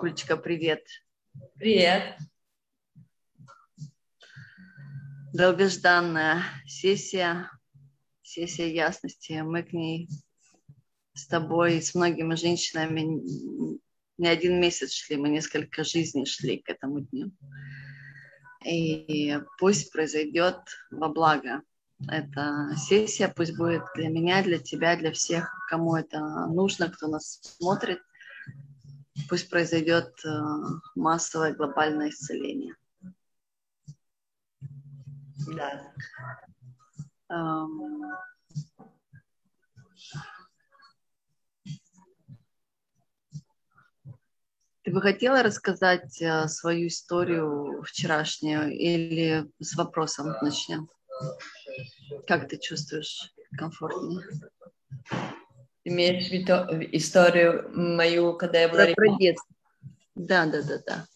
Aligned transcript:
Викулечка, 0.00 0.38
привет. 0.38 0.86
Привет. 1.56 2.16
Долгожданная 5.34 6.42
сессия, 6.66 7.50
сессия 8.22 8.72
ясности. 8.72 9.42
Мы 9.42 9.62
к 9.62 9.74
ней 9.74 10.08
с 11.12 11.26
тобой, 11.26 11.82
с 11.82 11.94
многими 11.94 12.34
женщинами 12.34 13.20
не 14.16 14.26
один 14.26 14.58
месяц 14.58 14.92
шли, 14.92 15.18
мы 15.18 15.28
несколько 15.28 15.84
жизней 15.84 16.24
шли 16.24 16.56
к 16.56 16.70
этому 16.70 17.00
дню. 17.00 17.32
И 18.64 19.38
пусть 19.58 19.92
произойдет 19.92 20.60
во 20.90 21.10
благо 21.10 21.60
эта 22.08 22.74
сессия, 22.74 23.28
пусть 23.28 23.54
будет 23.54 23.82
для 23.94 24.08
меня, 24.08 24.42
для 24.42 24.60
тебя, 24.60 24.96
для 24.96 25.12
всех, 25.12 25.54
кому 25.68 25.94
это 25.94 26.20
нужно, 26.46 26.88
кто 26.88 27.06
нас 27.06 27.38
смотрит. 27.42 28.00
Пусть 29.30 29.48
произойдет 29.48 30.12
э, 30.24 30.28
массовое 30.96 31.54
глобальное 31.54 32.08
исцеление. 32.08 32.74
Да. 35.54 35.94
Эм, 37.28 38.02
Ты 44.82 44.90
бы 44.92 45.00
хотела 45.00 45.44
рассказать 45.44 46.20
э, 46.20 46.48
свою 46.48 46.88
историю 46.88 47.84
вчерашнюю 47.84 48.72
или 48.72 49.48
с 49.60 49.76
вопросом 49.76 50.34
начнем? 50.42 50.88
Как 52.26 52.48
ты 52.48 52.58
чувствуешь 52.58 53.32
комфортнее? 53.56 54.24
Имеешь 55.90 56.28
в 56.28 56.30
виду 56.30 56.54
историю 56.96 57.68
мою, 57.74 58.34
когда 58.34 58.60
я 58.60 58.68
была 58.68 58.84
Про, 58.84 58.94
про 58.94 59.18
детство. 59.18 59.56
Да, 60.14 60.46
да, 60.46 60.62
да, 60.62 60.78
да. 60.86 61.06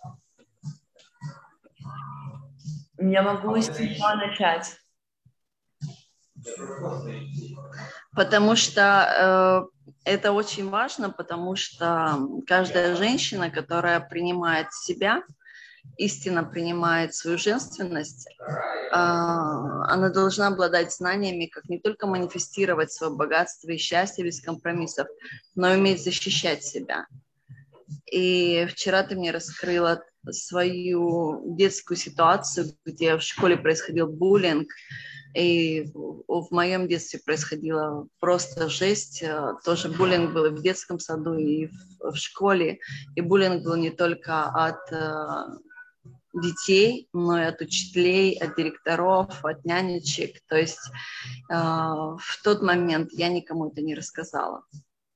Я 2.98 3.22
могу 3.22 3.54
с 3.56 3.66
чего 3.66 4.16
начать. 4.16 4.76
Потому 8.16 8.56
что 8.56 9.70
э, 9.78 9.92
это 10.04 10.32
очень 10.32 10.68
важно, 10.68 11.10
потому 11.10 11.54
что 11.54 12.18
каждая 12.44 12.96
женщина, 12.96 13.50
которая 13.50 14.00
принимает 14.00 14.72
себя, 14.72 15.22
истинно 15.96 16.44
принимает 16.44 17.14
свою 17.14 17.38
женственность, 17.38 18.28
а, 18.92 19.92
она 19.92 20.10
должна 20.10 20.48
обладать 20.48 20.94
знаниями, 20.94 21.46
как 21.46 21.68
не 21.68 21.78
только 21.78 22.06
манифестировать 22.06 22.92
свое 22.92 23.12
богатство 23.12 23.70
и 23.70 23.76
счастье 23.76 24.24
без 24.24 24.40
компромиссов, 24.40 25.08
но 25.54 25.72
и 25.72 25.76
уметь 25.76 26.02
защищать 26.02 26.64
себя. 26.64 27.06
И 28.10 28.66
вчера 28.70 29.02
ты 29.02 29.16
мне 29.16 29.30
раскрыла 29.30 30.02
свою 30.30 31.56
детскую 31.56 31.96
ситуацию, 31.96 32.66
где 32.84 33.16
в 33.16 33.22
школе 33.22 33.56
происходил 33.56 34.06
буллинг, 34.06 34.68
и 35.34 35.90
в 35.92 36.46
моем 36.52 36.86
детстве 36.86 37.20
происходила 37.24 38.06
просто 38.20 38.68
жесть. 38.68 39.24
Тоже 39.64 39.88
буллинг 39.88 40.32
был 40.32 40.44
и 40.44 40.50
в 40.50 40.62
детском 40.62 41.00
саду, 41.00 41.34
и 41.34 41.68
в, 41.98 42.14
школе. 42.14 42.78
И 43.16 43.20
буллинг 43.20 43.64
был 43.64 43.74
не 43.74 43.90
только 43.90 44.44
от 44.44 44.92
э, 44.92 45.24
детей, 46.34 47.08
но 47.12 47.40
и 47.40 47.44
от 47.44 47.60
учителей, 47.60 48.36
от 48.36 48.56
директоров, 48.56 49.44
от 49.44 49.64
нянечек. 49.64 50.40
То 50.48 50.56
есть 50.56 50.80
э, 51.50 51.54
в 51.54 52.42
тот 52.42 52.62
момент 52.62 53.10
я 53.12 53.28
никому 53.28 53.70
это 53.70 53.82
не 53.82 53.94
рассказала. 53.94 54.64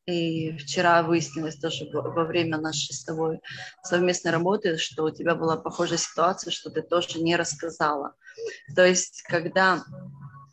И 0.06 0.56
вчера 0.56 1.02
выяснилось 1.02 1.56
тоже 1.56 1.86
во 1.92 2.24
время 2.24 2.56
нашей 2.56 2.94
с 2.94 3.04
тобой 3.04 3.40
совместной 3.82 4.32
работы, 4.32 4.78
что 4.78 5.04
у 5.04 5.10
тебя 5.10 5.34
была 5.34 5.58
похожая 5.58 5.98
ситуация, 5.98 6.50
что 6.50 6.70
ты 6.70 6.80
тоже 6.80 7.20
не 7.20 7.36
рассказала. 7.36 8.14
То 8.74 8.86
есть, 8.86 9.20
когда 9.22 9.84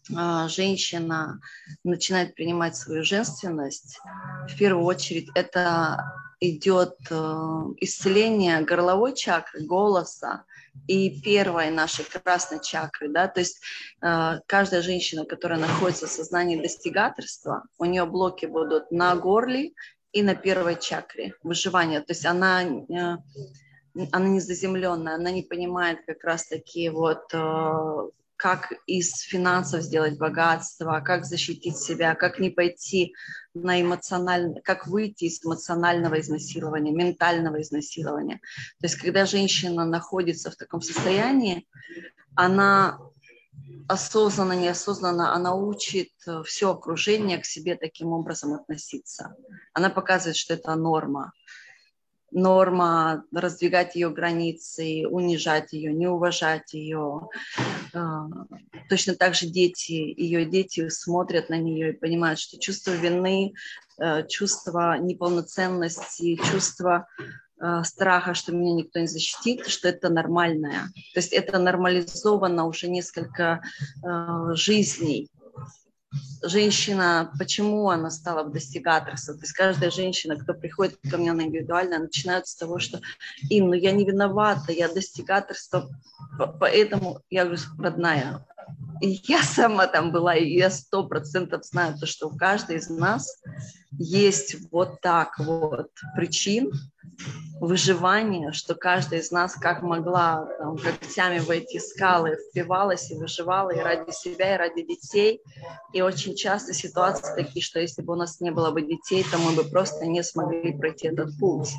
женщина 0.09 1.39
начинает 1.83 2.35
принимать 2.35 2.75
свою 2.75 3.03
женственность, 3.03 3.99
в 4.47 4.57
первую 4.57 4.85
очередь 4.85 5.29
это 5.35 6.03
идет 6.39 6.95
э, 7.09 7.15
исцеление 7.77 8.61
горловой 8.61 9.15
чакры, 9.15 9.61
голоса, 9.61 10.43
и 10.87 11.21
первой 11.21 11.71
нашей 11.71 12.05
красной 12.05 12.61
чакры, 12.61 13.07
да, 13.09 13.27
то 13.27 13.39
есть 13.39 13.61
э, 14.01 14.39
каждая 14.45 14.81
женщина, 14.81 15.25
которая 15.25 15.59
находится 15.59 16.07
в 16.07 16.11
сознании 16.11 16.61
достигаторства, 16.61 17.63
у 17.77 17.85
нее 17.85 18.05
блоки 18.05 18.45
будут 18.45 18.91
на 18.91 19.15
горле 19.15 19.71
и 20.11 20.21
на 20.21 20.35
первой 20.35 20.79
чакре 20.79 21.33
выживания, 21.43 22.01
то 22.01 22.11
есть 22.11 22.25
она 22.25 22.63
э, 22.63 23.17
она 24.11 24.27
не 24.27 24.41
заземленная, 24.41 25.15
она 25.15 25.31
не 25.31 25.43
понимает 25.43 25.99
как 26.05 26.21
раз 26.25 26.47
таки 26.47 26.89
вот 26.89 27.33
как 28.37 28.73
из 28.85 29.13
финансов 29.21 29.81
сделать 29.81 30.17
богатство, 30.17 31.01
как 31.03 31.25
защитить 31.25 31.77
себя, 31.77 32.15
как 32.15 32.39
не 32.39 32.49
пойти 32.49 33.13
на 33.53 33.81
эмоциональное, 33.81 34.61
как 34.61 34.87
выйти 34.87 35.25
из 35.25 35.43
эмоционального 35.43 36.19
изнасилования, 36.19 36.91
ментального 36.91 37.61
изнасилования. 37.61 38.41
То 38.79 38.87
есть, 38.87 38.97
когда 38.97 39.25
женщина 39.25 39.85
находится 39.85 40.51
в 40.51 40.55
таком 40.55 40.81
состоянии, 40.81 41.65
она 42.35 42.99
осознанно, 43.87 44.53
неосознанно, 44.53 45.33
она 45.33 45.55
учит 45.55 46.09
все 46.45 46.71
окружение 46.71 47.37
к 47.37 47.45
себе 47.45 47.75
таким 47.75 48.13
образом 48.13 48.53
относиться. 48.53 49.35
Она 49.73 49.89
показывает, 49.89 50.35
что 50.35 50.55
это 50.55 50.75
норма 50.75 51.31
норма 52.31 53.23
раздвигать 53.33 53.95
ее 53.95 54.09
границы, 54.09 55.07
унижать 55.07 55.73
ее, 55.73 55.93
не 55.93 56.07
уважать 56.07 56.73
ее. 56.73 57.29
А, 57.93 58.27
точно 58.89 59.15
так 59.15 59.35
же 59.35 59.47
дети, 59.47 59.91
ее 59.91 60.45
дети 60.45 60.89
смотрят 60.89 61.49
на 61.49 61.57
нее 61.57 61.91
и 61.91 61.97
понимают, 61.97 62.39
что 62.39 62.59
чувство 62.59 62.91
вины, 62.91 63.53
э, 63.99 64.27
чувство 64.27 64.97
неполноценности, 64.97 66.35
чувство 66.51 67.07
э, 67.61 67.83
страха, 67.83 68.33
что 68.33 68.51
меня 68.51 68.73
никто 68.73 68.99
не 68.99 69.07
защитит, 69.07 69.67
что 69.67 69.87
это 69.87 70.09
нормальное. 70.09 70.91
То 71.13 71.19
есть 71.19 71.31
это 71.31 71.57
нормализовано 71.59 72.65
уже 72.65 72.89
несколько 72.89 73.61
э, 74.03 74.55
жизней 74.55 75.29
женщина, 76.41 77.31
почему 77.37 77.89
она 77.89 78.11
стала 78.11 78.43
достигаторством. 78.43 79.37
То 79.37 79.43
есть 79.43 79.53
каждая 79.53 79.91
женщина, 79.91 80.37
кто 80.37 80.53
приходит 80.53 80.99
ко 81.09 81.17
мне 81.17 81.33
на 81.33 81.41
индивидуально, 81.43 81.99
начинает 81.99 82.47
с 82.47 82.55
того, 82.55 82.79
что 82.79 83.01
им, 83.49 83.67
ну 83.67 83.73
я 83.73 83.91
не 83.91 84.05
виновата, 84.05 84.71
я 84.71 84.87
достигаторство, 84.87 85.89
поэтому 86.59 87.21
я 87.29 87.45
говорю, 87.45 87.61
родная, 87.79 88.45
я 89.01 89.43
сама 89.43 89.87
там 89.87 90.11
была, 90.11 90.35
и 90.35 90.53
я 90.53 90.69
сто 90.69 91.07
процентов 91.07 91.65
знаю 91.65 91.97
то, 91.97 92.05
что 92.05 92.27
у 92.27 92.37
каждой 92.37 92.77
из 92.77 92.89
нас 92.89 93.41
есть 93.91 94.55
вот 94.71 95.01
так 95.01 95.37
вот 95.39 95.89
причин, 96.15 96.71
выживания, 97.59 98.51
что 98.51 98.75
каждая 98.75 99.21
из 99.21 99.31
нас 99.31 99.55
как 99.55 99.81
могла 99.81 100.45
там, 100.59 100.77
когтями 100.77 101.39
в 101.39 101.49
эти 101.49 101.77
скалы 101.77 102.37
впивалась 102.49 103.09
и 103.11 103.15
выживала 103.15 103.69
и 103.69 103.79
ради 103.79 104.11
себя, 104.11 104.55
и 104.55 104.57
ради 104.57 104.83
детей. 104.83 105.41
И 105.93 106.01
очень 106.01 106.35
часто 106.35 106.73
ситуации 106.73 107.33
такие, 107.33 107.63
что 107.63 107.79
если 107.79 108.01
бы 108.01 108.13
у 108.13 108.17
нас 108.17 108.41
не 108.41 108.51
было 108.51 108.71
бы 108.71 108.81
детей, 108.81 109.25
то 109.31 109.37
мы 109.37 109.51
бы 109.53 109.63
просто 109.63 110.05
не 110.05 110.21
смогли 110.23 110.77
пройти 110.77 111.07
этот 111.07 111.37
путь. 111.39 111.73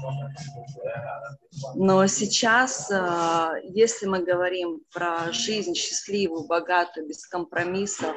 Но 1.74 2.06
сейчас, 2.06 2.90
э, 2.90 3.60
если 3.64 4.06
мы 4.06 4.22
говорим 4.22 4.80
про 4.92 5.32
жизнь 5.32 5.74
счастливую, 5.74 6.46
богатую, 6.46 7.06
без 7.16 7.26
компромиссов, 7.26 8.14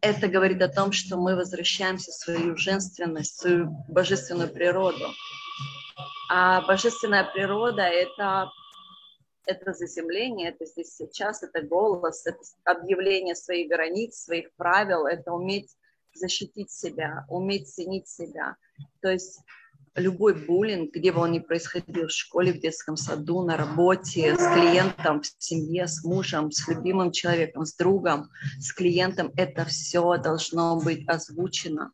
это 0.00 0.28
говорит 0.28 0.62
о 0.62 0.68
том, 0.68 0.92
что 0.92 1.16
мы 1.16 1.34
возвращаемся 1.34 2.10
в 2.12 2.14
свою 2.14 2.56
женственность, 2.56 3.34
в 3.34 3.40
свою 3.40 3.70
божественную 3.88 4.48
природу. 4.48 5.06
А 6.30 6.62
божественная 6.62 7.24
природа– 7.24 7.82
это, 7.82 8.50
это 9.46 9.72
заземление, 9.72 10.50
это 10.50 10.66
здесь 10.66 10.94
сейчас, 10.94 11.42
это 11.42 11.62
голос, 11.62 12.26
это 12.26 12.38
объявление 12.64 13.34
своих 13.34 13.68
границ, 13.68 14.16
своих 14.16 14.52
правил, 14.54 15.06
это 15.06 15.32
уметь 15.32 15.74
защитить 16.14 16.70
себя, 16.70 17.24
уметь 17.28 17.68
ценить 17.68 18.08
себя. 18.08 18.56
То 19.00 19.10
есть 19.10 19.40
любой 19.98 20.34
буллинг, 20.34 20.94
где 20.94 21.12
бы 21.12 21.20
он 21.20 21.32
ни 21.32 21.38
происходил, 21.38 22.06
в 22.06 22.12
школе, 22.12 22.52
в 22.52 22.60
детском 22.60 22.96
саду, 22.96 23.42
на 23.44 23.56
работе, 23.56 24.34
с 24.36 24.54
клиентом, 24.54 25.22
в 25.22 25.26
семье, 25.38 25.86
с 25.86 26.04
мужем, 26.04 26.50
с 26.50 26.66
любимым 26.68 27.12
человеком, 27.12 27.64
с 27.64 27.74
другом, 27.74 28.30
с 28.58 28.72
клиентом, 28.72 29.32
это 29.36 29.64
все 29.64 30.16
должно 30.18 30.80
быть 30.80 31.08
озвучено. 31.08 31.92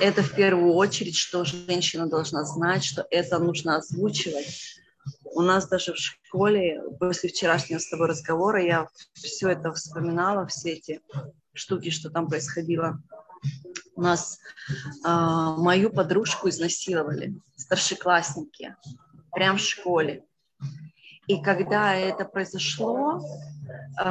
Это 0.00 0.22
в 0.22 0.34
первую 0.34 0.74
очередь, 0.74 1.16
что 1.16 1.44
женщина 1.44 2.06
должна 2.06 2.44
знать, 2.44 2.84
что 2.84 3.06
это 3.10 3.38
нужно 3.38 3.76
озвучивать. 3.76 4.80
У 5.24 5.42
нас 5.42 5.68
даже 5.68 5.92
в 5.92 5.98
школе, 5.98 6.80
после 7.00 7.28
вчерашнего 7.28 7.78
с 7.78 7.88
тобой 7.88 8.08
разговора, 8.08 8.62
я 8.62 8.88
все 9.14 9.50
это 9.50 9.72
вспоминала, 9.72 10.46
все 10.46 10.72
эти 10.72 11.00
штуки, 11.52 11.90
что 11.90 12.10
там 12.10 12.28
происходило 12.28 13.02
У 13.96 14.02
нас 14.02 14.38
э, 15.04 15.08
мою 15.08 15.90
подружку 15.90 16.48
изнасиловали, 16.48 17.34
старшеклассники, 17.56 18.74
прям 19.32 19.56
в 19.56 19.60
школе. 19.60 20.24
И 21.26 21.40
когда 21.42 21.94
это 21.94 22.24
произошло, 22.24 23.20
э, 23.20 24.02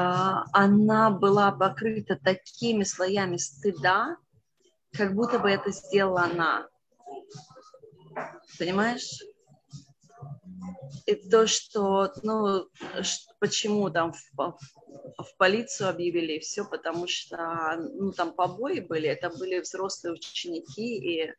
она 0.54 1.12
была 1.12 1.52
покрыта 1.52 2.16
такими 2.16 2.84
слоями 2.84 3.38
стыда, 3.38 4.18
как 4.94 5.14
будто 5.14 5.40
бы 5.40 5.50
это 5.50 5.72
сделала 5.72 6.24
она. 6.24 6.68
Понимаешь? 8.58 9.22
И 11.06 11.16
то, 11.16 11.48
что, 11.48 12.14
ну, 12.24 12.68
почему 13.40 13.90
там 13.90 14.14
в, 14.14 14.58
в 15.18 15.38
полицию 15.38 15.90
объявили, 15.90 16.40
все, 16.40 16.66
потому 16.66 17.08
что, 17.08 17.76
ну, 17.78 18.12
там 18.12 18.34
побои 18.34 18.80
были, 18.80 19.10
это 19.10 19.30
были 19.30 19.60
взрослые 19.60 20.14
ученики, 20.14 20.98
и 20.98 21.22
э, 21.22 21.34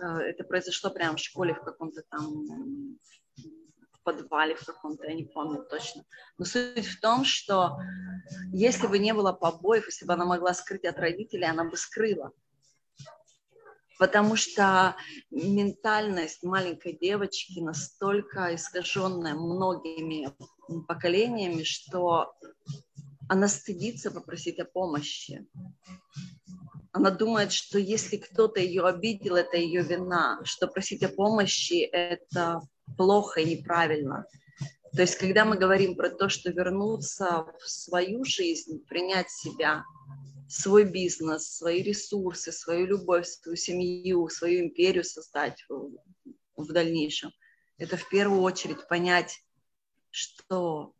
это 0.00 0.44
произошло 0.44 0.90
прямо 0.90 1.16
в 1.16 1.20
школе 1.20 1.54
в 1.54 1.60
каком-то 1.60 2.02
там 2.08 2.98
в 3.92 4.02
подвале 4.02 4.54
в 4.54 4.64
каком-то, 4.64 5.06
я 5.06 5.14
не 5.14 5.24
помню 5.24 5.64
точно. 5.64 6.04
Но 6.38 6.44
суть 6.44 6.86
в 6.86 7.00
том, 7.00 7.24
что 7.24 7.78
если 8.52 8.86
бы 8.86 8.98
не 8.98 9.12
было 9.12 9.32
побоев, 9.32 9.86
если 9.86 10.06
бы 10.06 10.12
она 10.12 10.24
могла 10.24 10.54
скрыть 10.54 10.84
от 10.84 10.98
родителей, 10.98 11.46
она 11.46 11.64
бы 11.64 11.76
скрыла 11.76 12.32
потому 13.98 14.36
что 14.36 14.96
ментальность 15.30 16.42
маленькой 16.42 16.96
девочки 16.96 17.60
настолько 17.60 18.54
искаженная 18.54 19.34
многими 19.34 20.28
поколениями, 20.86 21.62
что 21.62 22.34
она 23.28 23.48
стыдится 23.48 24.10
попросить 24.10 24.58
о 24.58 24.64
помощи. 24.64 25.46
Она 26.92 27.10
думает, 27.10 27.52
что 27.52 27.78
если 27.78 28.16
кто-то 28.16 28.60
ее 28.60 28.86
обидел, 28.86 29.36
это 29.36 29.56
ее 29.56 29.82
вина, 29.82 30.40
что 30.44 30.66
просить 30.66 31.02
о 31.02 31.08
помощи– 31.08 31.82
это 31.92 32.62
плохо 32.96 33.40
и 33.40 33.56
неправильно. 33.56 34.26
То 34.94 35.02
есть, 35.02 35.16
когда 35.16 35.44
мы 35.44 35.58
говорим 35.58 35.94
про 35.94 36.08
то, 36.08 36.30
что 36.30 36.50
вернуться 36.50 37.46
в 37.60 37.68
свою 37.68 38.24
жизнь, 38.24 38.82
принять 38.86 39.30
себя– 39.30 39.84
свой 40.48 40.84
бизнес, 40.84 41.56
свои 41.56 41.82
ресурсы, 41.82 42.52
свою 42.52 42.86
любовь, 42.86 43.26
свою 43.26 43.56
семью, 43.56 44.28
свою 44.28 44.64
империю 44.64 45.04
создать 45.04 45.64
в, 45.68 45.90
в 46.56 46.72
дальнейшем. 46.72 47.32
Это 47.78 47.96
в 47.96 48.08
первую 48.08 48.40
очередь 48.42 48.86
понять, 48.88 49.40
что 50.10 50.94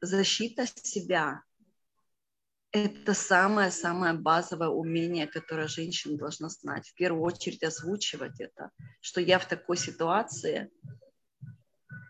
защита 0.00 0.66
себя– 0.66 1.42
это 2.72 3.14
самое-самое 3.14 4.12
базовое 4.12 4.68
умение, 4.68 5.26
которое 5.26 5.68
женщина 5.68 6.18
должна 6.18 6.48
знать. 6.50 6.88
В 6.88 6.94
первую 6.94 7.22
очередь 7.22 7.62
озвучивать 7.62 8.38
это, 8.40 8.70
что 9.00 9.20
я 9.20 9.38
в 9.38 9.48
такой 9.48 9.78
ситуации, 9.78 10.70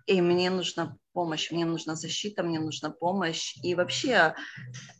и 0.07 0.21
мне 0.21 0.51
нужна 0.51 0.97
помощь, 1.13 1.51
мне 1.51 1.65
нужна 1.65 1.97
защита, 1.97 2.43
мне 2.43 2.61
нужна 2.61 2.91
помощь. 2.91 3.57
И 3.63 3.75
вообще 3.75 4.35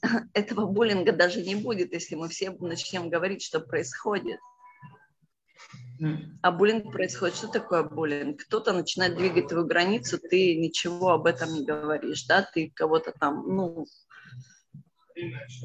этого 0.35 0.67
буллинга 0.67 1.13
даже 1.13 1.43
не 1.43 1.55
будет, 1.55 1.93
если 1.93 2.15
мы 2.15 2.29
все 2.29 2.51
начнем 2.51 3.09
говорить, 3.09 3.43
что 3.43 3.61
происходит. 3.61 4.39
А 6.43 6.51
буллинг 6.51 6.93
происходит. 6.93 7.37
Что 7.37 7.49
такое 7.49 7.83
буллинг? 7.83 8.43
Кто-то 8.43 8.73
начинает 8.73 9.17
двигать 9.17 9.49
твою 9.49 9.67
границу, 9.67 10.19
ты 10.19 10.57
ничего 10.57 11.11
об 11.11 11.27
этом 11.27 11.53
не 11.55 11.65
говоришь, 11.65 12.25
да, 12.27 12.43
ты 12.43 12.71
кого-то 12.75 13.13
там, 13.19 13.45
ну, 13.47 13.87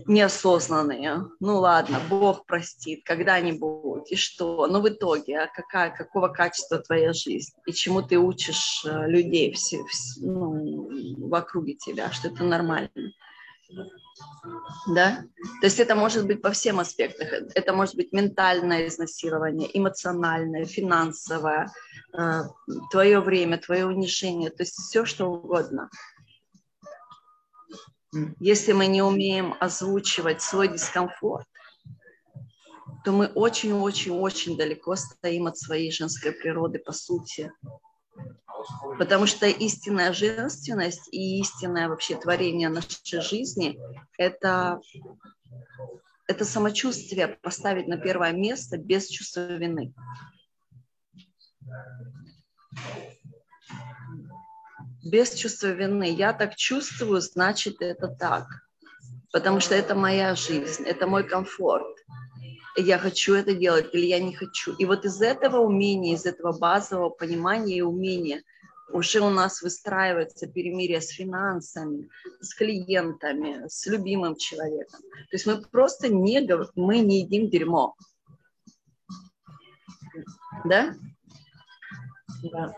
неосознанные. 0.06 1.28
Ну 1.40 1.60
ладно, 1.60 2.00
Бог 2.10 2.46
простит 2.46 3.04
когда-нибудь. 3.04 4.12
И 4.12 4.16
что? 4.16 4.68
Но 4.68 4.82
в 4.82 4.90
итоге, 4.90 5.42
а 5.42 5.48
какая, 5.48 5.92
какого 5.92 6.30
качества 6.30 6.80
твоя 6.80 7.14
жизнь? 7.14 7.54
И 7.66 7.74
чему 7.74 8.02
ты 8.02 8.18
учишь 8.18 8.84
э, 8.86 9.08
людей 9.08 9.54
все, 9.54 9.84
все, 9.86 10.22
ну, 10.22 10.90
в 11.28 11.36
округе 11.36 11.74
тебя, 11.74 12.12
что 12.12 12.30
это 12.30 12.44
нормально? 12.44 12.90
Да? 14.88 15.24
То 15.62 15.68
есть 15.68 15.80
это 15.80 15.96
может 15.96 16.26
быть 16.26 16.42
по 16.42 16.52
всем 16.52 16.80
аспектам. 16.80 17.28
Это 17.54 17.74
может 17.74 17.96
быть 17.96 18.12
ментальное 18.12 18.88
изнасилование, 18.88 19.70
эмоциональное, 19.78 20.66
финансовое, 20.66 21.72
э, 22.18 22.42
твое 22.92 23.20
время, 23.20 23.58
твое 23.58 23.86
унижение, 23.86 24.50
то 24.50 24.64
есть 24.64 24.76
все 24.76 25.06
что 25.06 25.28
угодно. 25.28 25.90
Если 28.40 28.74
мы 28.74 28.88
не 28.88 29.02
умеем 29.02 29.56
озвучивать 29.60 30.42
свой 30.42 30.68
дискомфорт, 30.68 31.48
то 33.06 33.12
мы 33.12 33.28
очень-очень-очень 33.28 34.58
далеко 34.58 34.96
стоим 34.96 35.48
от 35.48 35.58
своей 35.58 35.92
женской 35.92 36.32
природы 36.32 36.80
по 36.80 36.92
сути. 36.92 37.52
Потому 39.00 39.26
что 39.26 39.48
истинная 39.48 40.14
женственность 40.14 41.08
и 41.12 41.40
истинное 41.40 41.88
вообще 41.88 42.16
творение 42.16 42.70
нашей 42.70 43.22
жизни– 43.22 43.80
это, 44.18 44.82
это 46.28 46.46
самочувствие 46.46 47.28
поставить 47.42 47.88
на 47.88 47.98
первое 47.98 48.34
место 48.34 48.78
без 48.78 49.08
чувства 49.08 49.56
вины 49.56 49.94
без 55.04 55.34
чувства 55.34 55.68
вины. 55.68 56.10
Я 56.12 56.34
так 56.34 56.56
чувствую, 56.56 57.22
значит, 57.22 57.82
это 57.82 58.08
так. 58.08 58.46
Потому 59.32 59.60
что 59.60 59.76
это 59.76 59.96
моя 59.96 60.36
жизнь, 60.36 60.84
это 60.84 61.08
мой 61.08 61.24
комфорт. 61.24 61.98
Я 62.78 62.98
хочу 63.00 63.34
это 63.34 63.54
делать 63.54 63.90
или 63.94 64.06
я 64.06 64.20
не 64.20 64.34
хочу. 64.34 64.74
И 64.76 64.86
вот 64.86 65.06
из 65.06 65.22
этого 65.22 65.58
умения, 65.58 66.16
из 66.16 66.26
этого 66.26 66.58
базового 66.58 67.10
понимания 67.10 67.78
и 67.78 67.82
умения 67.82 68.44
уже 68.94 69.22
у 69.22 69.30
нас 69.30 69.62
выстраивается 69.62 70.48
перемирие 70.48 71.02
с 71.02 71.10
финансами, 71.10 72.10
с 72.42 72.54
клиентами, 72.54 73.68
с 73.68 73.86
любимым 73.88 74.36
человеком. 74.36 75.02
То 75.02 75.36
есть 75.36 75.46
мы 75.46 75.62
просто 75.62 76.10
не, 76.10 76.46
мы 76.76 77.00
не 77.00 77.22
едим 77.22 77.50
дерьмо. 77.50 77.96
Да? 80.66 80.94
Да. 82.44 82.74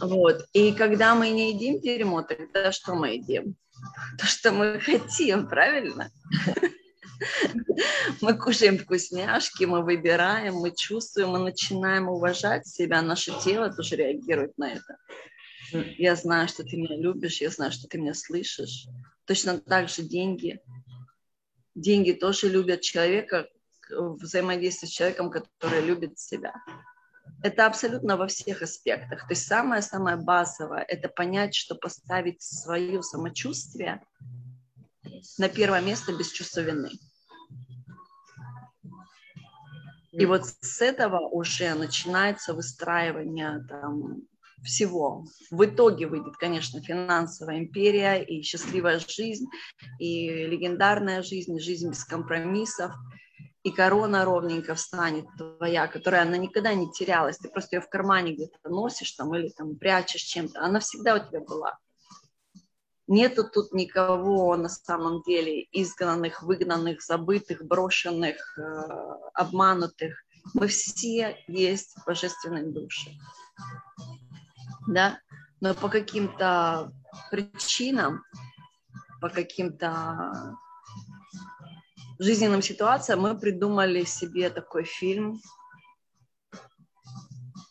Вот. 0.00 0.46
И 0.52 0.72
когда 0.72 1.14
мы 1.14 1.30
не 1.30 1.52
едим 1.52 1.80
дерьмо, 1.80 2.22
тогда 2.22 2.72
что 2.72 2.94
мы 2.94 3.14
едим? 3.14 3.56
То, 4.18 4.26
что 4.26 4.52
мы 4.52 4.80
хотим, 4.84 5.48
правильно? 5.48 6.10
Мы 8.20 8.36
кушаем 8.38 8.78
вкусняшки, 8.78 9.64
мы 9.64 9.82
выбираем, 9.82 10.54
мы 10.54 10.70
чувствуем, 10.74 11.30
мы 11.30 11.38
начинаем 11.40 12.08
уважать 12.08 12.66
себя, 12.66 13.02
наше 13.02 13.32
тело 13.40 13.72
тоже 13.72 13.96
реагирует 13.96 14.56
на 14.56 14.72
это. 14.72 14.98
Я 15.72 16.14
знаю, 16.14 16.48
что 16.48 16.62
ты 16.62 16.76
меня 16.76 16.96
любишь, 16.96 17.40
я 17.40 17.50
знаю, 17.50 17.72
что 17.72 17.88
ты 17.88 17.98
меня 17.98 18.14
слышишь. 18.14 18.86
Точно 19.26 19.58
так 19.58 19.88
же 19.88 20.02
деньги. 20.02 20.60
Деньги 21.74 22.12
тоже 22.12 22.48
любят 22.48 22.80
человека, 22.80 23.48
взаимодействие 23.90 24.88
с 24.88 24.92
человеком, 24.92 25.30
который 25.30 25.80
любит 25.80 26.18
себя. 26.18 26.54
Это 27.42 27.66
абсолютно 27.66 28.16
во 28.16 28.26
всех 28.26 28.62
аспектах. 28.62 29.20
То 29.20 29.30
есть 29.30 29.46
самое-самое 29.46 30.16
базовое– 30.16 30.84
это 30.88 31.08
понять, 31.08 31.54
что 31.54 31.74
поставить 31.74 32.42
свое 32.42 33.02
самочувствие 33.02 34.02
на 35.38 35.48
первое 35.48 35.80
место 35.80 36.12
без 36.12 36.30
чувства 36.30 36.60
вины. 36.60 36.90
И 40.10 40.26
вот 40.26 40.46
с 40.46 40.80
этого 40.80 41.28
уже 41.28 41.74
начинается 41.74 42.54
выстраивание 42.54 43.64
там, 43.68 44.22
всего. 44.64 45.24
В 45.50 45.64
итоге 45.64 46.08
выйдет, 46.08 46.36
конечно, 46.36 46.82
финансовая 46.82 47.58
империя 47.58 48.22
и 48.22 48.42
счастливая 48.42 48.98
жизнь, 48.98 49.46
и 50.00 50.28
легендарная 50.46 51.22
жизнь, 51.22 51.60
жизнь 51.60 51.90
без 51.90 52.04
компромиссов– 52.04 52.92
и 53.62 53.70
корона 53.70 54.24
ровненько 54.24 54.74
встанет 54.74 55.26
твоя, 55.36 55.88
которая 55.88 56.22
она 56.22 56.36
никогда 56.36 56.74
не 56.74 56.90
терялась, 56.90 57.38
ты 57.38 57.48
просто 57.48 57.76
ее 57.76 57.82
в 57.82 57.88
кармане 57.88 58.34
где-то 58.34 58.68
носишь 58.68 59.12
там 59.12 59.34
или 59.34 59.48
там 59.48 59.76
прячешь 59.76 60.22
чем-то, 60.22 60.60
она 60.60 60.80
всегда 60.80 61.16
у 61.16 61.18
тебя 61.18 61.40
была. 61.40 61.78
Нету 63.06 63.48
тут 63.48 63.72
никого 63.72 64.54
на 64.56 64.68
самом 64.68 65.22
деле 65.22 65.66
изгнанных, 65.72 66.42
выгнанных, 66.42 67.02
забытых, 67.02 67.64
брошенных, 67.64 68.58
э, 68.58 68.62
обманутых. 69.32 70.14
Мы 70.52 70.68
все 70.68 71.42
есть 71.48 71.96
божественные 72.06 72.66
души. 72.66 73.10
Да? 74.86 75.18
Но 75.60 75.74
по 75.74 75.88
каким-то 75.88 76.92
причинам, 77.30 78.24
по 79.22 79.30
каким-то 79.30 80.58
жизненным 82.18 82.62
ситуациям 82.62 83.20
мы 83.20 83.38
придумали 83.38 84.04
себе 84.04 84.50
такой 84.50 84.84
фильм, 84.84 85.40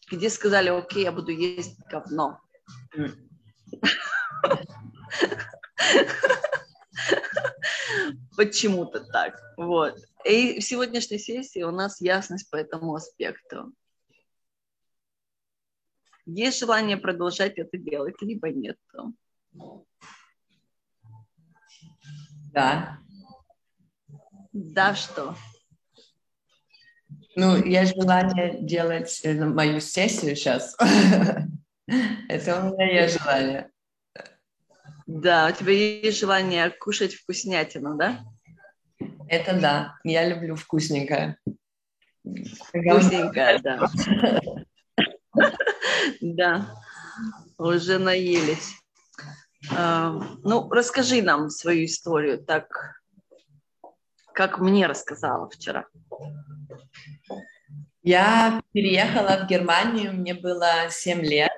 где 0.09 0.29
сказали, 0.29 0.69
окей, 0.69 1.03
я 1.03 1.11
буду 1.11 1.31
есть 1.31 1.77
говно. 1.89 2.39
Почему-то 8.37 9.01
так. 9.01 9.39
Вот. 9.57 9.97
и 10.23 10.59
в 10.59 10.63
сегодняшней 10.63 11.19
сессии 11.19 11.63
у 11.63 11.71
нас 11.71 11.99
ясность 12.01 12.49
по 12.49 12.55
этому 12.55 12.95
аспекту. 12.95 13.73
Есть 16.25 16.59
желание 16.59 16.97
продолжать 16.97 17.57
это 17.57 17.77
делать, 17.77 18.21
либо 18.21 18.49
нет. 18.49 18.77
Да. 22.53 22.99
Да, 24.59 24.95
что? 24.95 25.35
Ну, 27.35 27.63
есть 27.63 27.93
желание 27.95 28.57
делать 28.59 29.21
э, 29.23 29.35
мою 29.35 29.79
сессию 29.79 30.35
сейчас. 30.35 30.75
Это 32.27 32.59
у 32.59 32.73
меня 32.73 33.03
есть 33.03 33.19
желание. 33.19 33.69
Да, 35.05 35.47
у 35.47 35.51
тебя 35.51 35.73
есть 35.73 36.19
желание 36.19 36.71
кушать 36.71 37.13
вкуснятину, 37.13 37.95
да? 37.97 38.25
Это 39.29 39.59
да, 39.59 39.95
я 40.03 40.27
люблю 40.27 40.55
вкусненькое. 40.55 41.37
Вкусненькое, 42.23 43.59
да. 43.59 43.87
Да, 46.19 46.73
уже 47.59 47.99
наелись. 47.99 48.73
А, 49.71 50.13
ну, 50.43 50.67
расскажи 50.71 51.21
нам 51.21 51.51
свою 51.51 51.85
историю, 51.85 52.43
так 52.43 52.96
как 54.37 54.59
мне 54.59 54.85
рассказала 54.85 55.49
вчера. 55.49 55.87
Я 58.03 58.61
переехала 58.71 59.43
в 59.43 59.47
Германию, 59.49 60.13
мне 60.13 60.35
было 60.35 60.91
7 60.91 61.21
лет. 61.21 61.51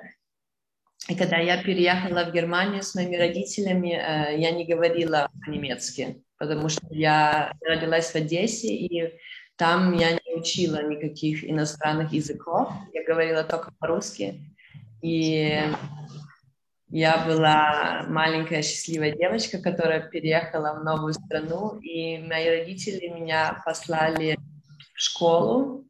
И 1.06 1.14
когда 1.14 1.36
я 1.36 1.62
переехала 1.62 2.24
в 2.24 2.32
Германию 2.32 2.82
с 2.82 2.94
моими 2.94 3.16
родителями, 3.16 3.92
э, 3.92 4.40
я 4.40 4.50
не 4.52 4.64
говорила 4.64 5.28
по-немецки, 5.44 6.24
потому 6.38 6.70
что 6.70 6.86
я 6.88 7.52
родилась 7.60 8.12
в 8.12 8.14
Одессе, 8.14 8.74
и 8.74 9.12
там 9.56 9.92
я 9.92 10.12
не 10.12 10.34
учила 10.34 10.82
никаких 10.82 11.44
иностранных 11.44 12.14
языков, 12.14 12.72
я 12.94 13.04
говорила 13.04 13.44
только 13.44 13.72
по-русски. 13.78 14.40
И 15.02 15.60
я 16.90 17.24
была 17.24 18.04
маленькая 18.08 18.62
счастливая 18.62 19.12
девочка, 19.12 19.58
которая 19.58 20.00
переехала 20.00 20.74
в 20.74 20.84
новую 20.84 21.14
страну, 21.14 21.76
и 21.78 22.18
мои 22.18 22.48
родители 22.48 23.08
меня 23.08 23.62
послали 23.64 24.36
в 24.94 25.00
школу. 25.00 25.84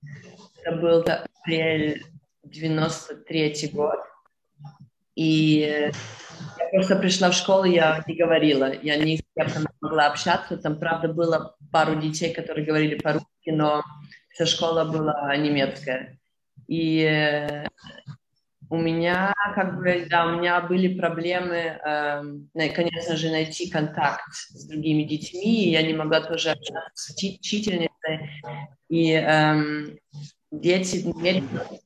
Это 0.62 0.76
был 0.76 1.04
апрель 1.40 2.04
93 2.45 3.71
год. 3.73 3.99
И 5.14 5.90
я 6.59 6.69
просто 6.71 6.97
пришла 6.97 7.30
в 7.30 7.35
школу, 7.35 7.64
я 7.64 8.04
не 8.07 8.14
говорила, 8.14 8.71
я 8.83 8.97
не 8.97 9.23
кем 9.35 9.49
могла 9.80 10.09
общаться. 10.09 10.59
Там, 10.59 10.78
правда, 10.78 11.09
было 11.09 11.57
пару 11.73 11.97
детей, 11.97 12.33
которые 12.35 12.66
говорили 12.66 12.97
по-русски, 12.97 13.50
но 13.50 13.83
вся 14.30 14.45
школа 14.45 14.85
была 14.85 15.35
немецкая. 15.37 16.19
И 16.69 17.64
у 18.70 18.76
меня, 18.76 19.34
как 19.56 19.78
бы, 19.78 20.06
да, 20.08 20.26
у 20.26 20.38
меня 20.38 20.60
были 20.60 20.96
проблемы, 20.96 21.56
э, 21.56 22.68
конечно 22.74 23.16
же, 23.16 23.30
найти 23.30 23.68
контакт 23.68 24.32
с 24.32 24.64
другими 24.66 25.02
детьми, 25.02 25.70
я 25.70 25.82
не 25.82 25.92
могла 25.92 26.20
тоже 26.20 26.50
общаться 26.50 26.92
с 26.94 27.10
учительницей, 27.10 28.30
и 28.88 29.12
э, 29.12 29.96
дети 30.52 30.98
не 31.04 31.42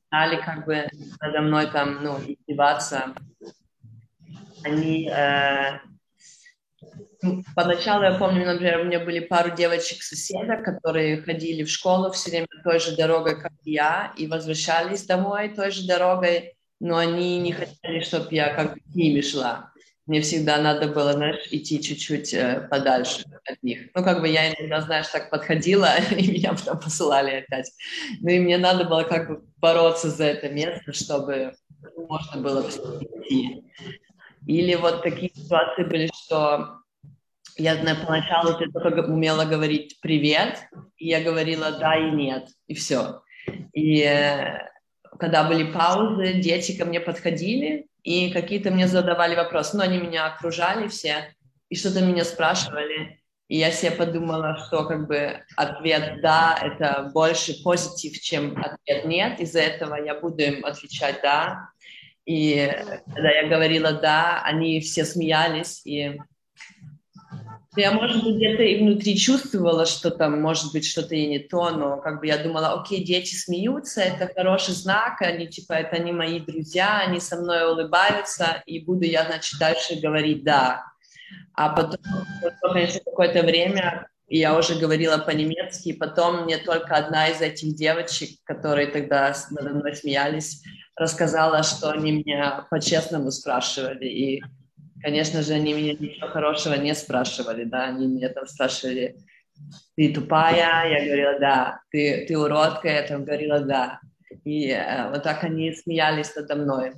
стали 0.07 0.41
как 0.41 0.65
бы 0.65 0.87
надо 1.19 1.41
мной 1.41 1.67
там, 1.71 2.03
ну, 2.03 2.19
издеваться. 2.19 3.15
Они 4.63 5.09
э, 5.09 5.79
Поначалу 7.55 8.03
я 8.03 8.13
помню, 8.13 8.45
например, 8.45 8.81
у 8.81 8.83
меня 8.83 8.99
были 8.99 9.19
пару 9.19 9.55
девочек-соседок, 9.55 10.63
которые 10.63 11.21
ходили 11.21 11.63
в 11.63 11.69
школу 11.69 12.11
все 12.11 12.29
время 12.29 12.47
той 12.63 12.79
же 12.79 12.95
дорогой, 12.95 13.41
как 13.41 13.53
я, 13.63 14.13
и 14.17 14.27
возвращались 14.27 15.05
домой 15.05 15.49
той 15.49 15.71
же 15.71 15.87
дорогой, 15.87 16.54
но 16.85 16.97
они 16.97 17.39
не 17.39 17.51
хотели, 17.51 17.99
чтобы 18.01 18.27
я 18.29 18.53
как 18.53 18.75
бы 18.75 18.79
с 18.91 18.95
ними 18.95 19.21
шла. 19.21 19.71
Мне 20.05 20.21
всегда 20.21 20.61
надо 20.61 20.87
было, 20.87 21.13
знаешь, 21.13 21.47
идти 21.49 21.81
чуть-чуть 21.81 22.31
э, 22.35 22.67
подальше 22.69 23.23
от 23.43 23.63
них. 23.63 23.89
Ну, 23.95 24.03
как 24.03 24.21
бы 24.21 24.27
я 24.27 24.53
иногда, 24.53 24.81
знаешь, 24.81 25.07
так 25.07 25.31
подходила, 25.31 25.89
и 26.15 26.31
меня 26.31 26.53
потом 26.53 26.79
посылали 26.79 27.37
опять. 27.37 27.71
Ну, 28.21 28.29
и 28.29 28.39
мне 28.39 28.59
надо 28.59 28.83
было 28.85 29.01
как 29.01 29.27
бы 29.27 29.43
бороться 29.57 30.11
за 30.11 30.25
это 30.25 30.49
место, 30.49 30.93
чтобы 30.93 31.55
можно 32.07 32.39
было 32.39 32.69
идти. 32.69 33.63
Или 34.45 34.75
вот 34.75 35.01
такие 35.01 35.31
ситуации 35.33 35.85
были, 35.85 36.07
что 36.13 36.81
я 37.57 37.77
знаю, 37.77 37.97
поначалу 38.05 38.59
я 38.59 38.67
только 38.67 38.99
умела 39.09 39.45
говорить 39.45 39.99
«привет», 40.01 40.59
и 40.97 41.07
я 41.07 41.23
говорила 41.23 41.71
«да» 41.71 41.95
и 41.95 42.11
«нет», 42.11 42.47
и 42.67 42.75
все. 42.75 43.23
И 43.73 44.03
э, 44.03 44.59
когда 45.19 45.43
были 45.43 45.71
паузы, 45.71 46.33
дети 46.33 46.77
ко 46.77 46.85
мне 46.85 46.99
подходили, 46.99 47.87
и 48.03 48.31
какие-то 48.31 48.71
мне 48.71 48.87
задавали 48.87 49.35
вопросы. 49.35 49.77
Ну, 49.77 49.83
они 49.83 49.97
меня 49.97 50.27
окружали 50.27 50.87
все, 50.87 51.33
и 51.69 51.75
что-то 51.75 52.01
меня 52.01 52.23
спрашивали. 52.23 53.19
И 53.47 53.57
я 53.57 53.71
себе 53.71 53.91
подумала, 53.91 54.57
что 54.57 54.85
как 54.85 55.07
бы 55.07 55.43
ответ 55.55 56.21
«да»— 56.21 56.57
это 56.61 57.11
больше 57.13 57.61
позитив, 57.63 58.19
чем 58.19 58.57
ответ 58.57 59.05
«нет». 59.05 59.39
Из-за 59.39 59.61
этого 59.61 59.95
я 59.95 60.19
буду 60.19 60.41
им 60.41 60.65
отвечать 60.65 61.19
«да». 61.21 61.69
И 62.25 62.71
когда 63.13 63.29
я 63.29 63.47
говорила 63.47 63.91
«да», 63.91 64.41
они 64.43 64.79
все 64.79 65.05
смеялись, 65.05 65.85
и 65.85 66.17
я, 67.77 67.91
может 67.91 68.23
быть, 68.23 68.35
где-то 68.35 68.63
и 68.63 68.79
внутри 68.79 69.17
чувствовала, 69.17 69.85
что 69.85 70.11
там, 70.11 70.41
может 70.41 70.71
быть, 70.73 70.85
что-то 70.85 71.15
и 71.15 71.27
не 71.27 71.39
то, 71.39 71.69
но 71.71 71.97
как 71.97 72.19
бы 72.19 72.27
я 72.27 72.37
думала, 72.37 72.79
окей, 72.79 73.03
дети 73.03 73.35
смеются, 73.35 74.01
это 74.01 74.31
хороший 74.33 74.73
знак, 74.73 75.21
они, 75.21 75.47
типа, 75.47 75.73
это 75.73 75.97
они 75.97 76.11
мои 76.11 76.39
друзья, 76.39 76.99
они 77.05 77.19
со 77.19 77.37
мной 77.37 77.69
улыбаются, 77.71 78.63
и 78.65 78.79
буду 78.79 79.05
я, 79.05 79.25
значит, 79.25 79.59
дальше 79.59 79.95
говорить 79.95 80.43
«да». 80.43 80.83
А 81.53 81.69
потом, 81.69 81.99
конечно, 82.61 82.99
какое-то 83.05 83.41
время 83.43 84.07
я 84.27 84.57
уже 84.57 84.75
говорила 84.75 85.17
по-немецки, 85.17 85.89
и 85.89 85.93
потом 85.93 86.43
мне 86.43 86.57
только 86.57 86.95
одна 86.95 87.27
из 87.29 87.41
этих 87.41 87.75
девочек, 87.75 88.39
которые 88.43 88.87
тогда 88.87 89.33
надо 89.51 89.69
мной 89.69 89.95
смеялись, 89.95 90.63
рассказала, 90.95 91.63
что 91.63 91.91
они 91.91 92.11
меня 92.11 92.67
по-честному 92.69 93.31
спрашивали, 93.31 94.05
и 94.05 94.43
Конечно 95.05 95.43
же, 95.43 95.53
они 95.53 95.73
меня 95.73 95.93
ничего 95.93 96.29
хорошего 96.29 96.73
не 96.73 96.95
спрашивали, 96.95 97.63
да, 97.63 97.83
они 97.83 98.07
меня 98.07 98.29
там 98.29 98.47
спрашивали, 98.47 99.15
ты 99.95 100.11
тупая? 100.11 100.89
Я 100.89 101.05
говорила, 101.05 101.39
да. 101.39 101.79
Ты, 101.91 102.25
ты 102.27 102.35
уродка? 102.35 102.87
Я 102.87 103.03
там 103.03 103.23
говорила, 103.23 103.59
да. 103.59 103.99
И 104.43 104.71
э, 104.71 105.11
вот 105.11 105.21
так 105.21 105.43
они 105.43 105.71
смеялись 105.73 106.35
надо 106.35 106.55
мной. 106.55 106.93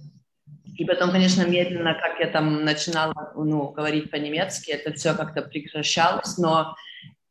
И 0.78 0.86
потом, 0.86 1.12
конечно, 1.12 1.46
медленно, 1.46 1.96
как 1.96 2.18
я 2.22 2.28
там 2.28 2.64
начинала 2.64 3.34
ну, 3.36 3.72
говорить 3.72 4.10
по-немецки, 4.10 4.72
это 4.72 4.94
все 4.94 5.14
как-то 5.14 5.42
прекращалось, 5.42 6.38
но 6.38 6.78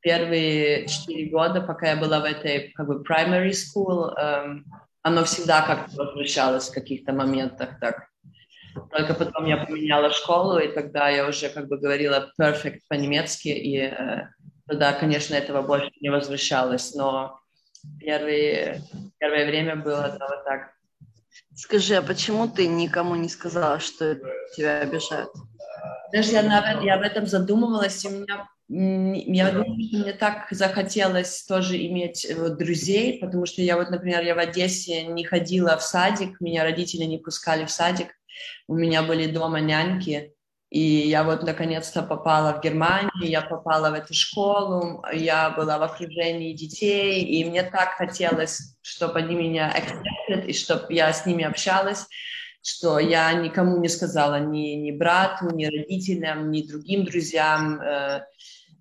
первые 0.00 0.86
четыре 0.88 1.30
года, 1.30 1.62
пока 1.62 1.92
я 1.92 1.96
была 1.96 2.20
в 2.20 2.24
этой 2.24 2.72
как 2.74 2.86
бы 2.86 3.02
primary 3.02 3.52
school, 3.52 4.14
эм, 4.14 4.66
оно 5.00 5.24
всегда 5.24 5.62
как-то 5.62 5.96
возвращалось 5.96 6.68
в 6.68 6.74
каких-то 6.74 7.14
моментах 7.14 7.80
так. 7.80 8.08
Только 8.90 9.14
потом 9.14 9.46
я 9.46 9.58
поменяла 9.58 10.10
школу, 10.10 10.58
и 10.58 10.68
тогда 10.68 11.08
я 11.08 11.26
уже 11.26 11.48
как 11.48 11.68
бы 11.68 11.78
говорила 11.78 12.32
perfect 12.40 12.80
по-немецки, 12.88 13.48
и 13.48 13.78
э, 13.78 14.28
тогда, 14.66 14.92
конечно, 14.92 15.34
этого 15.34 15.62
больше 15.62 15.90
не 16.00 16.10
возвращалось, 16.10 16.94
но 16.94 17.40
первые, 18.00 18.82
первое 19.18 19.46
время 19.46 19.76
было 19.76 20.16
да, 20.18 20.26
вот 20.28 20.44
так. 20.44 20.72
Скажи, 21.54 21.94
а 21.96 22.02
почему 22.02 22.48
ты 22.48 22.66
никому 22.66 23.16
не 23.16 23.28
сказала, 23.28 23.80
что 23.80 24.16
тебя 24.56 24.80
обижают? 24.80 25.30
Даже 26.12 26.32
я, 26.32 26.80
я 26.82 26.94
об 26.94 27.02
этом 27.02 27.26
задумывалась, 27.26 28.04
и 28.04 28.08
у 28.08 28.10
меня 28.10 28.48
я 28.68 29.52
думаю, 29.52 29.80
что 29.88 29.98
мне 29.98 30.12
так 30.12 30.48
захотелось 30.50 31.44
тоже 31.44 31.76
иметь 31.86 32.26
вот, 32.36 32.52
э, 32.52 32.56
друзей, 32.56 33.20
потому 33.20 33.46
что 33.46 33.62
я 33.62 33.76
вот, 33.76 33.90
например, 33.90 34.22
я 34.22 34.34
в 34.34 34.38
Одессе 34.38 35.04
не 35.04 35.24
ходила 35.24 35.76
в 35.76 35.82
садик, 35.82 36.40
меня 36.40 36.64
родители 36.64 37.04
не 37.04 37.18
пускали 37.18 37.64
в 37.64 37.70
садик, 37.70 38.08
у 38.68 38.74
меня 38.74 39.02
были 39.02 39.26
дома 39.30 39.60
няньки, 39.60 40.36
и 40.70 40.80
я 40.80 41.22
вот 41.22 41.44
наконец-то 41.44 42.02
попала 42.02 42.58
в 42.58 42.60
Германию, 42.60 43.10
я 43.22 43.40
попала 43.40 43.90
в 43.90 43.94
эту 43.94 44.14
школу, 44.14 45.04
я 45.12 45.50
была 45.50 45.78
в 45.78 45.82
окружении 45.84 46.54
детей, 46.54 47.22
и 47.22 47.44
мне 47.44 47.62
так 47.62 47.90
хотелось, 47.94 48.76
чтобы 48.82 49.20
они 49.20 49.36
меня 49.36 49.72
accepted, 49.72 50.46
и 50.46 50.52
чтобы 50.52 50.92
я 50.92 51.12
с 51.12 51.24
ними 51.24 51.44
общалась, 51.44 52.06
что 52.62 52.98
я 52.98 53.32
никому 53.34 53.78
не 53.78 53.88
сказала, 53.88 54.40
ни, 54.40 54.74
ни 54.74 54.90
брату, 54.90 55.54
ни 55.54 55.66
родителям, 55.66 56.50
ни 56.50 56.62
другим 56.62 57.04
друзьям, 57.04 57.80
э, 57.80 58.22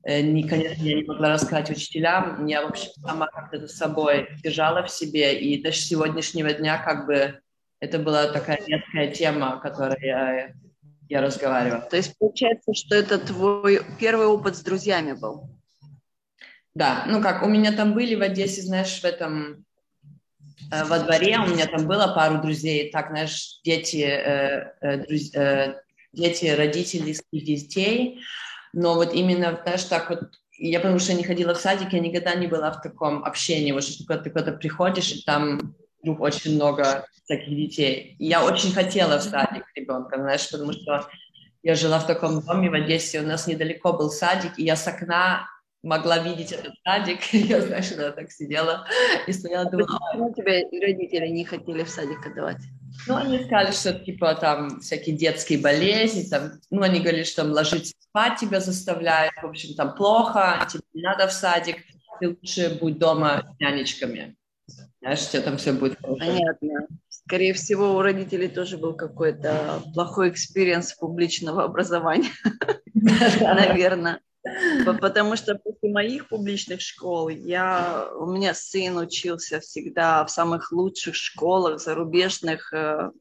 э, 0.06 0.22
ни, 0.22 0.42
конечно, 0.42 0.82
я 0.82 0.96
не 0.96 1.04
могла 1.04 1.34
рассказать 1.34 1.70
учителям, 1.70 2.48
я 2.48 2.64
вообще 2.64 2.90
сама 3.00 3.28
как-то 3.28 3.68
с 3.68 3.78
собой 3.78 4.28
держала 4.44 4.82
в 4.82 4.90
себе, 4.90 5.40
и 5.40 5.62
до 5.62 5.72
сегодняшнего 5.72 6.52
дня 6.52 6.80
как 6.80 7.06
бы 7.06 7.40
это 7.86 8.00
была 8.00 8.28
такая 8.28 8.60
редкая 8.66 9.12
тема, 9.12 9.54
о 9.54 9.60
которой 9.60 10.02
я, 10.02 10.54
я 11.08 11.22
разговаривала. 11.22 11.82
То 11.82 11.98
есть 11.98 12.18
получается, 12.18 12.74
что 12.74 12.96
это 12.96 13.20
твой 13.20 13.82
первый 14.00 14.26
опыт 14.26 14.58
с 14.58 14.62
друзьями 14.62 15.14
был? 15.14 15.50
Да, 16.74 17.06
ну 17.08 17.22
как, 17.22 17.44
у 17.44 17.48
меня 17.48 17.72
там 17.72 17.94
были 17.94 18.16
в 18.16 18.22
Одессе, 18.22 18.62
знаешь, 18.62 19.00
в 19.00 19.06
этом, 19.06 19.66
э, 20.72 20.84
во 20.84 21.00
дворе, 21.00 21.40
у 21.40 21.48
меня 21.48 21.68
там 21.68 21.88
было 21.88 22.14
пару 22.14 22.42
друзей, 22.42 22.92
так, 22.92 23.10
знаешь, 23.10 23.62
дети, 23.64 24.04
э, 24.04 24.74
э, 24.82 24.98
друз, 25.06 25.34
э, 25.36 25.80
дети 26.12 26.48
родителей 26.48 27.18
детей, 27.32 28.20
но 28.74 28.96
вот 28.96 29.14
именно, 29.14 29.58
знаешь, 29.64 29.86
так 29.86 30.10
вот, 30.10 30.24
я 30.58 30.80
потому 30.80 31.00
что 31.00 31.14
не 31.14 31.24
ходила 31.24 31.54
в 31.54 31.60
садик, 31.60 31.94
я 31.94 32.00
никогда 32.00 32.36
не 32.36 32.48
была 32.48 32.72
в 32.72 32.82
таком 32.82 33.24
общении, 33.24 33.72
вот 33.72 33.86
что 33.86 34.18
ты 34.18 34.30
куда-то 34.30 34.52
приходишь, 34.54 35.14
и 35.14 35.24
там 35.24 35.76
вдруг 36.06 36.22
очень 36.22 36.56
много 36.56 37.08
таких 37.28 37.56
детей. 37.56 38.16
И 38.20 38.28
я 38.28 38.46
очень 38.46 38.72
хотела 38.72 39.18
в 39.18 39.24
садик 39.24 39.66
ребенка, 39.76 40.18
знаешь, 40.18 40.50
потому 40.52 40.72
что 40.74 41.08
я 41.64 41.74
жила 41.74 42.00
в 42.00 42.06
таком 42.06 42.42
доме 42.42 42.70
в 42.70 42.76
Одессе, 42.76 43.22
у 43.22 43.26
нас 43.26 43.48
недалеко 43.48 43.94
был 43.94 44.12
садик, 44.12 44.60
и 44.60 44.64
я 44.64 44.76
с 44.76 44.88
окна 44.88 45.48
могла 45.82 46.20
видеть 46.20 46.52
этот 46.52 46.74
садик. 46.84 47.22
Я, 47.34 47.62
знаешь, 47.62 47.92
она 47.92 48.12
так 48.12 48.32
сидела 48.32 48.88
и 49.28 49.34
стояла, 49.34 49.70
думала... 49.70 50.00
Почему 50.12 50.34
тебя 50.34 50.64
родители 50.82 51.28
не 51.28 51.46
хотели 51.46 51.84
в 51.84 51.90
садик 51.90 52.26
отдавать? 52.26 52.58
Ну, 53.08 53.16
они 53.16 53.44
сказали, 53.44 53.72
что, 53.72 53.94
типа, 53.94 54.36
там, 54.36 54.80
всякие 54.80 55.16
детские 55.16 55.60
болезни, 55.60 56.28
там, 56.28 56.54
ну, 56.72 56.82
они 56.82 57.02
говорили, 57.02 57.24
что 57.24 57.44
там 57.44 57.52
ложиться 57.52 57.94
спать 58.00 58.40
тебя 58.40 58.62
заставляют, 58.62 59.34
в 59.42 59.46
общем, 59.46 59.76
там 59.76 59.96
плохо, 59.96 60.68
тебе 60.72 60.84
не 60.94 61.02
надо 61.02 61.28
в 61.28 61.34
садик, 61.34 61.78
ты 62.20 62.30
лучше 62.30 62.78
будь 62.82 62.98
дома 62.98 63.44
с 63.56 63.60
нянечками. 63.60 64.36
Знаешь, 65.06 65.30
тебя 65.30 65.44
там 65.44 65.58
все 65.58 65.72
будет 65.72 66.00
хорошо. 66.02 66.18
Понятно. 66.18 66.88
Скорее 67.10 67.54
всего, 67.54 67.96
у 67.96 68.02
родителей 68.02 68.48
тоже 68.48 68.80
был 68.80 68.96
какой-то 68.96 69.84
плохой 69.94 70.30
experience 70.30 70.94
публичного 70.94 71.64
образования, 71.64 72.32
наверное. 73.40 74.20
Потому 74.84 75.36
что 75.36 75.60
после 75.60 75.92
моих 75.92 76.28
публичных 76.28 76.82
школ 76.82 77.30
я, 77.30 78.10
у 78.18 78.26
меня 78.26 78.56
сын 78.56 78.98
учился 78.98 79.60
всегда 79.60 80.26
в 80.26 80.32
самых 80.32 80.72
лучших 80.72 81.14
школах, 81.14 81.80
зарубежных 81.80 82.74
э, 82.74 83.12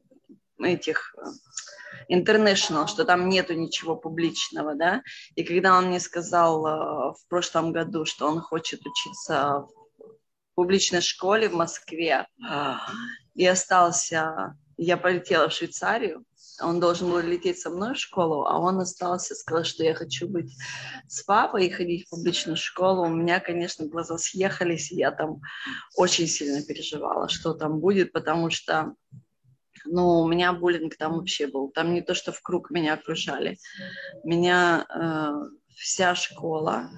этих 0.57 1.13
э, 1.19 2.15
international, 2.15 2.87
что 2.87 3.05
там 3.05 3.29
нету 3.29 3.53
ничего 3.53 3.95
публичного, 3.95 4.73
да. 4.73 5.03
И 5.35 5.43
когда 5.43 5.77
он 5.77 5.89
мне 5.89 5.99
сказал 5.99 6.65
э, 6.65 7.13
в 7.13 7.27
прошлом 7.29 7.71
году, 7.71 8.05
что 8.05 8.27
он 8.27 8.41
хочет 8.41 8.81
учиться 8.87 9.67
публичной 10.55 11.01
школе 11.01 11.49
в 11.49 11.53
Москве, 11.53 12.27
и 13.33 13.45
остался, 13.45 14.57
я 14.77 14.97
полетела 14.97 15.49
в 15.49 15.53
Швейцарию, 15.53 16.25
он 16.61 16.79
должен 16.79 17.09
был 17.09 17.19
лететь 17.19 17.59
со 17.59 17.69
мной 17.69 17.95
в 17.95 17.99
школу, 17.99 18.45
а 18.45 18.57
он 18.59 18.79
остался, 18.79 19.35
сказал, 19.35 19.63
что 19.63 19.83
я 19.83 19.93
хочу 19.93 20.27
быть 20.27 20.55
с 21.07 21.23
папой 21.23 21.67
и 21.67 21.69
ходить 21.69 22.07
в 22.07 22.09
публичную 22.09 22.57
школу. 22.57 23.03
У 23.03 23.09
меня, 23.09 23.39
конечно, 23.39 23.87
глаза 23.87 24.17
съехались, 24.17 24.91
и 24.91 24.95
я 24.95 25.11
там 25.11 25.41
очень 25.95 26.27
сильно 26.27 26.63
переживала, 26.63 27.27
что 27.29 27.53
там 27.53 27.79
будет, 27.79 28.11
потому 28.11 28.49
что 28.49 28.95
ну, 29.85 30.21
у 30.21 30.27
меня 30.27 30.53
буллинг 30.53 30.95
там 30.97 31.17
вообще 31.17 31.47
был. 31.47 31.69
Там 31.69 31.93
не 31.93 32.01
то, 32.01 32.15
что 32.15 32.31
в 32.31 32.41
круг 32.41 32.71
меня 32.71 32.93
окружали. 32.93 33.59
Меня 34.23 34.85
э, 34.89 35.75
вся 35.75 36.15
школа, 36.15 36.89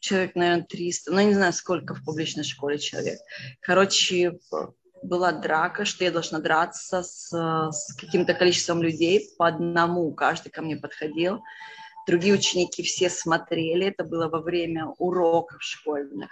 человек, 0.00 0.34
наверное, 0.34 0.64
300, 0.64 1.12
ну, 1.12 1.20
не 1.20 1.34
знаю, 1.34 1.52
сколько 1.52 1.94
в 1.94 2.04
публичной 2.04 2.44
школе 2.44 2.78
человек. 2.78 3.18
Короче, 3.60 4.38
была 5.02 5.32
драка, 5.32 5.84
что 5.84 6.04
я 6.04 6.10
должна 6.10 6.38
драться 6.38 7.02
с, 7.02 7.30
с 7.30 7.94
каким-то 7.94 8.34
количеством 8.34 8.82
людей 8.82 9.28
по 9.38 9.46
одному, 9.46 10.12
каждый 10.12 10.50
ко 10.50 10.62
мне 10.62 10.76
подходил. 10.76 11.42
Другие 12.06 12.34
ученики 12.34 12.82
все 12.82 13.08
смотрели, 13.08 13.86
это 13.86 14.04
было 14.04 14.28
во 14.28 14.40
время 14.40 14.86
уроков 14.98 15.62
школьных. 15.62 16.30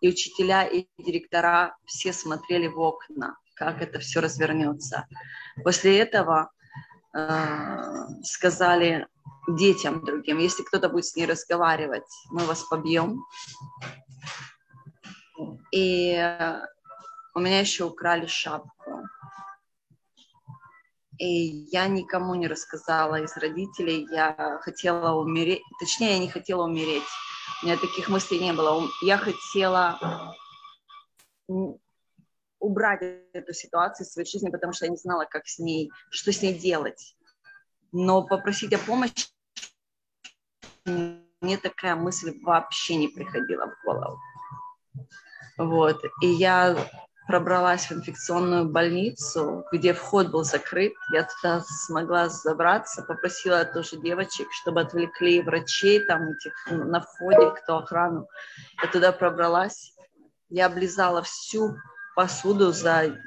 И 0.00 0.08
учителя, 0.08 0.64
и 0.64 0.86
директора 0.98 1.76
все 1.86 2.12
смотрели 2.12 2.66
в 2.66 2.78
окна, 2.78 3.36
как 3.54 3.80
это 3.80 4.00
все 4.00 4.20
развернется. 4.20 5.06
После 5.62 5.98
этого 5.98 6.50
э, 7.16 7.78
сказали 8.22 9.06
детям 9.48 10.04
другим, 10.04 10.38
если 10.38 10.62
кто-то 10.62 10.88
будет 10.88 11.06
с 11.06 11.16
ней 11.16 11.26
разговаривать, 11.26 12.04
мы 12.30 12.44
вас 12.44 12.62
побьем. 12.64 13.24
И 15.72 16.14
у 17.34 17.40
меня 17.40 17.60
еще 17.60 17.84
украли 17.84 18.26
шапку. 18.26 19.02
И 21.18 21.68
я 21.72 21.86
никому 21.86 22.34
не 22.34 22.48
рассказала 22.48 23.22
из 23.22 23.36
родителей. 23.36 24.06
Я 24.10 24.58
хотела 24.62 25.14
умереть. 25.14 25.62
Точнее, 25.78 26.12
я 26.12 26.18
не 26.18 26.28
хотела 26.28 26.64
умереть. 26.64 27.04
У 27.62 27.66
меня 27.66 27.76
таких 27.76 28.08
мыслей 28.08 28.40
не 28.40 28.52
было. 28.52 28.88
Я 29.02 29.18
хотела 29.18 30.34
убрать 32.58 33.02
эту 33.32 33.52
ситуацию 33.52 34.06
из 34.06 34.12
своей 34.12 34.28
жизни, 34.28 34.50
потому 34.50 34.72
что 34.72 34.86
я 34.86 34.90
не 34.90 34.96
знала, 34.96 35.24
как 35.24 35.46
с 35.46 35.58
ней, 35.58 35.90
что 36.10 36.32
с 36.32 36.40
ней 36.42 36.54
делать. 36.54 37.16
Но 37.92 38.26
попросить 38.26 38.72
о 38.72 38.78
помощи 38.78 39.33
мне 40.86 41.56
такая 41.58 41.94
мысль 41.94 42.32
вообще 42.42 42.96
не 42.96 43.08
приходила 43.08 43.66
в 43.66 43.84
голову. 43.84 44.18
Вот. 45.56 46.02
И 46.22 46.26
я 46.26 46.76
пробралась 47.26 47.86
в 47.86 47.92
инфекционную 47.92 48.68
больницу, 48.68 49.64
где 49.72 49.94
вход 49.94 50.30
был 50.30 50.44
закрыт. 50.44 50.92
Я 51.12 51.24
туда 51.24 51.62
смогла 51.66 52.28
забраться, 52.28 53.02
попросила 53.02 53.64
тоже 53.64 53.96
девочек, 53.96 54.48
чтобы 54.52 54.82
отвлекли 54.82 55.42
врачей 55.42 56.04
там 56.04 56.28
этих 56.30 56.54
на 56.70 57.00
входе, 57.00 57.50
кто 57.62 57.78
охрану. 57.78 58.28
Я 58.82 58.88
туда 58.88 59.12
пробралась. 59.12 59.92
Я 60.50 60.66
облизала 60.66 61.22
всю 61.22 61.76
посуду 62.14 62.72
за... 62.72 63.18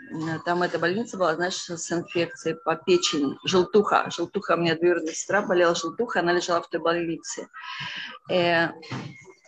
Там 0.46 0.64
эта 0.64 0.80
больница 0.80 1.18
была, 1.18 1.36
знаешь, 1.36 1.56
с 1.56 1.92
инфекцией 1.92 2.56
по 2.64 2.76
печени. 2.76 3.38
Желтуха. 3.46 4.10
Желтуха. 4.10 4.56
У 4.56 4.58
меня 4.58 4.76
двоюродная 4.76 5.14
сестра 5.14 5.42
болела 5.42 5.76
желтуха, 5.76 6.20
она 6.20 6.34
лежала 6.34 6.62
в 6.62 6.70
той 6.70 6.80
больнице. 6.80 7.48
Э, 8.30 8.70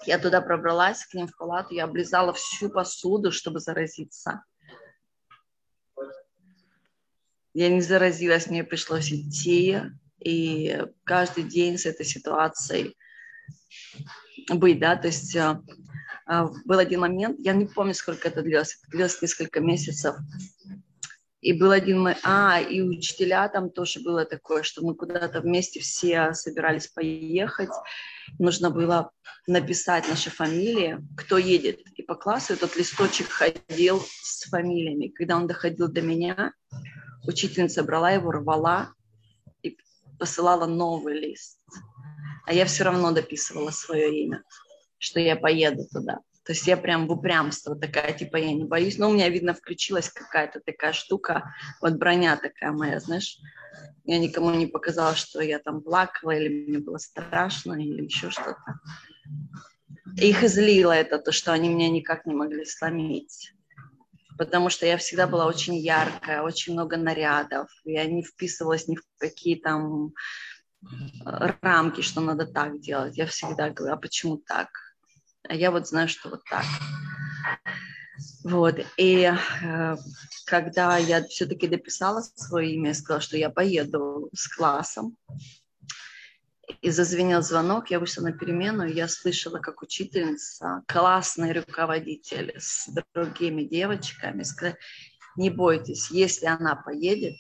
я 0.05 0.19
туда 0.19 0.41
пробралась 0.41 1.05
к 1.05 1.13
ним 1.13 1.27
в 1.27 1.35
палату, 1.35 1.73
я 1.73 1.85
облизала 1.85 2.33
всю 2.33 2.69
посуду, 2.69 3.31
чтобы 3.31 3.59
заразиться. 3.59 4.43
Я 7.53 7.69
не 7.69 7.81
заразилась, 7.81 8.47
мне 8.47 8.63
пришлось 8.63 9.11
идти, 9.11 9.81
и 10.19 10.85
каждый 11.03 11.43
день 11.43 11.77
с 11.77 11.85
этой 11.85 12.05
ситуацией 12.05 12.95
быть, 14.49 14.79
да, 14.79 14.95
то 14.95 15.07
есть 15.07 15.35
э, 15.35 15.39
э, 15.39 15.73
был 16.65 16.77
один 16.77 17.01
момент, 17.01 17.37
я 17.39 17.53
не 17.53 17.65
помню, 17.65 17.93
сколько 17.93 18.27
это 18.27 18.43
длилось, 18.43 18.77
это 18.81 18.91
длилось 18.91 19.21
несколько 19.21 19.59
месяцев, 19.59 20.15
и 21.41 21.53
был 21.53 21.71
один. 21.71 22.07
А, 22.23 22.59
и 22.59 22.81
учителя 22.81 23.47
там 23.47 23.69
тоже 23.69 24.01
было 24.01 24.25
такое, 24.25 24.63
что 24.63 24.85
мы 24.85 24.95
куда-то 24.95 25.41
вместе 25.41 25.79
все 25.79 26.33
собирались 26.33 26.87
поехать. 26.87 27.69
Нужно 28.37 28.69
было 28.69 29.11
написать 29.47 30.07
наши 30.09 30.29
фамилии, 30.29 30.97
кто 31.17 31.37
едет. 31.37 31.79
И 31.95 32.03
по 32.03 32.15
классу 32.15 32.53
этот 32.53 32.75
листочек 32.75 33.29
ходил 33.29 34.03
с 34.21 34.49
фамилиями. 34.49 35.07
Когда 35.07 35.37
он 35.37 35.47
доходил 35.47 35.87
до 35.87 36.01
меня, 36.01 36.53
учительница 37.25 37.83
брала 37.83 38.11
его, 38.11 38.31
рвала 38.31 38.93
и 39.63 39.77
посылала 40.19 40.65
новый 40.65 41.19
лист. 41.19 41.59
А 42.45 42.53
я 42.53 42.65
все 42.65 42.83
равно 42.83 43.11
дописывала 43.11 43.71
свое 43.71 44.23
имя, 44.23 44.43
что 44.99 45.19
я 45.19 45.35
поеду 45.35 45.87
туда. 45.91 46.19
То 46.49 46.53
есть 46.53 46.65
я 46.65 46.77
прям 46.77 47.07
в 47.07 47.11
упрямство 47.11 47.75
такая, 47.75 48.11
типа, 48.11 48.37
я 48.37 48.53
не 48.53 48.65
боюсь. 48.65 48.97
Но 48.97 49.09
у 49.09 49.13
меня, 49.13 49.29
видно, 49.29 49.53
включилась 49.53 50.09
какая-то 50.09 50.59
такая 50.59 50.93
штука, 50.93 51.53
вот 51.81 51.93
броня 51.93 52.37
такая 52.37 52.71
моя, 52.71 52.99
знаешь. 52.99 53.37
Я 54.03 54.17
никому 54.17 54.51
не 54.51 54.65
показала, 54.65 55.15
что 55.15 55.41
я 55.41 55.59
там 55.59 55.81
плакала, 55.81 56.31
или 56.31 56.67
мне 56.67 56.79
было 56.79 56.97
страшно, 56.97 57.73
или 57.73 58.03
еще 58.03 58.31
что-то. 58.31 58.79
Их 60.17 60.43
излило 60.43 60.91
это, 60.91 61.19
то, 61.19 61.31
что 61.31 61.53
они 61.53 61.69
меня 61.69 61.87
никак 61.89 62.25
не 62.25 62.33
могли 62.33 62.65
сломить. 62.65 63.53
Потому 64.37 64.69
что 64.69 64.85
я 64.87 64.97
всегда 64.97 65.27
была 65.27 65.45
очень 65.45 65.75
яркая, 65.75 66.41
очень 66.41 66.73
много 66.73 66.97
нарядов. 66.97 67.69
Я 67.83 68.05
не 68.05 68.23
вписывалась 68.23 68.87
ни 68.87 68.95
в 68.95 69.03
какие 69.19 69.55
там 69.55 70.13
рамки, 71.61 72.01
что 72.01 72.21
надо 72.21 72.47
так 72.47 72.79
делать. 72.79 73.17
Я 73.17 73.27
всегда 73.27 73.69
говорю, 73.69 73.93
а 73.93 73.97
почему 73.97 74.37
так? 74.37 74.69
А 75.49 75.55
я 75.55 75.71
вот 75.71 75.87
знаю, 75.87 76.07
что 76.07 76.29
вот 76.29 76.43
так. 76.45 76.63
Вот, 78.43 78.75
и 78.97 79.31
э, 79.63 79.97
когда 80.45 80.97
я 80.97 81.23
все-таки 81.23 81.67
дописала 81.67 82.21
свое 82.21 82.75
имя, 82.75 82.93
сказала, 82.93 83.21
что 83.21 83.35
я 83.35 83.49
поеду 83.49 84.29
с 84.33 84.47
классом, 84.47 85.17
и 86.81 86.91
зазвенел 86.91 87.41
звонок, 87.41 87.89
я 87.89 87.99
вышла 87.99 88.21
на 88.21 88.31
перемену, 88.31 88.85
и 88.85 88.93
я 88.93 89.07
слышала, 89.07 89.57
как 89.57 89.81
учительница, 89.81 90.83
классный 90.87 91.51
руководитель 91.51 92.53
с 92.57 92.87
другими 93.13 93.63
девочками, 93.63 94.43
сказала, 94.43 94.77
не 95.35 95.49
бойтесь, 95.49 96.11
если 96.11 96.45
она 96.45 96.75
поедет, 96.75 97.35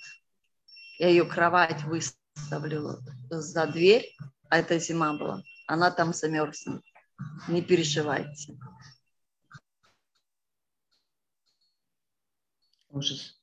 я 0.97 1.09
ее 1.09 1.25
кровать 1.25 1.83
выставлю 1.83 2.97
за 3.29 3.67
дверь, 3.67 4.17
а 4.49 4.57
это 4.57 4.79
зима 4.79 5.13
была, 5.13 5.43
она 5.67 5.91
там 5.91 6.13
замерзнет 6.13 6.81
Не 7.47 7.61
переживайте. 7.61 8.57
Ужас. 12.89 13.39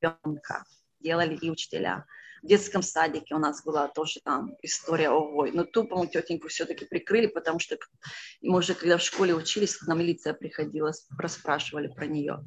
ребенка 0.00 0.64
делали 1.00 1.36
и 1.36 1.50
учителя. 1.50 2.06
В 2.42 2.46
детском 2.46 2.82
садике 2.82 3.34
у 3.34 3.38
нас 3.38 3.64
была 3.64 3.88
тоже 3.88 4.20
там 4.22 4.54
история 4.62 5.10
ой. 5.10 5.50
Но 5.52 5.64
ту, 5.64 5.84
по-моему, 5.84 6.10
тетеньку 6.10 6.48
все-таки 6.48 6.84
прикрыли, 6.84 7.26
потому 7.26 7.58
что 7.58 7.76
мы 8.40 8.58
уже 8.58 8.74
когда 8.74 8.96
в 8.96 9.02
школе 9.02 9.34
учились, 9.34 9.76
к 9.76 9.86
нам 9.86 9.98
милиция 9.98 10.34
приходила, 10.34 10.92
расспрашивали 11.18 11.88
про 11.88 12.06
нее. 12.06 12.44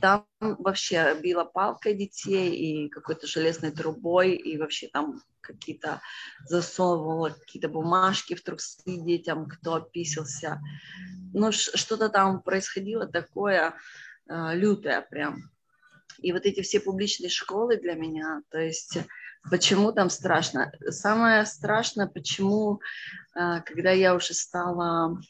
Там 0.00 0.26
вообще 0.40 1.18
била 1.20 1.44
палкой 1.44 1.94
детей 1.94 2.54
и 2.54 2.88
какой-то 2.88 3.26
железной 3.26 3.70
трубой, 3.70 4.34
и 4.34 4.58
вообще 4.58 4.88
там 4.88 5.22
какие-то 5.40 6.02
засовывала 6.44 7.30
какие-то 7.30 7.68
бумажки 7.68 8.34
в 8.34 8.42
трусы 8.42 8.82
детям, 8.84 9.46
кто 9.48 9.76
описался. 9.76 10.60
Ну, 11.32 11.52
что-то 11.52 12.10
там 12.10 12.42
происходило 12.42 13.06
такое 13.06 13.74
э, 14.28 14.54
лютое 14.54 15.00
прям. 15.10 15.50
И 16.18 16.32
вот 16.32 16.44
эти 16.44 16.60
все 16.62 16.80
публичные 16.80 17.30
школы 17.30 17.76
для 17.76 17.94
меня, 17.94 18.42
то 18.50 18.58
есть 18.58 18.98
почему 19.50 19.92
там 19.92 20.10
страшно? 20.10 20.72
Самое 20.88 21.46
страшное, 21.46 22.06
почему, 22.06 22.80
э, 23.34 23.60
когда 23.64 23.90
я 23.90 24.14
уже 24.14 24.34
стала 24.34 25.20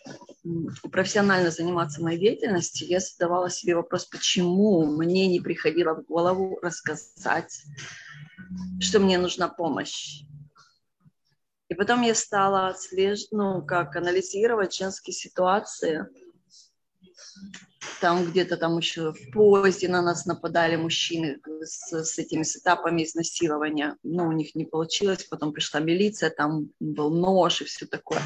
профессионально 0.91 1.51
заниматься 1.51 2.03
моей 2.03 2.19
деятельностью, 2.19 2.89
я 2.89 3.01
задавала 3.01 3.51
себе 3.51 3.75
вопрос, 3.75 4.07
почему 4.07 4.87
мне 4.87 5.27
не 5.27 5.41
приходило 5.41 5.95
в 5.95 6.05
голову 6.05 6.59
рассказать, 6.63 7.63
что 8.81 9.01
мне 9.01 9.19
нужна 9.19 9.49
помощь. 9.49 10.23
И 11.69 11.75
потом 11.75 12.03
я 12.03 12.15
стала 12.15 12.69
отслеж... 12.69 13.27
ну, 13.31 13.63
как 13.63 13.95
анализировать 13.97 14.75
женские 14.75 15.13
ситуации, 15.13 16.07
там 18.01 18.25
где-то 18.25 18.57
там 18.57 18.79
еще 18.79 19.13
в 19.13 19.31
поезде 19.33 19.89
на 19.89 20.03
нас 20.03 20.27
нападали 20.27 20.77
мужчины 20.77 21.39
с, 21.63 21.93
с 21.93 22.19
этими 22.19 22.43
с 22.43 22.57
этапами 22.57 23.05
изнасилования. 23.05 23.97
Ну, 24.03 24.29
у 24.29 24.33
них 24.33 24.55
не 24.55 24.65
получилось, 24.65 25.25
потом 25.25 25.53
пришла 25.53 25.81
милиция, 25.81 26.31
там 26.31 26.71
был 26.81 27.11
нож 27.11 27.63
и 27.63 27.65
все 27.65 27.87
такое. 27.87 28.21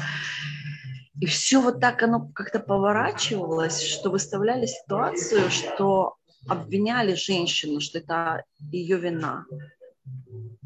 И 1.19 1.25
все 1.25 1.61
вот 1.61 1.79
так 1.79 2.03
оно 2.03 2.27
как-то 2.33 2.59
поворачивалось, 2.59 3.81
что 3.81 4.09
выставляли 4.09 4.65
ситуацию, 4.65 5.49
что 5.49 6.15
обвиняли 6.47 7.13
женщину, 7.13 7.79
что 7.79 7.99
это 7.99 8.43
ее 8.71 8.97
вина, 8.97 9.45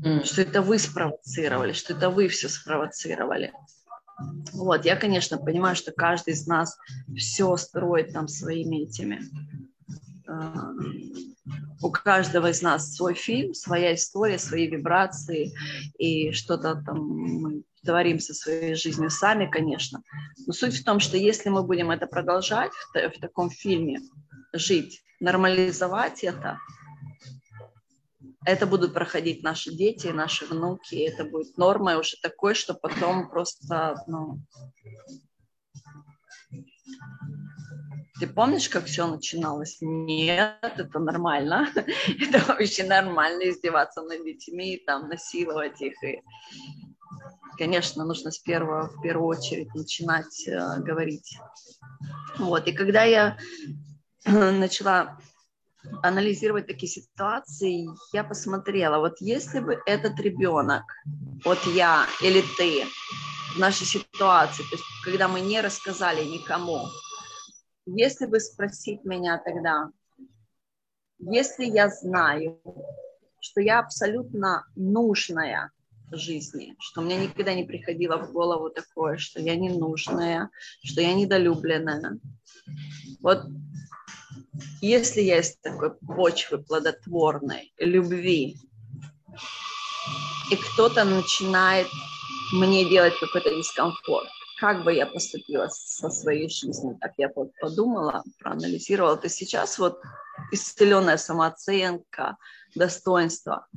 mm. 0.03 0.23
что 0.23 0.41
это 0.41 0.62
вы 0.62 0.79
спровоцировали, 0.79 1.73
что 1.73 1.93
это 1.93 2.10
вы 2.10 2.27
все 2.27 2.49
спровоцировали. 2.49 3.53
Вот, 4.53 4.86
я, 4.86 4.95
конечно, 4.95 5.38
понимаю, 5.38 5.75
что 5.75 5.91
каждый 5.91 6.34
из 6.34 6.47
нас 6.47 6.77
все 7.15 7.56
строит 7.58 8.13
там 8.13 8.27
своими 8.27 8.84
этими. 8.84 9.21
Э, 10.27 10.51
у 11.82 11.91
каждого 11.91 12.49
из 12.49 12.62
нас 12.62 12.95
свой 12.95 13.13
фильм, 13.13 13.53
своя 13.53 13.93
история, 13.93 14.39
свои 14.39 14.67
вибрации, 14.67 15.53
и 15.97 16.32
что-то 16.32 16.82
там 16.84 17.08
мы 17.08 17.63
творим 17.86 18.19
со 18.19 18.34
своей 18.34 18.75
жизнью 18.75 19.10
сами, 19.10 19.45
конечно. 19.45 20.01
Но 20.45 20.53
суть 20.53 20.80
в 20.80 20.84
том, 20.84 20.99
что 20.99 21.17
если 21.17 21.49
мы 21.49 21.63
будем 21.63 21.91
это 21.91 22.08
продолжать 22.08 22.71
в, 22.71 23.10
в 23.15 23.19
таком 23.19 23.49
фильме, 23.49 24.01
жить, 24.51 25.03
нормализовать 25.19 26.23
это, 26.23 26.58
это 28.47 28.65
будут 28.65 28.93
проходить 28.93 29.43
наши 29.43 29.73
дети, 29.73 30.07
наши 30.07 30.45
внуки, 30.45 30.95
это 30.95 31.25
будет 31.25 31.57
нормой 31.57 31.99
уже 31.99 32.15
такой, 32.21 32.55
что 32.55 32.73
потом 32.73 33.29
просто, 33.29 34.01
ну... 34.07 34.39
Ты 38.19 38.25
помнишь, 38.25 38.69
как 38.69 38.86
все 38.86 39.05
начиналось? 39.05 39.77
Нет, 39.81 40.57
это 40.62 40.97
нормально. 40.97 41.67
это 41.75 42.39
вообще 42.47 42.86
нормально 42.86 43.49
издеваться 43.49 44.01
над 44.01 44.23
детьми, 44.23 44.81
там, 44.88 45.10
насиловать 45.10 45.81
их. 45.81 46.01
И, 46.03 46.21
конечно, 47.57 48.05
нужно 48.05 48.31
с 48.31 48.39
первого, 48.39 48.88
в 48.88 49.01
первую 49.01 49.27
очередь 49.27 49.75
начинать 49.75 50.47
э, 50.47 50.79
говорить. 50.79 51.38
Вот, 52.38 52.65
и 52.67 52.71
когда 52.71 53.03
я 53.03 53.38
начала 54.25 55.19
анализировать 56.03 56.67
такие 56.67 56.91
ситуации, 56.91 57.87
я 58.13 58.23
посмотрела, 58.23 58.99
вот 58.99 59.17
если 59.19 59.59
бы 59.59 59.79
этот 59.85 60.19
ребенок, 60.19 60.83
вот 61.45 61.59
я 61.67 62.05
или 62.21 62.43
ты, 62.57 62.85
в 63.55 63.59
нашей 63.59 63.85
ситуации, 63.85 64.63
то 64.63 64.75
есть 64.75 64.83
когда 65.03 65.27
мы 65.27 65.41
не 65.41 65.61
рассказали 65.61 66.23
никому, 66.23 66.87
если 67.85 68.25
бы 68.25 68.39
спросить 68.39 69.03
меня 69.05 69.37
тогда, 69.37 69.89
если 71.19 71.65
я 71.65 71.89
знаю, 71.89 72.61
что 73.39 73.61
я 73.61 73.79
абсолютно 73.79 74.65
нужная 74.75 75.71
жизни, 76.11 76.75
что 76.79 77.01
мне 77.01 77.17
никогда 77.17 77.53
не 77.53 77.63
приходило 77.63 78.17
в 78.17 78.31
голову 78.31 78.69
такое, 78.69 79.17
что 79.17 79.41
я 79.41 79.55
ненужная, 79.55 80.49
что 80.83 81.01
я 81.01 81.13
недолюбленная. 81.13 82.19
Вот 83.19 83.45
если 84.82 85.21
есть 85.21 85.62
такой 85.62 85.91
почвы 85.91 86.60
плодотворной, 86.60 87.73
любви, 87.78 88.58
и 90.50 90.56
кто-то 90.56 91.04
начинает 91.04 91.88
мне 92.54 92.89
делать 92.89 93.13
какой-то 93.19 93.50
дискомфорт, 93.50 94.28
как 94.60 94.84
бы 94.84 94.93
я 94.93 95.06
поступила 95.06 95.67
со 95.69 96.10
своей 96.10 96.50
жизнью, 96.50 96.97
так 97.00 97.13
я 97.17 97.30
вот 97.36 97.52
подумала, 97.60 98.23
проанализировала, 98.39 99.17
то 99.17 99.30
сейчас 99.30 99.78
вот 99.78 100.00
исцеленная 100.52 101.17
самооценка, 101.17 102.38
достоинство. 102.76 103.67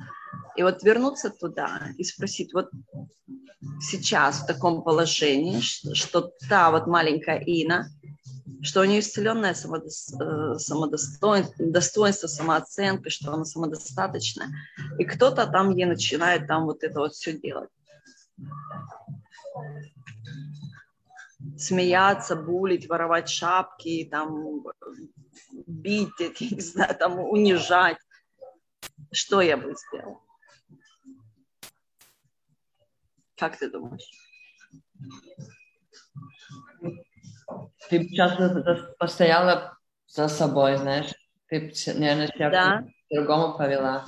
И 0.55 0.63
вот 0.63 0.83
вернуться 0.83 1.29
туда 1.29 1.89
и 1.97 2.03
спросить, 2.03 2.53
вот 2.53 2.69
сейчас 3.79 4.41
в 4.41 4.47
таком 4.47 4.83
положении, 4.83 5.59
что, 5.59 5.93
что 5.93 6.31
та 6.49 6.71
вот 6.71 6.87
маленькая 6.87 7.39
Ина, 7.45 7.87
что 8.63 8.81
у 8.81 8.83
нее 8.83 8.99
исцеленное 8.99 9.51
э, 9.53 10.59
самодостоинство, 10.59 11.65
достоинство, 11.65 12.27
самооценка, 12.27 13.09
что 13.09 13.33
она 13.33 13.43
самодостаточная. 13.43 14.49
И 14.99 15.05
кто-то 15.05 15.47
там 15.47 15.71
ей 15.71 15.85
начинает 15.85 16.47
там 16.47 16.65
вот 16.65 16.83
это 16.83 16.99
вот 16.99 17.13
все 17.13 17.33
делать. 17.33 17.69
Смеяться, 21.57 22.35
булить, 22.35 22.87
воровать 22.87 23.29
шапки, 23.29 24.07
там, 24.09 24.63
бить, 25.65 26.19
не 26.39 26.61
знаю, 26.61 26.95
там, 26.95 27.19
унижать. 27.19 27.97
Что 29.11 29.41
я 29.41 29.57
бы 29.57 29.73
сделала? 29.75 30.21
Как 33.35 33.57
ты 33.57 33.71
думаешь? 33.71 34.07
Ты 37.89 38.07
часто 38.09 38.95
постояла 38.99 39.77
за 40.07 40.27
собой, 40.27 40.77
знаешь? 40.77 41.11
Ты, 41.47 41.71
наверное, 41.95 42.27
себя 42.27 42.49
да. 42.49 42.83
по-другому 43.09 43.57
повела. 43.57 44.05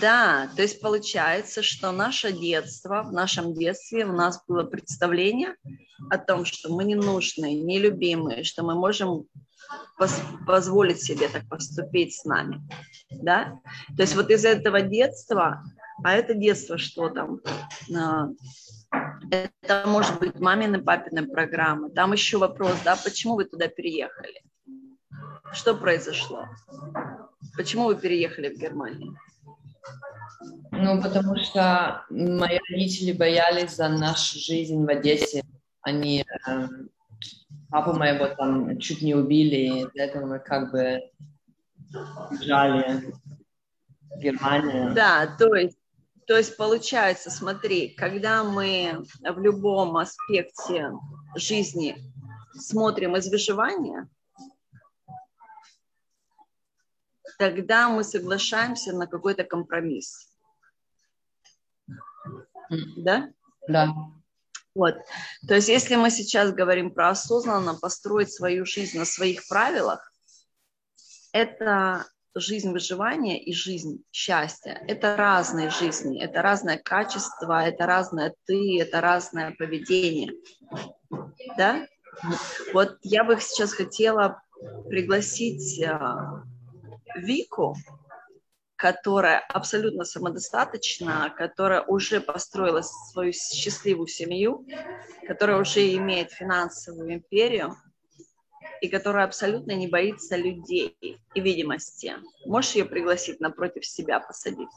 Да, 0.00 0.48
то 0.56 0.62
есть 0.62 0.80
получается, 0.80 1.62
что 1.62 1.92
наше 1.92 2.32
детство, 2.32 3.02
в 3.02 3.12
нашем 3.12 3.52
детстве 3.54 4.06
у 4.06 4.12
нас 4.12 4.42
было 4.48 4.64
представление 4.64 5.56
о 6.10 6.18
том, 6.18 6.44
что 6.44 6.72
мы 6.72 6.84
не 6.84 6.94
нужны, 6.94 7.54
нелюбимые, 7.54 8.44
что 8.44 8.62
мы 8.62 8.74
можем 8.74 9.26
позволить 10.46 11.02
себе 11.02 11.28
так 11.28 11.48
поступить 11.48 12.14
с 12.14 12.24
нами, 12.24 12.62
да? 13.10 13.58
То 13.96 14.02
есть 14.02 14.14
вот 14.16 14.30
из 14.30 14.44
этого 14.44 14.80
детства, 14.80 15.62
а 16.02 16.12
это 16.12 16.34
детство 16.34 16.78
что 16.78 17.10
там? 17.10 17.40
Это 19.30 19.84
может 19.86 20.18
быть 20.18 20.38
мамины, 20.40 20.82
папины 20.82 21.26
программы. 21.26 21.90
Там 21.90 22.12
еще 22.12 22.38
вопрос, 22.38 22.76
да, 22.84 22.96
почему 22.96 23.36
вы 23.36 23.44
туда 23.44 23.68
переехали? 23.68 24.42
Что 25.52 25.74
произошло? 25.74 26.46
Почему 27.56 27.86
вы 27.86 27.96
переехали 27.96 28.54
в 28.54 28.58
Германию? 28.58 29.16
Ну, 30.70 31.00
потому 31.00 31.36
что 31.36 32.04
мои 32.10 32.58
родители 32.70 33.12
боялись 33.12 33.76
за 33.76 33.88
нашу 33.88 34.38
жизнь 34.38 34.84
в 34.84 34.88
Одессе. 34.88 35.44
Они 35.82 36.24
э, 36.46 36.68
папу 37.70 37.92
моего 37.92 38.28
там 38.28 38.78
чуть 38.78 39.02
не 39.02 39.14
убили, 39.14 39.56
и 39.56 39.98
этого 39.98 40.26
мы 40.26 40.38
как 40.38 40.72
бы 40.72 41.00
бежали 42.30 43.02
в 44.10 44.18
Германию. 44.18 44.92
Да, 44.94 45.26
то 45.38 45.54
есть 45.54 45.78
то 46.26 46.36
есть 46.36 46.56
получается, 46.56 47.30
смотри, 47.30 47.90
когда 47.94 48.44
мы 48.44 49.04
в 49.20 49.38
любом 49.40 49.96
аспекте 49.96 50.92
жизни 51.34 51.96
смотрим 52.54 53.16
из 53.16 53.28
выживания, 53.28 54.08
тогда 57.38 57.88
мы 57.88 58.04
соглашаемся 58.04 58.92
на 58.92 59.06
какой-то 59.06 59.44
компромисс. 59.44 60.28
Да? 62.96 63.30
Да. 63.68 63.92
Вот. 64.74 64.96
То 65.46 65.54
есть, 65.54 65.68
если 65.68 65.96
мы 65.96 66.10
сейчас 66.10 66.52
говорим 66.52 66.90
про 66.92 67.10
осознанно 67.10 67.74
построить 67.74 68.32
свою 68.32 68.64
жизнь 68.64 68.98
на 68.98 69.04
своих 69.04 69.46
правилах, 69.48 70.12
это 71.32 72.06
жизнь 72.34 72.72
выживания 72.72 73.42
и 73.42 73.52
жизнь 73.52 74.04
счастья. 74.10 74.82
Это 74.88 75.16
разные 75.16 75.70
жизни, 75.70 76.22
это 76.22 76.42
разное 76.42 76.78
качество, 76.78 77.62
это 77.62 77.86
разное 77.86 78.34
ты, 78.46 78.80
это 78.80 79.00
разное 79.00 79.52
поведение. 79.52 80.32
Да? 81.56 81.86
Вот 82.72 82.98
я 83.02 83.24
бы 83.24 83.38
сейчас 83.40 83.72
хотела 83.72 84.42
пригласить 84.88 85.82
а, 85.82 86.44
Вику, 87.16 87.76
которая 88.76 89.38
абсолютно 89.38 90.04
самодостаточна, 90.04 91.32
которая 91.36 91.82
уже 91.82 92.20
построила 92.20 92.82
свою 92.82 93.32
счастливую 93.32 94.08
семью, 94.08 94.66
которая 95.26 95.60
уже 95.60 95.94
имеет 95.94 96.32
финансовую 96.32 97.14
империю 97.14 97.76
и 98.82 98.88
которая 98.88 99.24
абсолютно 99.24 99.72
не 99.72 99.86
боится 99.86 100.36
людей 100.36 100.96
и 101.00 101.40
видимости. 101.40 102.14
Можешь 102.44 102.72
ее 102.72 102.84
пригласить 102.84 103.40
напротив 103.40 103.86
себя 103.86 104.18
посадить? 104.18 104.68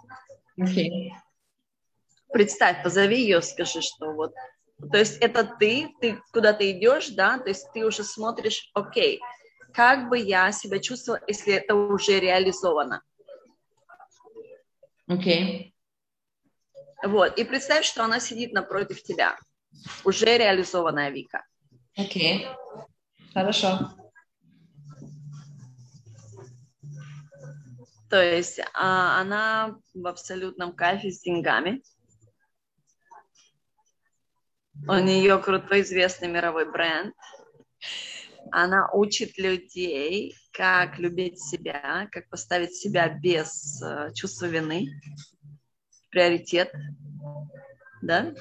Okay. 0.59 1.09
Представь, 2.31 2.83
позови 2.83 3.19
ее, 3.19 3.41
скажи, 3.41 3.81
что 3.81 4.13
вот 4.13 4.33
то 4.91 4.97
есть 4.97 5.17
это 5.21 5.43
ты, 5.43 5.89
ты 6.01 6.21
куда-то 6.31 6.69
идешь, 6.69 7.09
да, 7.09 7.39
то 7.39 7.49
есть 7.49 7.65
ты 7.73 7.85
уже 7.85 8.03
смотришь, 8.03 8.69
окей, 8.73 9.21
как 9.73 10.09
бы 10.09 10.19
я 10.19 10.51
себя 10.51 10.79
чувствовала, 10.79 11.21
если 11.27 11.53
это 11.53 11.75
уже 11.75 12.19
реализовано. 12.19 13.01
Окей. 15.07 15.73
Okay. 17.03 17.09
Вот, 17.09 17.37
и 17.39 17.43
представь, 17.43 17.85
что 17.85 18.03
она 18.03 18.19
сидит 18.19 18.51
напротив 18.51 19.01
тебя, 19.01 19.37
уже 20.03 20.37
реализованная 20.37 21.09
Вика. 21.09 21.45
Окей, 21.95 22.45
okay. 22.45 22.85
Хорошо. 23.35 23.91
То 28.09 28.23
есть 28.23 28.61
а, 28.73 29.19
она 29.19 29.77
в 29.93 30.07
абсолютном 30.07 30.73
кайфе 30.73 31.11
с 31.11 31.19
деньгами. 31.21 31.83
У 34.87 34.93
нее 34.93 35.37
крутой 35.39 35.81
известный 35.81 36.29
мировой 36.29 36.71
бренд. 36.71 37.13
Она 38.51 38.89
учит 38.93 39.37
людей, 39.37 40.35
как 40.53 40.97
любить 40.97 41.39
себя, 41.39 42.07
как 42.11 42.29
поставить 42.29 42.75
себя 42.75 43.09
без 43.09 43.81
uh, 43.83 44.13
чувства 44.13 44.45
вины, 44.45 44.87
приоритет, 46.09 46.71
да? 48.05 48.33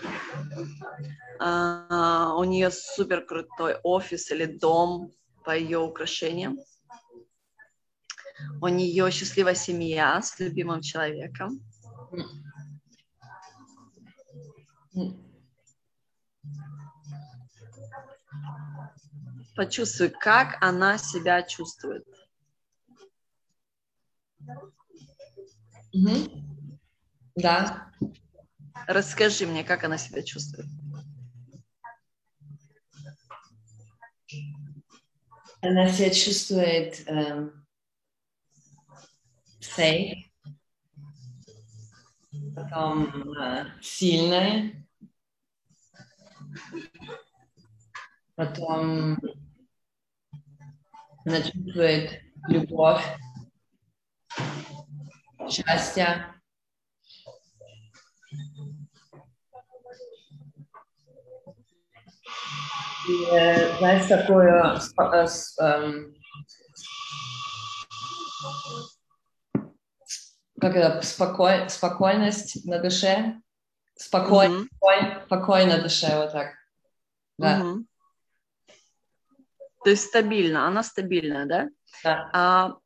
Uh, 1.40 2.38
у 2.38 2.44
нее 2.44 2.70
супер 2.70 3.24
крутой 3.26 3.76
офис 3.82 4.30
или 4.30 4.44
дом 4.46 5.10
по 5.44 5.56
ее 5.56 5.78
украшениям. 5.80 6.58
У 8.60 8.68
нее 8.68 9.10
счастливая 9.10 9.54
семья 9.54 10.22
с 10.22 10.38
любимым 10.38 10.80
человеком. 10.80 11.60
Почувствуй, 19.56 20.08
как 20.08 20.56
она 20.60 20.98
себя 20.98 21.42
чувствует. 21.42 22.06
Угу. 25.92 26.44
Да. 27.36 27.90
Расскажи 28.86 29.46
мне, 29.46 29.64
как 29.64 29.84
она 29.84 29.98
себя 29.98 30.22
чувствует. 30.22 30.66
Она 35.62 35.88
себя 35.88 36.10
чувствует 36.10 37.08
эм, 37.08 37.66
safe, 39.60 40.24
потом 42.54 43.32
э, 43.38 43.64
сильная, 43.80 44.86
потом 48.34 49.18
она 51.24 51.40
чувствует 51.40 52.20
любовь, 52.48 53.02
счастье. 55.48 56.33
И, 63.08 63.26
знаешь, 63.78 64.06
такое 64.06 64.80
эм, 65.60 66.14
как 70.60 70.76
это, 70.76 71.02
спокой, 71.02 71.68
спокойность 71.68 72.64
на 72.64 72.78
душе, 72.78 73.40
спокой, 73.96 74.48
mm-hmm. 74.48 74.66
спокой, 74.66 75.24
спокой 75.26 75.66
на 75.66 75.82
душе, 75.82 76.16
вот 76.16 76.32
так. 76.32 76.54
Да. 77.38 77.60
Mm-hmm. 77.60 77.84
То 79.84 79.90
есть 79.90 80.06
стабильно, 80.06 80.66
она 80.66 80.82
стабильная, 80.82 81.44
да? 81.44 81.68
Да. 82.02 82.30
А 82.32 82.76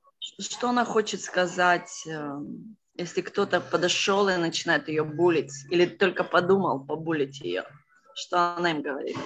что 0.40 0.71
она 0.71 0.85
хочет 0.85 1.21
сказать, 1.21 2.03
эм, 2.07 2.77
если 2.94 3.21
кто-то 3.21 3.61
подошел 3.61 4.29
и 4.29 4.37
начинает 4.37 4.88
ее 4.88 5.05
булить, 5.05 5.53
или 5.71 5.87
только 5.87 6.25
подумал 6.25 6.85
побулить 6.85 7.40
ее? 7.40 7.64
Что 8.14 8.57
она 8.57 8.73
им 8.73 8.83
говорит? 8.83 9.16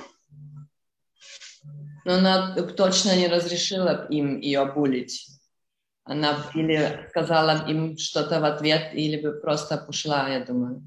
Но 2.05 2.15
она 2.15 2.55
точно 2.55 3.17
не 3.17 3.29
разрешила 3.29 4.07
им 4.09 4.41
ее 4.41 4.65
булить. 4.65 5.29
Она 6.05 6.51
или 6.55 7.07
сказала 7.11 7.69
им 7.69 7.97
что-то 7.97 8.41
в 8.41 8.45
ответ, 8.45 8.93
или 8.93 9.21
бы 9.21 9.41
просто 9.41 9.77
пошла, 9.77 10.29
я 10.29 10.45
думаю. 10.45 10.83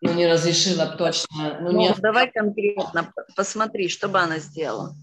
Ну, 0.00 0.14
не 0.14 0.26
разрешила 0.26 0.86
точно. 0.86 1.58
Ну, 1.60 1.72
ну 1.72 1.78
не... 1.78 1.94
давай 1.94 2.30
конкретно, 2.30 3.12
посмотри, 3.34 3.88
что 3.88 4.08
бы 4.08 4.20
она 4.20 4.38
сделала. 4.38 4.94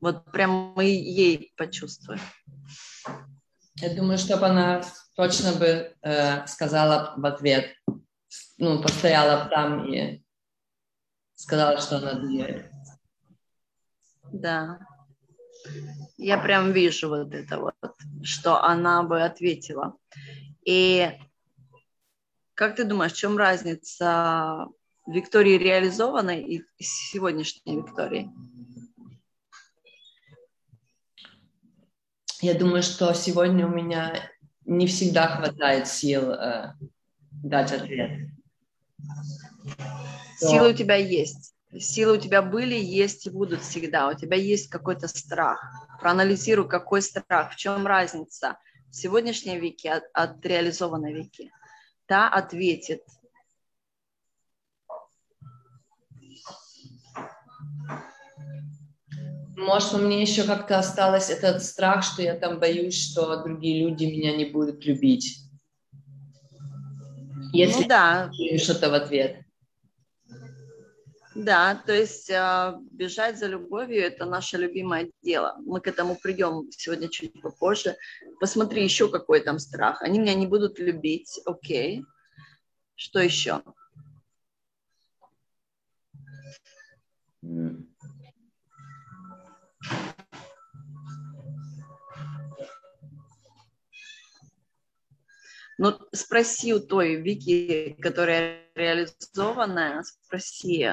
Вот 0.00 0.30
прям 0.30 0.74
мы 0.76 0.84
ей 0.84 1.52
почувствуем. 1.56 2.20
Я 3.76 3.94
думаю, 3.94 4.18
чтобы 4.18 4.46
она 4.46 4.82
точно 5.16 5.52
бы 5.52 5.92
э, 6.02 6.46
сказала 6.46 7.14
в 7.16 7.26
ответ, 7.26 7.74
ну, 8.58 8.80
постояла 8.80 9.48
там 9.48 9.92
и 9.92 10.22
сказала, 11.38 11.80
что 11.80 11.98
она 11.98 12.14
делает. 12.14 12.70
Да. 14.32 14.80
Я 16.16 16.38
прям 16.38 16.72
вижу 16.72 17.08
вот 17.08 17.32
это 17.32 17.58
вот, 17.58 17.74
что 18.22 18.62
она 18.62 19.02
бы 19.04 19.22
ответила. 19.22 19.94
И 20.64 21.10
как 22.54 22.74
ты 22.74 22.84
думаешь, 22.84 23.12
в 23.12 23.16
чем 23.16 23.38
разница 23.38 24.66
Виктории 25.06 25.56
реализованной 25.56 26.42
и 26.42 26.64
сегодняшней 26.78 27.76
Виктории? 27.76 28.30
Я 32.40 32.54
думаю, 32.54 32.82
что 32.82 33.12
сегодня 33.14 33.66
у 33.66 33.70
меня 33.70 34.12
не 34.64 34.86
всегда 34.86 35.28
хватает 35.28 35.86
сил 35.86 36.30
э, 36.30 36.74
дать 37.30 37.72
ответ. 37.72 38.28
Силы 40.38 40.70
у 40.70 40.72
тебя 40.72 40.96
есть. 40.96 41.54
Силы 41.78 42.14
у 42.14 42.20
тебя 42.20 42.42
были, 42.42 42.74
есть 42.74 43.26
и 43.26 43.30
будут 43.30 43.62
всегда. 43.62 44.08
У 44.08 44.14
тебя 44.14 44.36
есть 44.36 44.68
какой-то 44.68 45.08
страх. 45.08 45.60
Проанализируй, 46.00 46.68
какой 46.68 47.02
страх, 47.02 47.52
в 47.52 47.56
чем 47.56 47.86
разница 47.86 48.56
сегодняшней 48.90 49.58
Вики 49.58 49.86
от, 49.86 50.04
от 50.12 50.44
реализованной 50.44 51.12
Вики 51.12 51.50
та 52.06 52.28
ответит. 52.28 53.02
Может, 59.56 59.94
у 59.94 59.98
меня 59.98 60.20
еще 60.20 60.44
как-то 60.44 60.78
осталось 60.78 61.30
этот 61.30 61.62
страх, 61.62 62.04
что 62.04 62.22
я 62.22 62.34
там 62.34 62.60
боюсь, 62.60 63.10
что 63.10 63.42
другие 63.42 63.84
люди 63.84 64.04
меня 64.04 64.36
не 64.36 64.46
будут 64.46 64.84
любить. 64.86 65.47
Если 67.52 67.82
ну, 67.82 67.88
да. 67.88 68.30
что-то 68.58 68.90
в 68.90 68.94
ответ. 68.94 69.44
Да, 71.34 71.76
то 71.86 71.92
есть 71.92 72.30
э, 72.30 72.74
бежать 72.90 73.38
за 73.38 73.46
любовью– 73.46 74.02
это 74.02 74.24
наше 74.24 74.56
любимое 74.56 75.12
дело. 75.22 75.56
Мы 75.64 75.80
к 75.80 75.86
этому 75.86 76.16
придем 76.16 76.68
сегодня 76.72 77.08
чуть 77.08 77.40
попозже. 77.40 77.96
Посмотри 78.40 78.82
еще 78.82 79.08
какой 79.08 79.40
там 79.40 79.60
страх. 79.60 80.02
Они 80.02 80.18
меня 80.18 80.34
не 80.34 80.48
будут 80.48 80.80
любить, 80.80 81.40
окей. 81.44 82.04
Что 82.96 83.20
еще? 83.20 83.62
Ну, 95.80 95.96
спроси 96.12 96.74
у 96.74 96.80
той 96.80 97.14
Вики, 97.22 97.96
которая 98.02 98.62
реализованная, 98.74 100.02
спроси, 100.02 100.88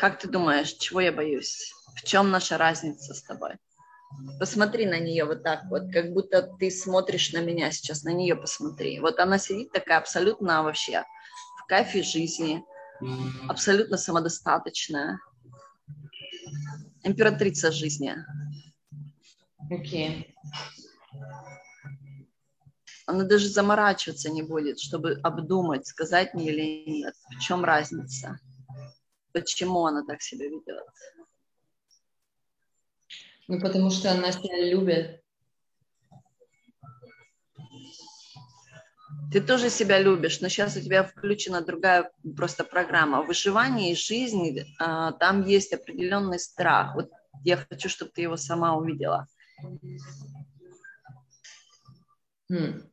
как 0.00 0.18
ты 0.18 0.28
думаешь, 0.28 0.72
чего 0.72 1.00
я 1.00 1.12
боюсь? 1.12 1.72
В 1.94 2.04
чем 2.04 2.32
наша 2.32 2.58
разница 2.58 3.14
с 3.14 3.22
тобой? 3.22 3.52
Посмотри 4.40 4.84
на 4.84 4.98
нее 4.98 5.24
вот 5.26 5.44
так 5.44 5.66
вот, 5.70 5.92
как 5.92 6.12
будто 6.12 6.42
ты 6.58 6.72
смотришь 6.72 7.32
на 7.32 7.38
меня 7.38 7.70
сейчас, 7.70 8.02
на 8.02 8.12
нее 8.12 8.34
посмотри. 8.34 8.98
Вот 8.98 9.20
она 9.20 9.38
сидит 9.38 9.70
такая 9.70 9.98
абсолютно 9.98 10.64
вообще 10.64 11.04
в 11.62 11.66
кайфе 11.68 12.02
жизни, 12.02 12.64
абсолютно 13.48 13.96
самодостаточная. 13.96 15.20
Императрица 17.04 17.70
жизни. 17.70 18.16
Окей. 19.70 20.34
Okay. 21.12 21.30
Она 23.10 23.24
даже 23.24 23.48
заморачиваться 23.48 24.30
не 24.30 24.42
будет, 24.42 24.78
чтобы 24.78 25.18
обдумать, 25.24 25.84
сказать 25.84 26.32
мне 26.32 26.50
или 26.50 26.88
нет. 26.88 27.14
В 27.36 27.40
чем 27.40 27.64
разница? 27.64 28.38
Почему 29.32 29.84
она 29.84 30.04
так 30.06 30.22
себя 30.22 30.46
ведет? 30.46 30.86
Ну, 33.48 33.60
потому 33.60 33.90
что 33.90 34.12
она 34.12 34.30
себя 34.30 34.64
любит. 34.64 35.24
Ты 39.32 39.40
тоже 39.40 39.70
себя 39.70 39.98
любишь, 39.98 40.40
но 40.40 40.48
сейчас 40.48 40.76
у 40.76 40.80
тебя 40.80 41.02
включена 41.02 41.62
другая 41.62 42.12
просто 42.36 42.62
программа. 42.62 43.22
Выживание 43.22 43.90
и 43.90 43.96
жизнь, 43.96 44.60
а, 44.78 45.10
там 45.12 45.44
есть 45.44 45.72
определенный 45.72 46.38
страх. 46.38 46.94
Вот 46.94 47.10
я 47.42 47.56
хочу, 47.56 47.88
чтобы 47.88 48.12
ты 48.12 48.22
его 48.22 48.36
сама 48.36 48.76
увидела. 48.76 49.26
Hmm. 52.48 52.89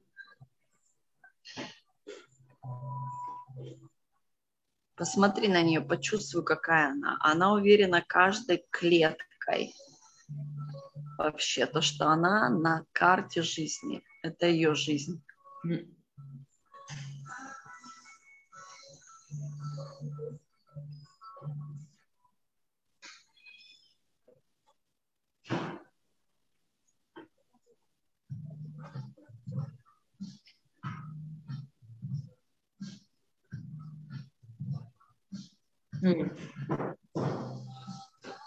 Посмотри 4.96 5.48
на 5.48 5.62
нее, 5.62 5.82
почувствуй, 5.82 6.44
какая 6.44 6.92
она. 6.92 7.18
Она 7.20 7.54
уверена 7.54 8.02
каждой 8.02 8.66
клеткой. 8.72 9.74
Вообще, 11.20 11.68
то, 11.68 11.82
что 11.82 12.08
она 12.08 12.50
на 12.50 12.84
карте 12.94 13.44
жизни, 13.44 14.04
это 14.24 14.48
ее 14.48 14.74
жизнь. 14.74 15.24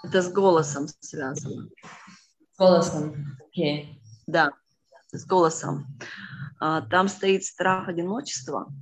Это 0.03 0.23
с 0.23 0.33
голосом 0.33 0.87
связано. 1.01 1.69
С 2.53 2.59
голосом, 2.59 3.37
окей. 3.47 3.85
Okay. 3.85 4.01
Да, 4.27 4.51
с 5.13 5.27
голосом. 5.27 5.87
А, 6.59 6.83
там 6.83 7.09
стоит 7.09 7.45
страх 7.45 7.89
одиночества. 7.89 8.73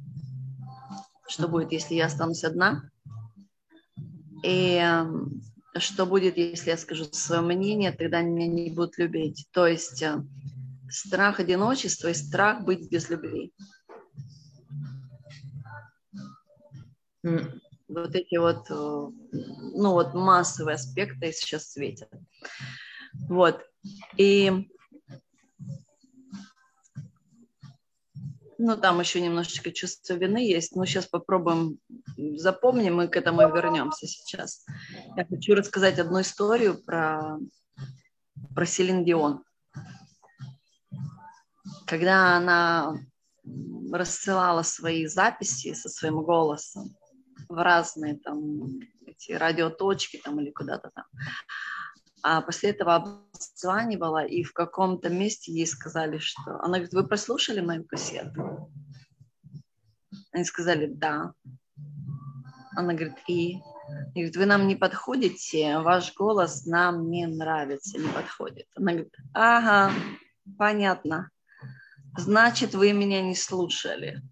Что 1.27 1.49
будет, 1.49 1.73
если 1.73 1.95
я 1.95 2.07
останусь 2.07 2.45
одна? 2.45 2.91
И 4.43 4.75
эм, 4.77 5.43
что 5.77 6.07
будет, 6.07 6.37
если 6.39 6.71
я 6.71 6.79
скажу 6.79 7.05
свое 7.13 7.43
мнение, 7.43 7.93
тогда 7.93 8.23
меня 8.23 8.47
не 8.47 8.71
будут 8.71 8.99
любить. 8.99 9.47
То 9.53 9.67
есть 9.67 10.03
э, 10.03 10.23
страх 10.89 11.41
одиночества 11.41 12.09
и 12.09 12.15
страх 12.15 12.65
быть 12.65 12.91
без 12.91 13.11
любви. 13.11 13.53
Mm 17.27 17.61
вот 18.03 18.15
эти 18.15 18.37
вот, 18.37 18.71
э, 18.71 18.75
ну 18.75 19.93
вот 19.93 20.15
массовые 20.15 20.75
аспекты 20.75 21.33
сейчас 21.33 21.73
светят. 21.73 22.11
Вот. 23.29 23.63
И 24.17 24.69
ну, 28.59 28.77
там 28.77 28.99
еще 29.01 29.21
немножечко 29.21 29.71
чувство 29.71 30.15
вины 30.15 30.39
есть, 30.39 30.75
но 30.75 30.85
сейчас 30.85 31.07
попробуем, 31.07 31.79
запомним, 32.17 32.97
мы 32.97 33.09
к 33.09 33.17
этому 33.17 33.43
и 33.43 33.47
вернемся 33.47 34.07
сейчас. 34.07 34.67
Я 35.17 35.25
хочу 35.25 35.55
рассказать 35.55 35.99
одну 35.99 36.21
историю 36.21 36.83
про, 36.83 37.39
про 38.55 38.67
Селин 38.67 39.05
Дион. 39.05 39.45
Когда 41.87 42.37
она 42.37 42.99
рассылала 43.93 44.63
свои 44.63 45.07
записи 45.07 45.73
со 45.73 45.89
своим 45.89 46.23
голосом, 46.23 46.98
в 47.49 47.63
разные 47.63 48.17
там 48.19 48.81
эти 49.07 49.33
радиоточки 49.33 50.21
там 50.23 50.41
или 50.41 50.51
куда-то 50.51 50.91
там. 50.95 51.05
А 52.23 52.41
после 52.43 52.71
этого 52.71 52.97
обзванивала, 52.97 54.25
и 54.25 54.43
в 54.43 54.53
каком-то 54.53 55.09
месте 55.09 55.53
ей 55.53 55.67
сказали, 55.67 56.19
что... 56.19 56.59
Она 56.61 56.79
говорит, 56.79 56.93
вы 56.93 57.07
прослушали 57.07 57.61
мою 57.61 57.85
кассету? 57.85 58.73
Они 60.33 60.45
сказали, 60.45 60.87
да. 60.87 61.33
Она 62.77 62.95
говорит, 62.95 63.17
и? 63.29 63.55
И 63.55 63.61
говорит, 64.15 64.37
вы 64.37 64.47
нам 64.47 64.67
не 64.67 64.77
подходите, 64.77 65.79
ваш 65.79 66.15
голос 66.15 66.67
нам 66.67 67.11
не 67.11 67.27
нравится, 67.27 67.99
не 67.99 68.09
подходит. 68.09 68.67
Она 68.75 68.93
говорит, 68.93 69.17
ага, 69.33 69.93
понятно. 70.59 71.31
Значит, 72.17 72.75
вы 72.75 72.93
меня 72.93 73.23
не 73.23 73.35
слушали. 73.35 74.23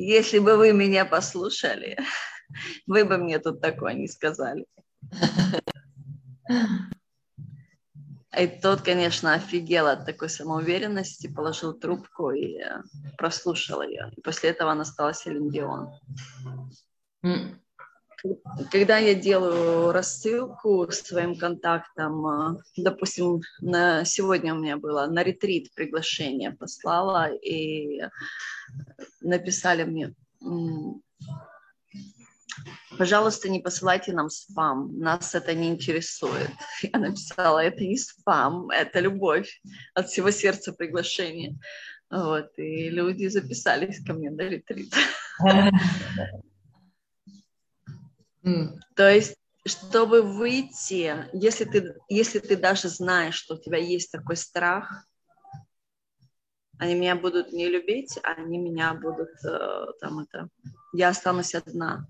Если 0.00 0.38
бы 0.38 0.56
вы 0.56 0.72
меня 0.72 1.04
послушали, 1.04 1.98
вы 2.86 3.04
бы 3.04 3.18
мне 3.18 3.40
тут 3.40 3.60
такое 3.60 3.94
не 3.94 4.06
сказали. 4.06 4.64
И 8.38 8.46
тот, 8.62 8.82
конечно, 8.82 9.34
офигел 9.34 9.88
от 9.88 10.06
такой 10.06 10.28
самоуверенности, 10.28 11.26
положил 11.26 11.72
трубку 11.74 12.30
и 12.30 12.60
э, 12.60 12.82
прослушал 13.16 13.82
ее. 13.82 14.12
И 14.16 14.20
после 14.20 14.50
этого 14.50 14.70
она 14.70 14.84
стала 14.84 15.12
Селин 15.12 15.50
Дион. 15.50 15.90
Когда 18.72 18.98
я 18.98 19.14
делаю 19.14 19.92
рассылку 19.92 20.90
своим 20.90 21.36
контактам, 21.36 22.26
э, 22.26 22.56
допустим, 22.76 23.40
на, 23.60 24.04
сегодня 24.04 24.54
у 24.54 24.58
меня 24.58 24.76
было 24.76 25.06
на 25.06 25.22
ретрит 25.22 25.72
приглашение 25.74 26.50
послала, 26.50 27.32
и 27.32 28.02
написали 29.20 29.84
мне, 29.84 30.14
пожалуйста, 32.98 33.48
не 33.48 33.60
посылайте 33.60 34.12
нам 34.12 34.30
спам, 34.30 34.98
нас 34.98 35.34
это 35.34 35.54
не 35.54 35.68
интересует. 35.68 36.50
Я 36.82 36.98
написала, 36.98 37.60
это 37.60 37.84
не 37.84 37.96
спам, 37.96 38.70
это 38.70 38.98
любовь, 38.98 39.60
от 39.94 40.08
всего 40.08 40.30
сердца 40.32 40.72
приглашение. 40.72 41.56
Вот, 42.10 42.50
и 42.56 42.88
люди 42.88 43.28
записались 43.28 44.02
ко 44.04 44.14
мне 44.14 44.30
на 44.30 44.42
ретрит. 44.42 44.92
То 48.94 49.10
есть, 49.10 49.36
чтобы 49.66 50.22
выйти, 50.22 51.26
если 51.32 51.64
ты, 51.64 51.94
если 52.08 52.38
ты 52.38 52.56
даже 52.56 52.88
знаешь, 52.88 53.34
что 53.34 53.54
у 53.54 53.58
тебя 53.58 53.78
есть 53.78 54.10
такой 54.10 54.36
страх, 54.36 55.04
они 56.78 56.94
меня 56.94 57.16
будут 57.16 57.52
не 57.52 57.68
любить, 57.68 58.18
они 58.22 58.58
меня 58.58 58.94
будут 58.94 59.30
э, 59.44 59.86
там 60.00 60.20
это... 60.20 60.48
Я 60.92 61.08
останусь 61.08 61.54
одна. 61.54 62.06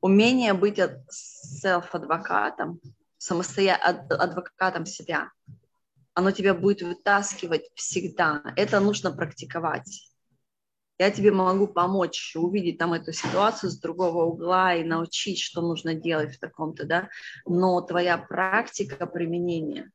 Умение 0.00 0.54
быть 0.54 0.78
селф-адвокатом, 1.10 2.80
самостоя... 3.18 3.74
адвокатом 3.74 4.86
себя, 4.86 5.30
оно 6.14 6.30
тебя 6.30 6.54
будет 6.54 6.82
вытаскивать 6.82 7.70
всегда. 7.74 8.42
Это 8.56 8.80
нужно 8.80 9.10
практиковать. 9.10 10.11
Я 11.02 11.10
тебе 11.10 11.32
могу 11.32 11.66
помочь 11.66 12.36
увидеть 12.36 12.78
там 12.78 12.92
эту 12.92 13.12
ситуацию 13.12 13.70
с 13.70 13.80
другого 13.80 14.22
угла 14.24 14.76
и 14.76 14.84
научить, 14.84 15.40
что 15.40 15.60
нужно 15.60 15.94
делать 15.94 16.36
в 16.36 16.38
таком-то, 16.38 16.86
да, 16.86 17.08
но 17.44 17.80
твоя 17.80 18.16
практика 18.16 19.08
применения, 19.08 19.90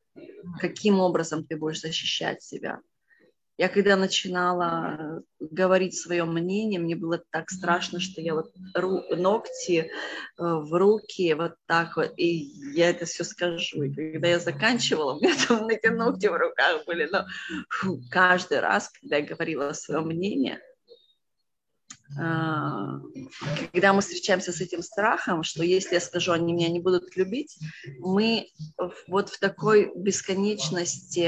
каким 0.59 0.99
образом 0.99 1.45
ты 1.45 1.55
будешь 1.55 1.79
защищать 1.79 2.43
себя– 2.43 2.81
я 3.57 3.69
когда 3.69 3.95
начинала 3.95 5.23
говорить 5.39 5.97
свое 5.97 6.25
мнение, 6.25 6.79
мне 6.79 6.95
было 6.95 7.23
так 7.31 7.49
страшно, 7.49 7.99
что 7.99 8.21
я 8.21 8.35
вот 8.35 8.51
ру, 8.75 9.01
ногти 9.15 9.79
э, 9.79 9.87
в 10.37 10.71
руки 10.77 11.33
вот 11.33 11.55
так 11.65 11.97
вот, 11.97 12.13
и 12.17 12.51
я 12.75 12.91
это 12.91 13.05
все 13.05 13.23
скажу. 13.23 13.81
И 13.81 14.11
когда 14.13 14.27
я 14.27 14.39
заканчивала, 14.39 15.13
у 15.17 15.19
меня 15.19 15.33
там 15.47 15.67
эти 15.69 15.87
ногти 15.87 16.27
в 16.27 16.37
руках 16.37 16.85
были, 16.85 17.09
но 17.11 17.25
фу, 17.69 17.99
каждый 18.11 18.59
раз, 18.59 18.89
когда 18.89 19.17
я 19.17 19.25
говорила 19.25 19.73
свое 19.73 20.01
мнение, 20.01 20.61
когда 22.15 23.93
мы 23.93 24.01
встречаемся 24.01 24.51
с 24.51 24.61
этим 24.61 24.81
страхом, 24.81 25.43
что 25.43 25.63
если 25.63 25.95
я 25.95 26.01
скажу, 26.01 26.31
они 26.31 26.53
меня 26.53 26.69
не 26.69 26.79
будут 26.79 27.15
любить, 27.17 27.57
мы 27.99 28.49
вот 29.07 29.29
в 29.29 29.39
такой 29.39 29.91
бесконечности 29.95 31.25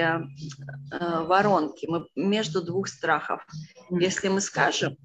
а, 0.91 1.23
воронки, 1.23 1.85
мы 1.85 2.07
между 2.15 2.61
двух 2.61 2.87
страхов. 2.87 3.45
Если 3.89 4.29
мы 4.29 4.41
скажем, 4.41 4.97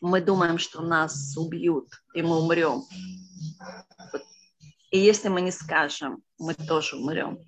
мы 0.00 0.20
думаем, 0.20 0.58
что 0.58 0.82
нас 0.82 1.36
убьют, 1.36 1.88
и 2.14 2.22
мы 2.22 2.38
умрем. 2.38 2.84
И 4.90 4.98
если 4.98 5.28
мы 5.28 5.40
не 5.40 5.52
скажем, 5.52 6.22
мы 6.38 6.54
тоже 6.54 6.96
умрем. 6.96 7.38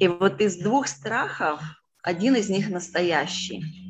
И 0.00 0.08
вот 0.08 0.40
из 0.40 0.56
двух 0.56 0.88
страхов 0.88 1.60
один 2.02 2.36
из 2.36 2.48
них 2.48 2.68
настоящий. 2.68 3.85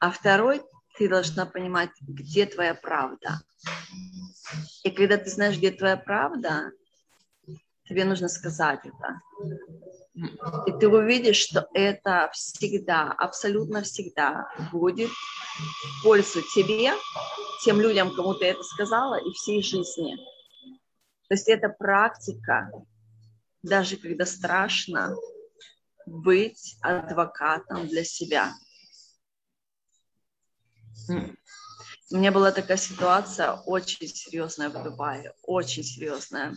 А 0.00 0.10
второй 0.10 0.62
ты 0.96 1.08
должна 1.08 1.46
понимать, 1.46 1.90
где 2.00 2.46
твоя 2.46 2.74
правда. 2.74 3.40
И 4.84 4.90
когда 4.90 5.16
ты 5.16 5.30
знаешь, 5.30 5.56
где 5.56 5.70
твоя 5.70 5.96
правда, 5.96 6.72
тебе 7.88 8.04
нужно 8.04 8.28
сказать 8.28 8.80
это. 8.84 9.20
И 10.66 10.72
ты 10.72 10.88
увидишь, 10.88 11.36
что 11.36 11.68
это 11.74 12.30
всегда, 12.32 13.12
абсолютно 13.12 13.82
всегда 13.82 14.50
будет 14.72 15.10
в 15.10 16.02
пользу 16.02 16.42
тебе, 16.54 16.92
тем 17.64 17.80
людям, 17.80 18.14
кому 18.14 18.34
ты 18.34 18.46
это 18.46 18.62
сказала, 18.62 19.16
и 19.16 19.30
всей 19.32 19.62
жизни. 19.62 20.16
То 21.28 21.34
есть 21.34 21.48
это 21.48 21.68
практика, 21.68 22.70
даже 23.62 23.96
когда 23.96 24.26
страшно, 24.26 25.14
быть 26.06 26.76
адвокатом 26.80 27.86
для 27.86 28.02
себя. 28.02 28.52
У 32.10 32.16
меня 32.16 32.32
была 32.32 32.52
такая 32.52 32.78
ситуация 32.78 33.52
очень 33.52 34.08
серьезная 34.08 34.70
в 34.70 34.82
Дубае, 34.82 35.34
очень 35.42 35.84
серьезная, 35.84 36.54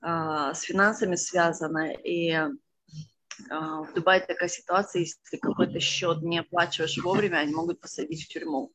с 0.00 0.60
финансами 0.60 1.16
связанная. 1.16 1.94
И 1.94 2.30
а, 3.50 3.82
в 3.82 3.94
Дубае 3.94 4.20
такая 4.20 4.48
ситуация, 4.48 5.00
если 5.00 5.36
какой-то 5.36 5.80
счет 5.80 6.22
не 6.22 6.38
оплачиваешь 6.38 6.98
вовремя, 6.98 7.38
они 7.38 7.54
могут 7.54 7.80
посадить 7.80 8.24
в 8.24 8.28
тюрьму. 8.28 8.72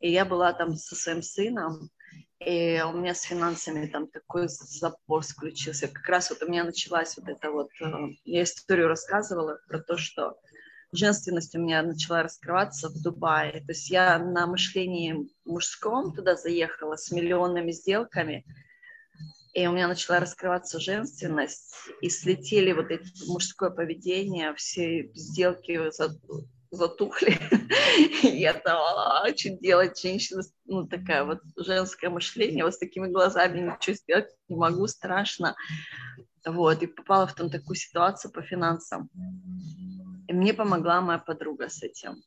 И 0.00 0.10
я 0.10 0.24
была 0.24 0.52
там 0.52 0.76
со 0.76 0.94
своим 0.94 1.22
сыном, 1.22 1.90
и 2.38 2.82
у 2.82 2.92
меня 2.92 3.14
с 3.14 3.22
финансами 3.22 3.86
там 3.86 4.08
такой 4.08 4.48
запор 4.48 5.22
включился. 5.22 5.88
Как 5.88 6.06
раз 6.06 6.30
вот 6.30 6.42
у 6.42 6.48
меня 6.48 6.64
началась 6.64 7.16
вот 7.16 7.28
эта 7.28 7.50
вот... 7.50 7.70
Э, 7.80 7.86
я 8.24 8.42
историю 8.42 8.88
рассказывала 8.88 9.58
про 9.68 9.80
то, 9.80 9.96
что 9.96 10.38
женственность 10.92 11.54
у 11.54 11.60
меня 11.60 11.82
начала 11.82 12.22
раскрываться 12.22 12.88
в 12.88 13.02
Дубае. 13.02 13.60
То 13.60 13.72
есть 13.72 13.90
я 13.90 14.18
на 14.18 14.46
мышлении 14.46 15.28
мужском 15.44 16.14
туда 16.14 16.36
заехала 16.36 16.96
с 16.96 17.10
миллионными 17.10 17.72
сделками, 17.72 18.44
и 19.52 19.66
у 19.66 19.72
меня 19.72 19.88
начала 19.88 20.20
раскрываться 20.20 20.78
женственность, 20.78 21.74
и 22.02 22.10
слетели 22.10 22.72
вот 22.72 22.90
эти 22.90 23.26
мужское 23.26 23.70
поведение, 23.70 24.54
все 24.54 25.10
сделки 25.14 25.90
затухли. 26.70 27.38
Я 28.22 28.52
думала, 28.52 29.22
а 29.22 29.36
что 29.36 29.50
делать, 29.50 29.98
женщина, 29.98 30.42
ну, 30.66 30.86
такая 30.86 31.24
вот 31.24 31.40
женское 31.56 32.10
мышление, 32.10 32.64
вот 32.64 32.74
с 32.74 32.78
такими 32.78 33.08
глазами 33.08 33.60
ничего 33.60 33.96
сделать 33.96 34.28
не 34.48 34.56
могу, 34.56 34.86
страшно. 34.88 35.56
Вот, 36.44 36.82
и 36.82 36.86
попала 36.86 37.26
в 37.26 37.34
там 37.34 37.50
такую 37.50 37.76
ситуацию 37.76 38.30
по 38.30 38.42
финансам. 38.42 39.08
И 40.28 40.32
мне 40.32 40.54
помогла 40.54 41.00
моя 41.00 41.18
подруга 41.18 41.68
с 41.68 41.82
этим. 41.82 42.22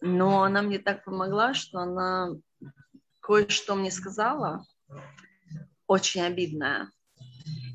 Но 0.00 0.42
она 0.42 0.62
мне 0.62 0.78
так 0.78 1.04
помогла, 1.04 1.54
что 1.54 1.78
она 1.78 2.34
кое-что 3.20 3.74
мне 3.74 3.90
сказала, 3.90 4.64
очень 5.86 6.22
обидное. 6.22 6.90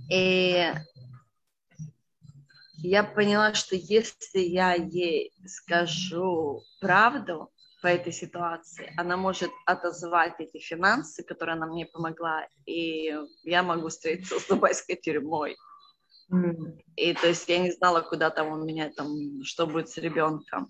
И 0.10 0.72
я 2.78 3.04
поняла, 3.04 3.54
что 3.54 3.76
если 3.76 4.39
я 4.39 4.74
ей 4.74 5.34
скажу 5.45 6.64
правду 6.80 7.52
по 7.82 7.88
этой 7.88 8.14
ситуации, 8.14 8.93
она 8.97 9.18
может 9.18 9.52
отозвать 9.66 10.36
эти 10.39 10.60
финансы, 10.60 11.24
которые 11.24 11.56
она 11.56 11.66
мне 11.66 11.86
помогла, 11.86 12.45
и 12.66 13.14
я 13.43 13.64
могу 13.64 13.89
встретиться 13.89 14.39
с 14.39 14.47
дубайской 14.47 14.95
тюрьмой. 14.95 15.58
И 16.96 17.14
то 17.14 17.28
есть 17.28 17.50
я 17.50 17.60
не 17.60 17.72
знала, 17.72 18.02
куда 18.02 18.30
там 18.30 18.52
у 18.52 18.64
меня 18.64 18.90
там, 18.90 19.44
что 19.44 19.68
будет 19.68 19.90
с 19.90 19.98
ребенком. 19.98 20.68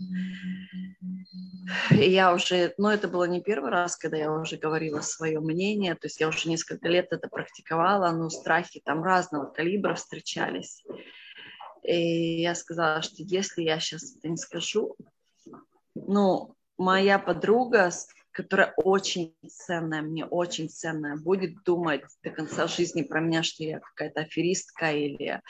И 1.91 2.09
я 2.09 2.33
уже, 2.33 2.73
ну 2.77 2.89
это 2.89 3.07
было 3.07 3.25
не 3.25 3.41
первый 3.41 3.69
раз, 3.69 3.95
когда 3.95 4.17
я 4.17 4.31
уже 4.31 4.57
говорила 4.57 5.01
свое 5.01 5.39
мнение, 5.39 5.93
то 5.93 6.07
есть 6.07 6.19
я 6.19 6.27
уже 6.29 6.49
несколько 6.49 6.87
лет 6.87 7.07
это 7.11 7.27
практиковала, 7.27 8.11
но 8.11 8.29
страхи 8.29 8.81
там 8.83 9.03
разного 9.03 9.45
калибра 9.51 9.93
встречались. 9.93 10.83
И 11.83 12.41
я 12.41 12.55
сказала, 12.55 13.01
что 13.01 13.17
если 13.17 13.63
я 13.63 13.79
сейчас 13.79 14.15
это 14.15 14.29
не 14.29 14.37
скажу, 14.37 14.95
ну, 15.93 16.55
моя 16.77 17.19
подруга 17.19 17.91
которая 18.31 18.73
очень 18.77 19.35
ценная, 19.47 20.01
мне 20.01 20.25
очень 20.25 20.69
ценная, 20.69 21.17
будет 21.17 21.63
думать 21.63 22.03
до 22.23 22.29
конца 22.29 22.67
жизни 22.67 23.01
про 23.01 23.19
меня, 23.19 23.43
что 23.43 23.63
я 23.63 23.79
какая-то 23.79 24.21
аферистка 24.21 24.91
или... 24.91 25.41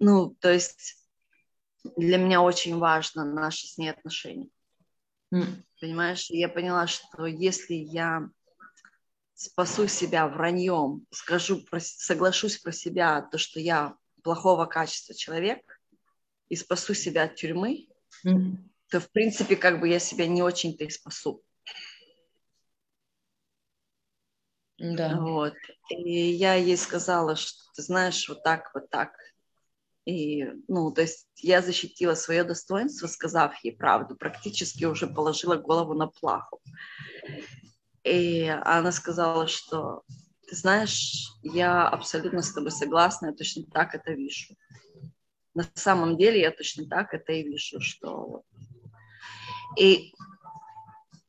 Ну, 0.00 0.34
то 0.40 0.52
есть 0.52 0.96
для 1.96 2.18
меня 2.18 2.42
очень 2.42 2.78
важно 2.78 3.24
наши 3.24 3.66
с 3.66 3.78
ней 3.78 3.90
отношения. 3.90 4.48
Mm. 5.32 5.62
Понимаешь, 5.80 6.26
я 6.30 6.48
поняла, 6.48 6.86
что 6.86 7.26
если 7.26 7.74
я 7.74 8.28
спасу 9.34 9.86
себя 9.86 10.26
враньем, 10.26 11.06
скажу, 11.10 11.62
про, 11.62 11.80
соглашусь 11.80 12.58
про 12.58 12.72
себя, 12.72 13.22
то, 13.22 13.38
что 13.38 13.60
я 13.60 13.94
плохого 14.22 14.66
качества 14.66 15.14
человек, 15.14 15.60
и 16.48 16.56
спасу 16.56 16.94
себя 16.94 17.24
от 17.24 17.36
тюрьмы, 17.36 17.88
mm. 18.26 18.56
то, 18.90 19.00
в 19.00 19.10
принципе, 19.10 19.54
как 19.54 19.80
бы 19.80 19.88
я 19.88 19.98
себя 19.98 20.26
не 20.26 20.42
очень-то 20.42 20.84
и 20.84 20.90
спасу. 20.90 21.44
Да. 24.78 25.16
Вот. 25.20 25.54
И 25.90 26.30
я 26.30 26.54
ей 26.54 26.76
сказала, 26.76 27.36
что 27.36 27.58
ты 27.74 27.82
знаешь, 27.82 28.28
вот 28.28 28.42
так, 28.42 28.70
вот 28.74 28.88
так. 28.90 29.12
И, 30.04 30.46
ну, 30.68 30.90
то 30.90 31.02
есть 31.02 31.28
я 31.36 31.60
защитила 31.60 32.14
свое 32.14 32.44
достоинство, 32.44 33.06
сказав 33.08 33.62
ей 33.62 33.76
правду, 33.76 34.16
практически 34.16 34.84
уже 34.84 35.06
положила 35.06 35.56
голову 35.56 35.94
на 35.94 36.06
плаху. 36.06 36.62
И 38.04 38.46
она 38.64 38.90
сказала, 38.92 39.46
что 39.48 40.02
ты 40.48 40.56
знаешь, 40.56 41.28
я 41.42 41.86
абсолютно 41.86 42.40
с 42.40 42.52
тобой 42.52 42.70
согласна, 42.70 43.26
я 43.26 43.32
точно 43.34 43.64
так 43.64 43.94
это 43.94 44.12
вижу. 44.12 44.54
На 45.54 45.66
самом 45.74 46.16
деле 46.16 46.40
я 46.40 46.52
точно 46.52 46.86
так 46.86 47.12
это 47.12 47.32
и 47.32 47.42
вижу, 47.42 47.80
что... 47.80 48.44
И 49.76 50.14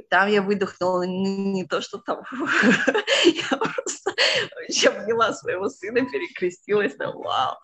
там 0.09 0.27
я 0.27 0.41
выдохнула 0.41 1.03
не, 1.03 1.65
то, 1.65 1.81
что 1.81 1.99
там, 1.99 2.23
я 2.31 3.57
просто 3.57 4.13
вообще 4.55 4.89
обняла 4.89 5.33
своего 5.33 5.69
сына, 5.69 6.01
перекрестилась, 6.09 6.95
там, 6.95 7.15
вау, 7.17 7.57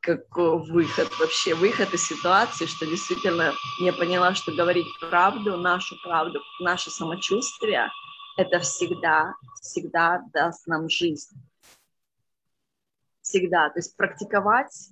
какой 0.00 0.58
выход, 0.70 1.08
вообще 1.20 1.54
выход 1.54 1.92
из 1.92 2.06
ситуации, 2.06 2.66
что 2.66 2.86
действительно 2.86 3.52
я 3.80 3.92
поняла, 3.92 4.34
что 4.34 4.52
говорить 4.52 4.86
правду, 5.00 5.56
нашу 5.56 5.96
правду, 6.02 6.40
наше 6.60 6.90
самочувствие, 6.90 7.90
это 8.36 8.58
всегда, 8.60 9.34
всегда 9.60 10.22
даст 10.32 10.66
нам 10.66 10.88
жизнь. 10.88 11.36
Всегда. 13.22 13.70
То 13.70 13.80
есть 13.80 13.96
практиковать 13.96 14.90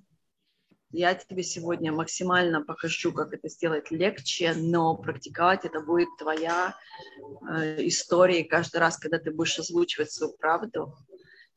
я 0.95 1.13
тебе 1.13 1.43
сегодня 1.43 1.91
максимально 1.91 2.61
покажу, 2.61 3.11
как 3.11 3.33
это 3.33 3.49
сделать 3.49 3.91
легче, 3.91 4.53
но 4.55 4.95
практиковать 4.95 5.65
это 5.65 5.81
будет 5.81 6.07
твоя 6.17 6.75
э, 7.49 7.85
история 7.87 8.43
каждый 8.43 8.77
раз, 8.77 8.97
когда 8.97 9.19
ты 9.19 9.31
будешь 9.31 9.59
озвучивать 9.59 10.11
свою 10.11 10.33
правду. 10.33 10.95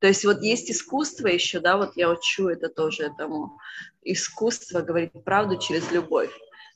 То 0.00 0.06
есть 0.06 0.24
вот 0.24 0.42
есть 0.42 0.70
искусство 0.70 1.28
еще, 1.28 1.60
да, 1.60 1.76
вот 1.76 1.96
я 1.96 2.10
учу 2.10 2.48
это 2.48 2.68
тоже 2.68 3.04
этому. 3.04 3.58
Искусство 4.02 4.80
говорить 4.80 5.12
правду 5.24 5.56
через 5.56 5.90
любовь. 5.90 6.32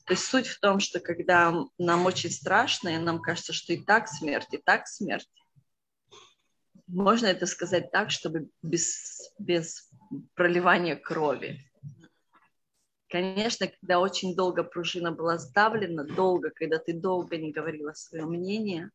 То 0.07 0.15
есть 0.15 0.25
суть 0.25 0.49
в 0.49 0.59
том, 0.61 0.81
что 0.81 1.01
когда 1.01 1.55
нам 1.79 2.07
очень 2.07 2.31
страшно, 2.31 2.91
и 2.91 2.99
нам 2.99 3.21
кажется, 3.21 3.53
что 3.53 3.73
и 3.73 3.77
так 3.77 4.09
смерть, 4.09 4.49
и 4.53 4.59
так 4.59 4.89
смерть, 4.89 5.29
можно 6.89 7.27
это 7.27 7.47
сказать 7.47 7.91
так, 7.91 8.11
чтобы 8.11 8.49
без, 8.63 9.33
без 9.39 9.89
проливания 10.35 10.97
крови. 10.97 11.72
Конечно, 13.13 13.69
когда 13.69 14.01
очень 14.01 14.35
долго 14.35 14.65
пружина 14.65 15.13
была 15.13 15.37
сдавлена, 15.37 16.05
долго, 16.05 16.49
когда 16.49 16.79
ты 16.79 16.95
долго 16.95 17.37
не 17.37 17.53
говорила 17.53 17.93
свое 17.93 18.25
мнение, 18.25 18.91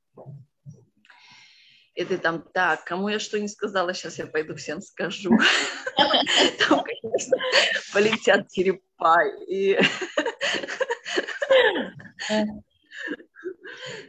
и 1.93 2.03
ты 2.03 2.17
там, 2.17 2.41
так, 2.41 2.83
кому 2.83 3.09
я 3.09 3.19
что 3.19 3.39
не 3.39 3.47
сказала, 3.47 3.93
сейчас 3.93 4.17
я 4.17 4.25
пойду 4.25 4.55
всем 4.55 4.81
скажу. 4.81 5.29
Там, 6.67 6.83
конечно, 6.83 7.37
полетят 7.93 8.49
черепа. 8.49 9.23
И 9.47 9.79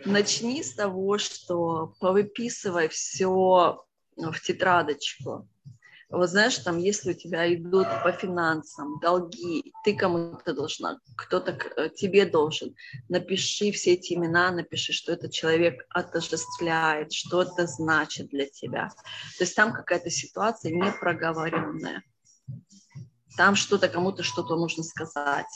Начни 0.07 0.63
с 0.63 0.73
того, 0.75 1.19
что 1.19 1.95
повыписывай 2.01 2.89
все 2.89 3.85
в 4.17 4.41
тетрадочку. 4.41 5.47
Вот 6.11 6.31
знаешь, 6.31 6.57
там, 6.59 6.79
если 6.79 7.11
у 7.11 7.15
тебя 7.15 7.53
идут 7.55 7.87
по 8.03 8.13
финансам 8.13 8.99
долги, 9.01 9.75
ты 9.85 9.95
кому-то 9.95 10.55
должна, 10.55 10.99
кто-то 11.17 11.59
э, 11.77 11.91
тебе 11.91 12.25
должен, 12.25 12.75
напиши 13.11 13.73
все 13.73 13.93
эти 13.93 14.15
имена, 14.15 14.51
напиши, 14.51 14.95
что 14.95 15.13
этот 15.13 15.33
человек 15.33 15.85
отождествляет, 15.91 17.13
что 17.13 17.43
это 17.43 17.67
значит 17.67 18.29
для 18.29 18.47
тебя. 18.47 18.89
То 19.37 19.45
есть 19.45 19.55
там 19.55 19.73
какая-то 19.73 20.09
ситуация 20.09 20.73
непроговоренная. 20.73 22.03
Там 23.37 23.55
что-то, 23.55 23.89
кому-то 23.89 24.23
что-то 24.23 24.57
нужно 24.57 24.85
сказать 24.85 25.47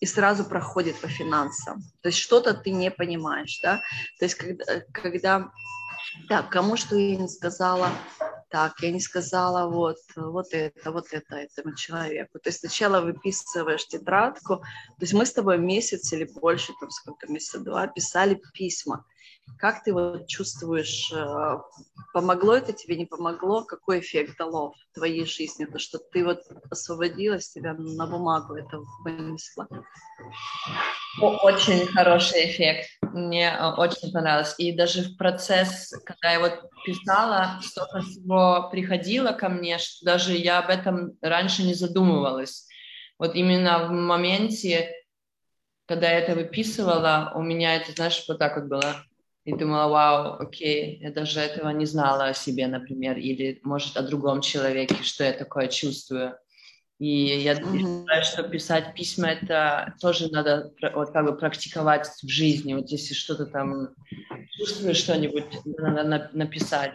и 0.00 0.06
сразу 0.06 0.44
проходит 0.44 0.96
по 1.00 1.08
финансам. 1.08 1.82
То 2.02 2.08
есть 2.08 2.18
что-то 2.18 2.54
ты 2.54 2.70
не 2.70 2.90
понимаешь, 2.90 3.58
да? 3.62 3.80
То 4.18 4.24
есть 4.24 4.34
когда, 4.34 4.64
когда 4.92 5.50
так, 6.28 6.50
кому 6.50 6.76
что 6.76 6.96
я 6.96 7.16
не 7.16 7.28
сказала, 7.28 7.90
так, 8.50 8.80
я 8.80 8.90
не 8.90 9.00
сказала 9.00 9.70
вот, 9.70 9.98
вот 10.16 10.46
это, 10.52 10.90
вот 10.90 11.06
это 11.12 11.36
этому 11.36 11.74
человеку. 11.74 12.38
То 12.38 12.48
есть 12.48 12.60
сначала 12.60 13.00
выписываешь 13.00 13.86
тетрадку, 13.86 14.56
то 14.56 15.00
есть 15.00 15.12
мы 15.12 15.26
с 15.26 15.32
тобой 15.32 15.58
месяц 15.58 16.12
или 16.12 16.24
больше, 16.24 16.72
там 16.80 16.90
сколько, 16.90 17.30
месяца 17.30 17.60
два, 17.60 17.86
писали 17.86 18.40
письма. 18.54 19.04
Как 19.58 19.82
ты 19.82 19.92
вот 19.92 20.26
чувствуешь, 20.28 21.12
э, 21.12 21.58
помогло 22.12 22.54
это 22.54 22.72
тебе, 22.72 22.96
не 22.96 23.06
помогло? 23.06 23.64
Какой 23.64 24.00
эффект 24.00 24.36
дало 24.38 24.74
в 24.90 24.94
твоей 24.94 25.24
жизни? 25.24 25.64
То, 25.64 25.78
что 25.78 25.98
ты 25.98 26.24
вот 26.24 26.42
освободилась, 26.70 27.50
тебя 27.50 27.74
на 27.74 28.06
бумагу 28.06 28.54
это 28.54 28.78
вынесла. 29.04 29.68
Очень 31.20 31.86
хороший 31.86 32.50
эффект. 32.50 32.88
Мне 33.02 33.50
э, 33.50 33.72
очень 33.72 34.12
понравилось. 34.12 34.54
И 34.58 34.72
даже 34.72 35.02
в 35.02 35.16
процесс, 35.16 35.92
когда 36.04 36.32
я 36.32 36.40
вот 36.40 36.70
писала, 36.84 37.58
столько 37.62 38.00
всего 38.02 38.68
приходило 38.70 39.32
ко 39.32 39.48
мне, 39.48 39.78
что 39.78 40.04
даже 40.04 40.34
я 40.34 40.58
об 40.58 40.70
этом 40.70 41.12
раньше 41.20 41.62
не 41.64 41.74
задумывалась. 41.74 42.68
Вот 43.18 43.34
именно 43.34 43.88
в 43.88 43.90
моменте, 43.90 44.94
когда 45.86 46.08
я 46.10 46.20
это 46.20 46.36
выписывала, 46.36 47.32
у 47.34 47.42
меня 47.42 47.74
это, 47.74 47.90
знаешь, 47.92 48.24
вот 48.28 48.38
так 48.38 48.56
вот 48.56 48.66
было 48.66 49.04
и 49.48 49.56
думала, 49.56 49.88
вау, 49.88 50.36
окей, 50.40 50.98
я 51.00 51.10
даже 51.10 51.40
этого 51.40 51.70
не 51.70 51.86
знала 51.86 52.26
о 52.26 52.34
себе, 52.34 52.66
например, 52.66 53.16
или, 53.16 53.58
может, 53.62 53.96
о 53.96 54.02
другом 54.02 54.42
человеке, 54.42 55.02
что 55.02 55.24
я 55.24 55.32
такое 55.32 55.68
чувствую. 55.68 56.36
И 56.98 57.08
я 57.08 57.54
mm-hmm. 57.54 58.00
считаю, 58.02 58.24
что 58.24 58.42
писать 58.42 58.94
письма 58.94 59.28
это 59.28 59.94
тоже 60.02 60.30
надо 60.30 60.74
вот 60.94 61.12
как 61.12 61.24
бы 61.24 61.34
практиковать 61.34 62.08
в 62.22 62.28
жизни. 62.28 62.74
Вот 62.74 62.90
если 62.90 63.14
что-то 63.14 63.46
там 63.46 63.94
чувствуешь 64.58 64.98
что-нибудь, 64.98 65.46
надо 65.64 66.28
написать. 66.34 66.92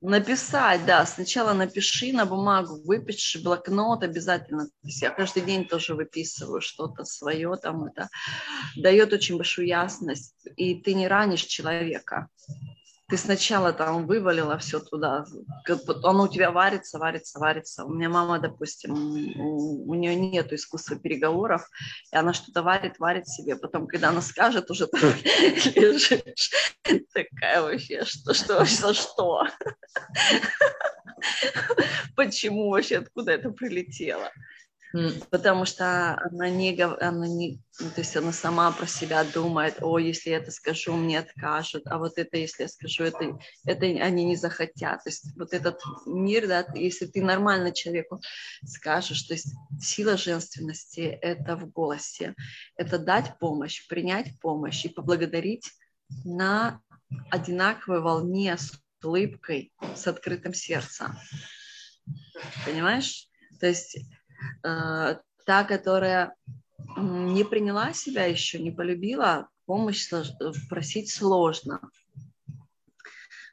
Написать, 0.00 0.86
да. 0.86 1.04
Сначала 1.06 1.52
напиши 1.54 2.12
на 2.12 2.24
бумагу, 2.24 2.80
выпиши 2.84 3.42
блокнот 3.42 4.04
обязательно. 4.04 4.66
То 4.66 4.86
есть 4.86 5.02
я 5.02 5.10
каждый 5.10 5.42
день 5.42 5.66
тоже 5.66 5.94
выписываю 5.94 6.60
что-то 6.60 7.04
свое, 7.04 7.56
там 7.56 7.86
это 7.86 8.08
дает 8.76 9.12
очень 9.12 9.36
большую 9.36 9.66
ясность, 9.66 10.36
и 10.56 10.76
ты 10.76 10.94
не 10.94 11.08
ранишь 11.08 11.44
человека 11.44 12.28
ты 13.08 13.16
сначала 13.16 13.72
там 13.72 14.06
вывалила 14.06 14.58
все 14.58 14.80
туда, 14.80 15.24
оно 16.04 16.24
у 16.24 16.28
тебя 16.28 16.50
варится, 16.50 16.98
варится, 16.98 17.38
варится. 17.38 17.84
У 17.86 17.88
меня 17.88 18.10
мама, 18.10 18.38
допустим, 18.38 18.92
у, 19.40 19.90
у 19.90 19.94
нее 19.94 20.14
нет 20.14 20.52
искусства 20.52 20.96
переговоров, 20.96 21.66
и 22.12 22.16
она 22.16 22.34
что-то 22.34 22.62
варит, 22.62 22.98
варит 22.98 23.26
себе. 23.26 23.56
Потом, 23.56 23.86
когда 23.86 24.10
она 24.10 24.20
скажет, 24.20 24.70
уже 24.70 24.86
там 24.88 25.00
лежишь, 25.74 26.50
такая 27.14 27.62
вообще, 27.62 28.04
что, 28.04 28.34
что, 28.34 28.64
за 28.66 28.92
что? 28.92 29.46
Почему 32.14 32.68
вообще, 32.68 32.98
откуда 32.98 33.32
это 33.32 33.50
прилетело? 33.50 34.30
Потому 35.30 35.66
что 35.66 36.18
она 36.18 36.48
не, 36.48 36.80
она 36.80 37.26
не, 37.26 37.60
ну, 37.78 37.90
то 37.90 38.00
есть 38.00 38.16
она 38.16 38.32
сама 38.32 38.72
про 38.72 38.86
себя 38.86 39.22
думает, 39.24 39.82
о, 39.82 39.98
если 39.98 40.30
я 40.30 40.38
это 40.38 40.50
скажу, 40.50 40.94
мне 40.94 41.18
откажут, 41.18 41.86
а 41.86 41.98
вот 41.98 42.16
это, 42.16 42.38
если 42.38 42.62
я 42.62 42.68
скажу, 42.68 43.04
это, 43.04 43.38
это 43.66 43.84
они 43.84 44.24
не 44.24 44.36
захотят. 44.36 45.04
То 45.04 45.10
есть 45.10 45.36
вот 45.36 45.52
этот 45.52 45.80
мир, 46.06 46.46
да, 46.48 46.66
если 46.74 47.06
ты 47.06 47.22
нормально 47.22 47.72
человеку 47.72 48.22
скажешь, 48.64 49.22
то 49.22 49.34
есть 49.34 49.52
сила 49.80 50.16
женственности– 50.16 51.00
это 51.22 51.56
в 51.56 51.70
голосе, 51.70 52.34
это 52.76 52.98
дать 52.98 53.38
помощь, 53.38 53.86
принять 53.88 54.40
помощь 54.40 54.84
и 54.84 54.88
поблагодарить 54.88 55.70
на 56.24 56.80
одинаковой 57.30 58.00
волне 58.00 58.56
с 58.56 58.72
улыбкой, 59.02 59.72
с 59.94 60.06
открытым 60.06 60.54
сердцем. 60.54 61.16
Понимаешь? 62.64 63.28
То 63.60 63.66
есть 63.66 63.98
та, 64.62 65.64
которая 65.64 66.34
не 66.96 67.44
приняла 67.44 67.92
себя 67.92 68.24
еще, 68.24 68.58
не 68.58 68.70
полюбила, 68.70 69.48
помощь 69.66 70.08
просить 70.68 71.10
сложно. 71.10 71.80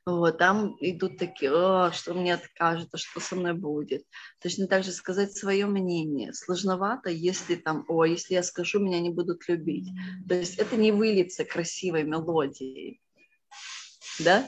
Вот, 0.08 0.38
там 0.38 0.78
идут 0.82 1.18
такие, 1.18 1.52
О, 1.52 1.92
что 1.92 2.14
мне 2.14 2.36
откажут, 2.36 2.90
а 2.92 2.98
что 2.98 3.20
со 3.20 3.36
мной 3.36 3.54
будет. 3.54 4.06
Точно 4.40 4.68
так 4.68 4.84
же 4.84 4.92
сказать 4.92 5.36
свое 5.36 5.66
мнение. 5.66 6.32
Сложновато, 6.32 7.10
если 7.10 7.56
там, 7.56 7.86
о, 7.88 8.06
если 8.06 8.36
я 8.36 8.44
скажу, 8.44 8.80
меня 8.80 9.00
не 9.00 9.10
будут 9.10 9.50
любить. 9.50 9.90
То 10.28 10.36
есть 10.36 10.60
это 10.60 10.78
не 10.78 10.92
выльется 10.92 11.44
красивой 11.44 12.04
мелодией 12.04 13.02
да, 14.20 14.48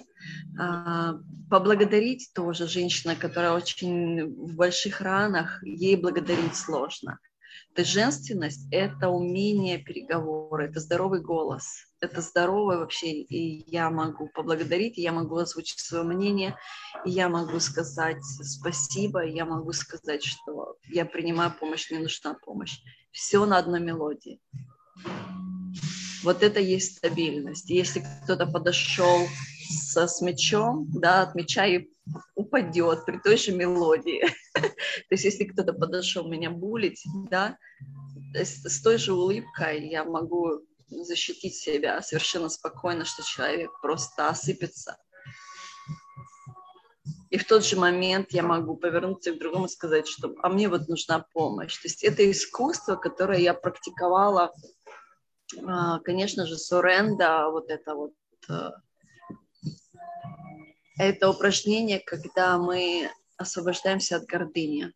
а, 0.59 1.15
поблагодарить 1.49 2.31
тоже 2.33 2.67
женщина, 2.67 3.15
которая 3.15 3.53
очень 3.53 4.25
в 4.25 4.55
больших 4.55 5.01
ранах, 5.01 5.63
ей 5.63 5.95
благодарить 5.95 6.55
сложно. 6.55 7.19
То 7.73 7.81
есть 7.81 7.91
женственность– 7.93 8.67
это 8.71 9.09
умение 9.09 9.77
переговора, 9.77 10.63
это 10.63 10.79
здоровый 10.79 11.21
голос, 11.21 11.85
это 11.99 12.21
здоровое 12.21 12.79
вообще, 12.79 13.11
и 13.11 13.69
я 13.69 13.91
могу 13.91 14.29
поблагодарить, 14.29 14.97
я 14.97 15.11
могу 15.11 15.37
озвучить 15.37 15.79
свое 15.79 16.03
мнение, 16.03 16.57
и 17.05 17.11
я 17.11 17.29
могу 17.29 17.59
сказать 17.59 18.23
спасибо, 18.23 19.23
я 19.23 19.45
могу 19.45 19.73
сказать, 19.73 20.23
что 20.23 20.77
я 20.89 21.05
принимаю 21.05 21.53
помощь, 21.59 21.91
мне 21.91 21.99
нужна 21.99 22.33
помощь. 22.33 22.79
Все 23.11 23.45
на 23.45 23.59
одной 23.59 23.79
мелодии. 23.79 24.41
Вот 26.23 26.41
это 26.41 26.59
есть 26.59 26.97
стабильность. 26.97 27.69
Если 27.69 28.03
кто-то 28.23 28.47
подошел 28.47 29.27
с, 29.69 30.07
с 30.07 30.21
мячом, 30.21 30.87
да, 30.93 31.23
от 31.23 31.35
мяча 31.35 31.65
и 31.65 31.89
упадет 32.35 33.05
при 33.05 33.17
той 33.17 33.37
же 33.37 33.51
мелодии. 33.51 34.23
То 34.53 35.11
есть 35.11 35.25
если 35.25 35.45
кто-то 35.45 35.73
подошел 35.73 36.27
меня 36.27 36.49
булить, 36.49 37.03
да, 37.29 37.57
с 38.33 38.81
той 38.81 38.97
же 38.97 39.13
улыбкой 39.13 39.89
я 39.89 40.03
могу 40.03 40.61
защитить 40.89 41.55
себя 41.55 42.01
совершенно 42.01 42.49
спокойно, 42.49 43.05
что 43.05 43.23
человек 43.23 43.71
просто 43.81 44.29
осыпется. 44.29 44.97
И 47.29 47.37
в 47.37 47.45
тот 47.45 47.65
же 47.65 47.75
момент 47.77 48.31
я 48.31 48.41
могу 48.41 48.77
повернуться 48.77 49.33
к 49.33 49.39
другому 49.39 49.65
и 49.65 49.69
сказать, 49.69 50.07
что 50.07 50.33
а 50.41 50.49
мне 50.49 50.69
вот 50.69 50.87
нужна 50.87 51.25
помощь. 51.33 51.77
То 51.77 51.87
есть 51.87 52.03
это 52.03 52.29
искусство, 52.29 52.95
которое 52.95 53.39
я 53.39 53.53
практиковала, 53.53 54.53
а, 55.65 55.99
конечно 55.99 56.45
же, 56.45 56.57
суренда, 56.57 57.49
вот 57.49 57.69
это 57.69 57.95
вот 57.95 58.13
э, 58.49 58.69
это 60.97 61.29
упражнение, 61.29 61.99
когда 61.99 62.57
мы 62.57 63.09
освобождаемся 63.37 64.17
от 64.17 64.25
гордыни. 64.25 64.91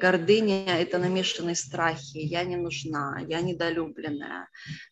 Гордыня– 0.00 0.78
это 0.78 0.98
намешанные 0.98 1.54
страхи. 1.54 2.18
Я 2.18 2.44
не 2.44 2.56
нужна, 2.56 3.20
я 3.26 3.40
недолюбленная, 3.40 4.48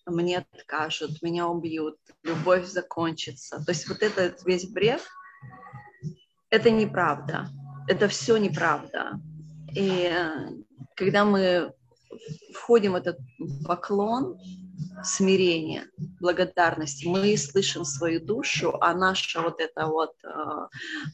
мне 0.06 0.38
откажут, 0.38 1.20
меня 1.20 1.48
убьют, 1.48 1.98
любовь 2.22 2.66
закончится. 2.66 3.62
То 3.64 3.72
есть 3.72 3.88
вот 3.88 4.02
этот 4.02 4.42
весь 4.46 4.66
бред– 4.66 5.02
это 6.50 6.70
неправда. 6.70 7.48
Это 7.88 8.08
все 8.08 8.36
неправда. 8.36 9.20
И 9.74 10.10
когда 10.96 11.24
мы 11.24 11.74
входим 12.54 12.92
в 12.92 12.96
этот 12.96 13.18
поклон, 13.66 14.38
смирения, 15.02 15.86
благодарности, 16.20 17.06
мы 17.06 17.36
слышим 17.36 17.84
свою 17.84 18.20
душу, 18.20 18.76
а 18.80 18.94
наша 18.94 19.42
вот 19.42 19.60
эта 19.60 19.86
вот 19.86 20.12
э, 20.24 20.28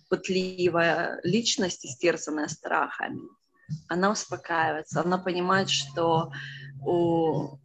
пытливая 0.08 1.20
личность, 1.22 1.84
истерзанная 1.86 2.48
страхами, 2.48 3.20
она 3.88 4.10
успокаивается, 4.10 5.00
она 5.00 5.18
понимает, 5.18 5.70
что 5.70 6.30
у 6.84 7.58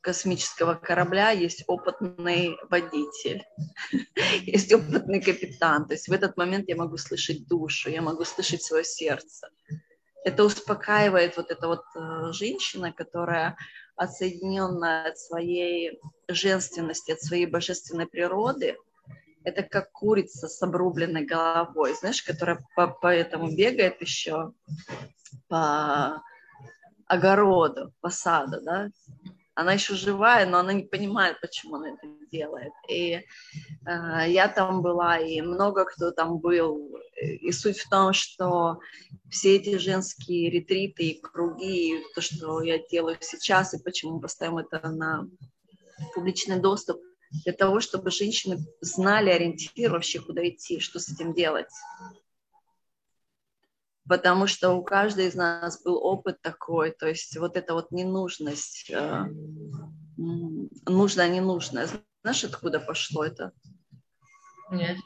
космического 0.00 0.74
корабля 0.74 1.30
есть 1.30 1.64
опытный 1.66 2.56
водитель, 2.70 3.44
есть 4.42 4.72
опытный 4.72 5.20
капитан. 5.20 5.86
То 5.86 5.94
есть 5.94 6.08
в 6.08 6.12
этот 6.12 6.36
момент 6.36 6.68
я 6.68 6.76
могу 6.76 6.96
слышать 6.96 7.46
душу, 7.46 7.90
я 7.90 8.00
могу 8.00 8.24
слышать 8.24 8.62
свое 8.62 8.84
сердце. 8.84 9.48
Это 10.24 10.44
успокаивает 10.44 11.36
вот 11.36 11.50
эта 11.50 11.66
вот 11.68 11.82
э, 11.94 12.32
женщина, 12.32 12.92
которая 12.92 13.56
отсоединенная 13.98 15.10
от 15.10 15.18
своей 15.18 16.00
женственности, 16.28 17.12
от 17.12 17.20
своей 17.20 17.46
божественной 17.46 18.06
природы, 18.06 18.76
это 19.44 19.62
как 19.62 19.92
курица 19.92 20.48
с 20.48 20.62
обрубленной 20.62 21.24
головой, 21.24 21.94
знаешь, 21.94 22.22
которая 22.22 22.64
по, 22.76 22.88
по 22.88 23.08
этому 23.08 23.54
бегает 23.54 24.00
еще 24.00 24.52
по 25.48 26.22
огороду, 27.06 27.92
по 28.00 28.10
саду, 28.10 28.60
да, 28.62 28.88
она 29.58 29.72
еще 29.72 29.96
живая, 29.96 30.46
но 30.46 30.58
она 30.58 30.72
не 30.72 30.84
понимает, 30.84 31.40
почему 31.40 31.74
она 31.74 31.88
это 31.88 32.06
делает. 32.30 32.72
И 32.88 33.14
э, 33.14 33.24
я 34.28 34.46
там 34.46 34.82
была, 34.82 35.18
и 35.18 35.40
много 35.40 35.84
кто 35.84 36.12
там 36.12 36.38
был. 36.38 36.96
И 37.20 37.50
суть 37.50 37.80
в 37.80 37.88
том, 37.90 38.12
что 38.12 38.78
все 39.28 39.56
эти 39.56 39.76
женские 39.78 40.48
ретриты 40.48 41.08
и 41.08 41.20
круги, 41.20 41.96
и 41.96 42.04
то, 42.14 42.20
что 42.20 42.62
я 42.62 42.78
делаю 42.78 43.18
сейчас, 43.20 43.74
и 43.74 43.82
почему 43.82 44.20
поставим 44.20 44.58
это 44.58 44.88
на 44.90 45.28
публичный 46.14 46.60
доступ, 46.60 47.00
для 47.44 47.52
того, 47.52 47.80
чтобы 47.80 48.12
женщины 48.12 48.58
знали 48.80 49.30
ориентир 49.30 49.90
вообще, 49.90 50.20
куда 50.20 50.48
идти, 50.48 50.78
что 50.78 51.00
с 51.00 51.08
этим 51.08 51.34
делать 51.34 51.66
потому 54.08 54.46
что 54.46 54.72
у 54.72 54.82
каждой 54.82 55.26
из 55.26 55.34
нас 55.34 55.82
был 55.82 55.96
опыт 56.02 56.40
такой, 56.40 56.90
то 56.90 57.06
есть 57.06 57.36
вот 57.36 57.56
эта 57.56 57.74
вот 57.74 57.90
ненужность, 57.92 58.90
э, 58.90 59.24
нужно, 60.16 61.28
не 61.28 61.40
нужно. 61.40 61.86
Знаешь, 62.22 62.44
откуда 62.44 62.80
пошло 62.80 63.24
это? 63.24 63.52
Нет. 64.70 64.96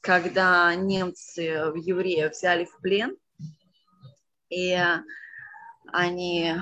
Когда 0.00 0.74
немцы 0.74 1.42
евреев 1.42 2.32
взяли 2.32 2.64
в 2.64 2.80
плен, 2.80 3.16
и 4.48 4.78
они 5.92 6.54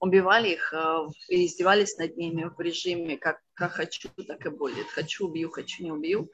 убивали 0.00 0.50
их 0.50 0.72
э, 0.72 1.08
и 1.28 1.46
издевались 1.46 1.96
над 1.98 2.16
ними 2.16 2.44
в 2.44 2.60
режиме 2.60 3.16
как, 3.16 3.40
как 3.54 3.72
хочу, 3.72 4.08
так 4.26 4.44
и 4.46 4.50
будет. 4.50 4.86
Хочу, 4.88 5.26
убью, 5.26 5.50
хочу, 5.50 5.82
не 5.82 5.92
убью. 5.92 6.30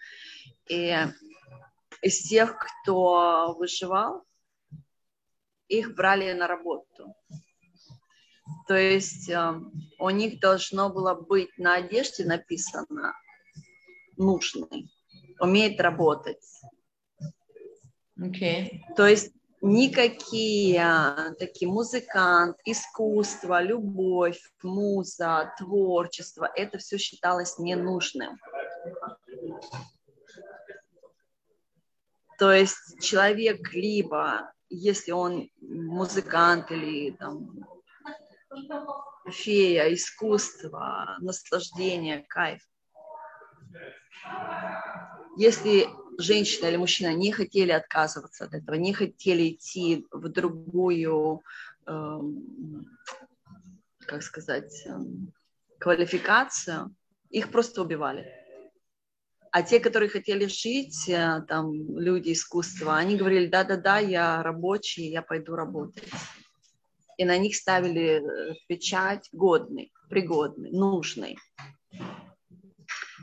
И 0.69 0.97
из 2.03 2.23
тех, 2.23 2.57
кто 2.59 3.55
выживал, 3.59 4.25
их 5.69 5.95
брали 5.95 6.33
на 6.33 6.47
работу. 6.47 7.15
То 8.67 8.77
есть 8.77 9.29
э, 9.29 9.61
у 9.99 10.11
них 10.11 10.41
должно 10.41 10.91
было 10.91 11.15
быть 11.15 11.57
на 11.59 11.77
одежде 11.77 12.25
написано 12.25 13.15
нужный, 14.17 14.91
умеет 15.39 15.81
работать. 15.81 16.45
Okay. 18.19 18.81
То 18.97 19.07
есть 19.07 19.33
никакие 19.63 20.81
а, 20.81 21.35
такие 21.39 21.71
музыкант, 21.71 22.57
искусство, 22.65 23.63
любовь, 23.63 24.41
муза, 24.63 25.53
творчество, 25.59 26.51
это 26.55 26.79
все 26.79 26.99
считалось 26.99 27.59
ненужным. 27.59 28.39
То 32.41 32.55
есть 32.55 33.03
человек 33.03 33.71
либо, 33.75 34.51
если 34.71 35.11
он 35.13 35.51
музыкант 35.61 36.71
или 36.71 37.11
там 37.11 37.67
фея, 39.31 39.93
искусство, 39.93 41.19
наслаждение, 41.21 42.25
кайф. 42.27 42.63
Если 45.37 45.87
женщина 46.17 46.69
или 46.69 46.79
мужчина 46.79 47.13
не 47.13 47.31
хотели 47.31 47.73
отказываться 47.73 48.47
от 48.47 48.55
этого, 48.55 48.75
не 48.77 48.95
хотели 48.95 49.51
идти 49.51 50.07
в 50.11 50.27
другую, 50.31 51.43
э, 51.87 52.21
как 54.07 54.23
сказать, 54.23 54.87
э, 54.87 54.93
квалификацию, 55.79 56.95
их 57.29 57.51
просто 57.51 57.83
убивали. 57.83 58.40
А 59.53 59.63
те, 59.63 59.81
которые 59.81 60.09
хотели 60.09 60.47
жить, 60.47 61.09
э, 61.09 61.43
там, 61.49 61.73
люди 61.99 62.33
искусства, 62.33 62.97
они 62.97 63.17
говорили, 63.17 63.47
да-да-да, 63.47 63.99
я 63.99 64.43
рабочий, 64.43 65.11
я 65.11 65.23
пойду 65.23 65.57
работать. 65.57 66.09
И 67.19 67.25
на 67.25 67.37
них 67.37 67.57
ставили 67.57 68.21
э, 68.21 68.55
печать 68.69 69.29
годный, 69.33 69.93
пригодный, 70.09 70.71
нужный. 70.71 71.37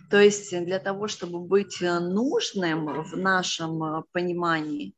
То 0.09 0.19
есть 0.19 0.51
для 0.65 0.79
того, 0.79 1.07
чтобы 1.07 1.39
быть 1.39 1.81
э, 1.81 1.99
нужным 1.99 3.03
в 3.03 3.15
нашем 3.15 4.03
понимании, 4.11 4.93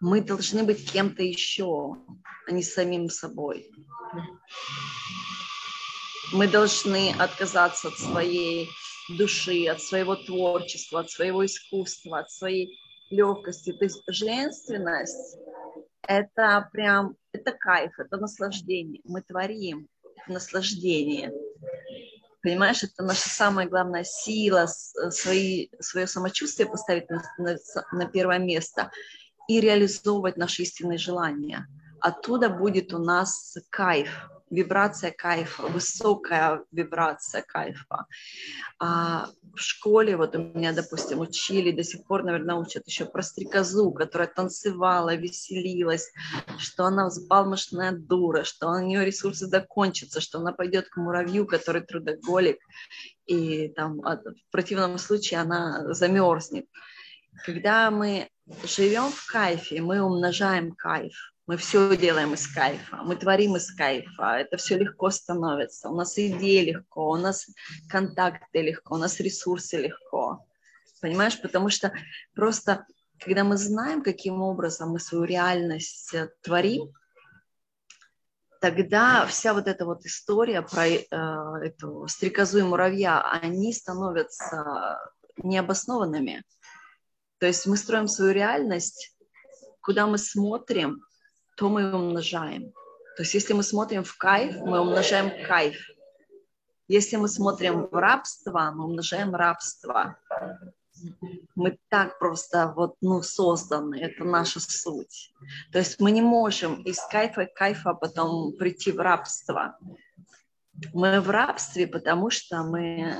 мы 0.00 0.20
должны 0.20 0.64
быть 0.64 0.90
кем-то 0.90 1.22
еще, 1.22 1.96
а 2.48 2.50
не 2.50 2.64
самим 2.64 3.10
собой. 3.10 3.70
Мы 6.32 6.48
должны 6.48 7.14
отказаться 7.16 7.88
от 7.88 7.98
своей 7.98 8.68
души, 9.08 9.66
от 9.66 9.80
своего 9.80 10.16
творчества, 10.16 11.00
от 11.00 11.10
своего 11.10 11.44
искусства, 11.44 12.20
от 12.20 12.30
своей 12.30 12.78
легкости. 13.10 13.72
То 13.72 13.84
есть 13.84 14.02
женственность– 14.08 15.38
это 16.08 16.68
прям, 16.72 17.16
это 17.32 17.52
кайф, 17.52 17.98
это 17.98 18.16
наслаждение. 18.16 19.00
Мы 19.04 19.22
творим 19.22 19.88
наслаждение. 20.28 21.32
Понимаешь, 22.42 22.84
это 22.84 23.02
наша 23.02 23.28
самая 23.28 23.66
главная 23.68 24.04
сила, 24.04 24.66
свои, 24.66 25.68
свое 25.80 26.06
самочувствие 26.06 26.68
поставить 26.68 27.08
на, 27.10 27.22
на, 27.38 27.56
на 27.92 28.06
первое 28.06 28.38
место 28.38 28.90
и 29.48 29.60
реализовывать 29.60 30.36
наши 30.36 30.62
истинные 30.62 30.98
желания. 30.98 31.66
Оттуда 32.00 32.48
будет 32.48 32.92
у 32.92 32.98
нас 32.98 33.56
кайф, 33.70 34.28
вибрация 34.50 35.10
кайфа, 35.10 35.62
высокая 35.66 36.64
вибрация 36.70 37.42
кайфа. 37.42 38.06
А 38.78 39.28
в 39.54 39.60
школе, 39.60 40.16
вот 40.16 40.36
у 40.36 40.38
меня, 40.38 40.72
допустим, 40.72 41.20
учили, 41.20 41.72
до 41.72 41.82
сих 41.82 42.04
пор, 42.04 42.22
наверное, 42.22 42.54
учат 42.54 42.86
еще 42.86 43.06
про 43.06 43.22
стрекозу, 43.22 43.90
которая 43.90 44.28
танцевала, 44.28 45.14
веселилась, 45.14 46.12
что 46.58 46.84
она 46.84 47.08
взбалмошная 47.08 47.92
дура, 47.92 48.44
что 48.44 48.68
у 48.68 48.78
нее 48.80 49.04
ресурсы 49.04 49.46
закончатся, 49.46 50.20
что 50.20 50.38
она 50.38 50.52
пойдет 50.52 50.88
к 50.88 50.96
муравью, 50.96 51.46
который 51.46 51.82
трудоголик, 51.82 52.58
и 53.26 53.68
там 53.68 54.00
а, 54.04 54.16
в 54.16 54.50
противном 54.52 54.98
случае 54.98 55.40
она 55.40 55.92
замерзнет. 55.92 56.66
Когда 57.44 57.90
мы 57.90 58.28
живем 58.64 59.10
в 59.10 59.26
кайфе, 59.26 59.80
мы 59.80 60.00
умножаем 60.00 60.72
кайф. 60.72 61.32
Мы 61.46 61.56
все 61.56 61.96
делаем 61.96 62.34
из 62.34 62.52
кайфа, 62.52 62.96
мы 63.04 63.14
творим 63.14 63.54
из 63.54 63.72
кайфа, 63.72 64.38
это 64.38 64.56
все 64.56 64.76
легко 64.78 65.10
становится. 65.10 65.88
У 65.88 65.94
нас 65.94 66.18
идеи 66.18 66.70
легко, 66.70 67.10
у 67.10 67.16
нас 67.16 67.46
контакты 67.88 68.62
легко, 68.62 68.96
у 68.96 68.98
нас 68.98 69.20
ресурсы 69.20 69.76
легко. 69.76 70.44
Понимаешь, 71.00 71.40
потому 71.40 71.70
что 71.70 71.92
просто 72.34 72.84
когда 73.18 73.44
мы 73.44 73.56
знаем, 73.56 74.02
каким 74.02 74.42
образом 74.42 74.90
мы 74.90 74.98
свою 74.98 75.24
реальность 75.24 76.12
э, 76.14 76.28
творим, 76.42 76.92
тогда 78.60 79.26
вся 79.26 79.54
вот 79.54 79.68
эта 79.68 79.84
вот 79.84 80.04
история 80.04 80.62
про 80.62 80.86
э, 80.88 81.06
эту 81.62 82.06
стрекозу 82.08 82.58
и 82.58 82.62
муравья, 82.62 83.22
они 83.22 83.72
становятся 83.72 84.98
необоснованными. 85.36 86.42
То 87.38 87.46
есть 87.46 87.66
мы 87.66 87.76
строим 87.76 88.08
свою 88.08 88.32
реальность, 88.32 89.16
куда 89.80 90.06
мы 90.06 90.18
смотрим, 90.18 91.05
то 91.56 91.68
мы 91.68 91.92
умножаем. 91.92 92.72
То 93.16 93.22
есть 93.22 93.34
если 93.34 93.54
мы 93.54 93.62
смотрим 93.62 94.04
в 94.04 94.16
кайф, 94.16 94.56
мы 94.56 94.80
умножаем 94.80 95.30
кайф. 95.46 95.76
Если 96.86 97.16
мы 97.16 97.28
смотрим 97.28 97.86
в 97.86 97.94
рабство, 97.94 98.70
мы 98.74 98.84
умножаем 98.84 99.34
рабство. 99.34 100.18
Мы 101.54 101.78
так 101.88 102.18
просто 102.18 102.72
вот, 102.76 102.96
ну, 103.00 103.22
созданы, 103.22 103.96
это 103.96 104.24
наша 104.24 104.60
суть. 104.60 105.34
То 105.72 105.78
есть 105.78 105.98
мы 105.98 106.10
не 106.10 106.22
можем 106.22 106.82
из 106.82 107.00
кайфа 107.00 107.46
кайфа 107.46 107.94
потом 107.94 108.52
прийти 108.52 108.92
в 108.92 109.00
рабство. 109.00 109.78
Мы 110.92 111.20
в 111.20 111.30
рабстве, 111.30 111.86
потому 111.86 112.30
что 112.30 112.62
мы, 112.62 113.14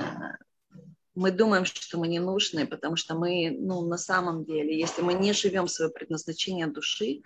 мы 1.15 1.31
думаем, 1.31 1.65
что 1.65 1.97
мы 1.97 2.07
не 2.07 2.19
нужны, 2.19 2.67
потому 2.67 2.95
что 2.95 3.15
мы, 3.15 3.55
ну, 3.59 3.81
на 3.81 3.97
самом 3.97 4.45
деле, 4.45 4.79
если 4.79 5.01
мы 5.01 5.13
не 5.13 5.33
живем 5.33 5.67
свое 5.67 5.91
предназначение 5.91 6.67
души, 6.67 7.23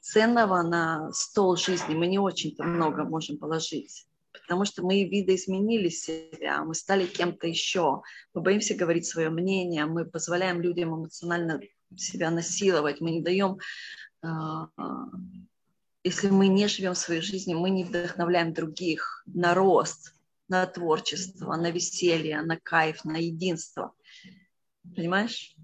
ценного 0.00 0.62
на 0.62 1.12
стол 1.12 1.56
жизни 1.56 1.94
мы 1.94 2.06
не 2.06 2.18
очень-то 2.18 2.64
много 2.64 3.04
можем 3.04 3.38
положить. 3.38 4.06
Потому 4.32 4.64
что 4.64 4.82
мы 4.84 5.04
видоизменили 5.04 5.88
себя, 5.88 6.62
мы 6.62 6.74
стали 6.74 7.06
кем-то 7.06 7.46
еще. 7.46 8.02
Мы 8.34 8.42
боимся 8.42 8.74
говорить 8.74 9.06
свое 9.06 9.30
мнение, 9.30 9.86
мы 9.86 10.04
позволяем 10.04 10.60
людям 10.60 10.94
эмоционально 10.94 11.60
себя 11.96 12.30
насиловать, 12.30 13.00
мы 13.00 13.10
не 13.10 13.22
даем 13.22 13.58
а, 14.22 14.68
если 16.06 16.28
мы 16.28 16.46
не 16.46 16.68
живем 16.68 16.94
своей 16.94 17.20
жизнью, 17.20 17.58
мы 17.58 17.70
не 17.70 17.82
вдохновляем 17.82 18.52
других 18.52 19.24
на 19.26 19.54
рост, 19.54 20.14
на 20.48 20.64
творчество, 20.66 21.56
на 21.56 21.72
веселье, 21.72 22.42
на 22.42 22.60
кайф, 22.60 23.04
на 23.04 23.16
единство. 23.16 23.92
Понимаешь? 24.94 25.56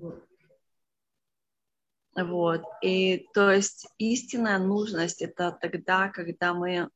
Вот. 2.15 2.63
И 2.83 3.27
то 3.33 3.51
есть 3.51 3.87
истинная 3.99 4.59
нужность 4.59 5.23
это 5.23 5.57
тогда, 5.61 6.09
когда 6.09 6.53
мы, 6.53 6.89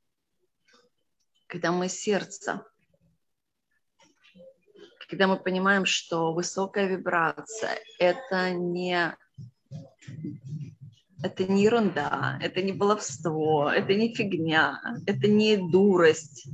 когда 1.46 1.72
мы 1.72 1.88
сердце, 1.88 2.66
когда 5.08 5.26
мы 5.26 5.36
понимаем, 5.36 5.86
что 5.86 6.32
высокая 6.32 6.86
вибрация 6.86 7.78
это 7.98 8.50
не 8.50 9.16
это 11.22 11.44
не 11.44 11.62
ерунда, 11.62 12.38
это 12.42 12.62
не 12.62 12.72
баловство, 12.72 13.70
это 13.70 13.94
не 13.94 14.14
фигня, 14.14 14.80
это 15.06 15.28
не 15.28 15.56
дурость, 15.56 16.48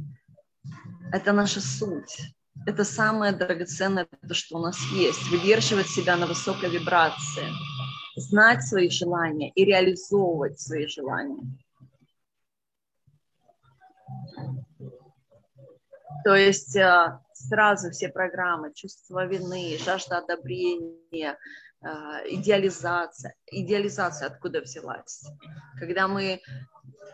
это 1.13 1.33
наша 1.33 1.61
суть. 1.61 2.35
Это 2.65 2.85
самое 2.85 3.33
драгоценное, 3.33 4.07
то, 4.29 4.35
что 4.35 4.59
у 4.59 4.63
нас 4.63 4.79
есть. 4.93 5.29
Выдерживать 5.31 5.89
себя 5.89 6.17
на 6.17 6.27
высокой 6.27 6.71
вибрации, 6.71 7.49
знать 8.17 8.65
свои 8.65 8.89
желания 8.89 9.51
и 9.51 9.65
реализовывать 9.65 10.61
свои 10.61 10.87
желания. 10.87 11.43
То 16.25 16.37
есть 16.37 16.77
э, 16.77 17.19
сразу 17.33 17.91
все 17.91 18.09
программы, 18.09 18.73
чувство 18.75 19.27
вины, 19.27 19.77
жажда 19.79 20.19
одобрения, 20.19 21.37
э, 21.81 21.89
идеализация. 22.29 23.35
Идеализация 23.47 24.29
откуда 24.29 24.61
взялась? 24.61 25.25
Когда 25.79 26.07
мы 26.07 26.41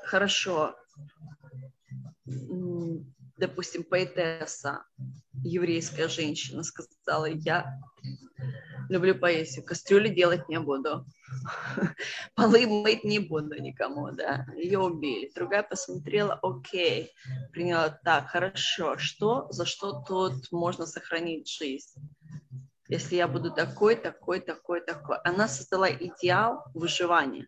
хорошо 0.04 0.74
допустим, 3.38 3.84
поэтесса, 3.84 4.84
еврейская 5.42 6.08
женщина, 6.08 6.62
сказала, 6.62 7.26
я 7.26 7.80
люблю 8.88 9.14
поэзию, 9.14 9.64
кастрюли 9.64 10.08
делать 10.08 10.48
не 10.48 10.58
буду, 10.58 11.04
полы 12.34 12.66
мыть 12.66 13.04
не 13.04 13.18
буду 13.18 13.60
никому, 13.60 14.10
да, 14.10 14.46
ее 14.56 14.80
убили. 14.80 15.30
Другая 15.34 15.62
посмотрела, 15.62 16.38
окей, 16.42 17.12
приняла 17.52 17.90
так, 17.90 18.28
хорошо, 18.28 18.98
что, 18.98 19.46
за 19.50 19.64
что 19.64 20.02
тут 20.06 20.50
можно 20.50 20.86
сохранить 20.86 21.48
жизнь? 21.48 22.00
Если 22.88 23.16
я 23.16 23.28
буду 23.28 23.52
такой, 23.52 23.96
такой, 23.96 24.40
такой, 24.40 24.80
такой. 24.80 25.18
Она 25.18 25.46
создала 25.46 25.90
идеал 25.90 26.64
выживания. 26.72 27.46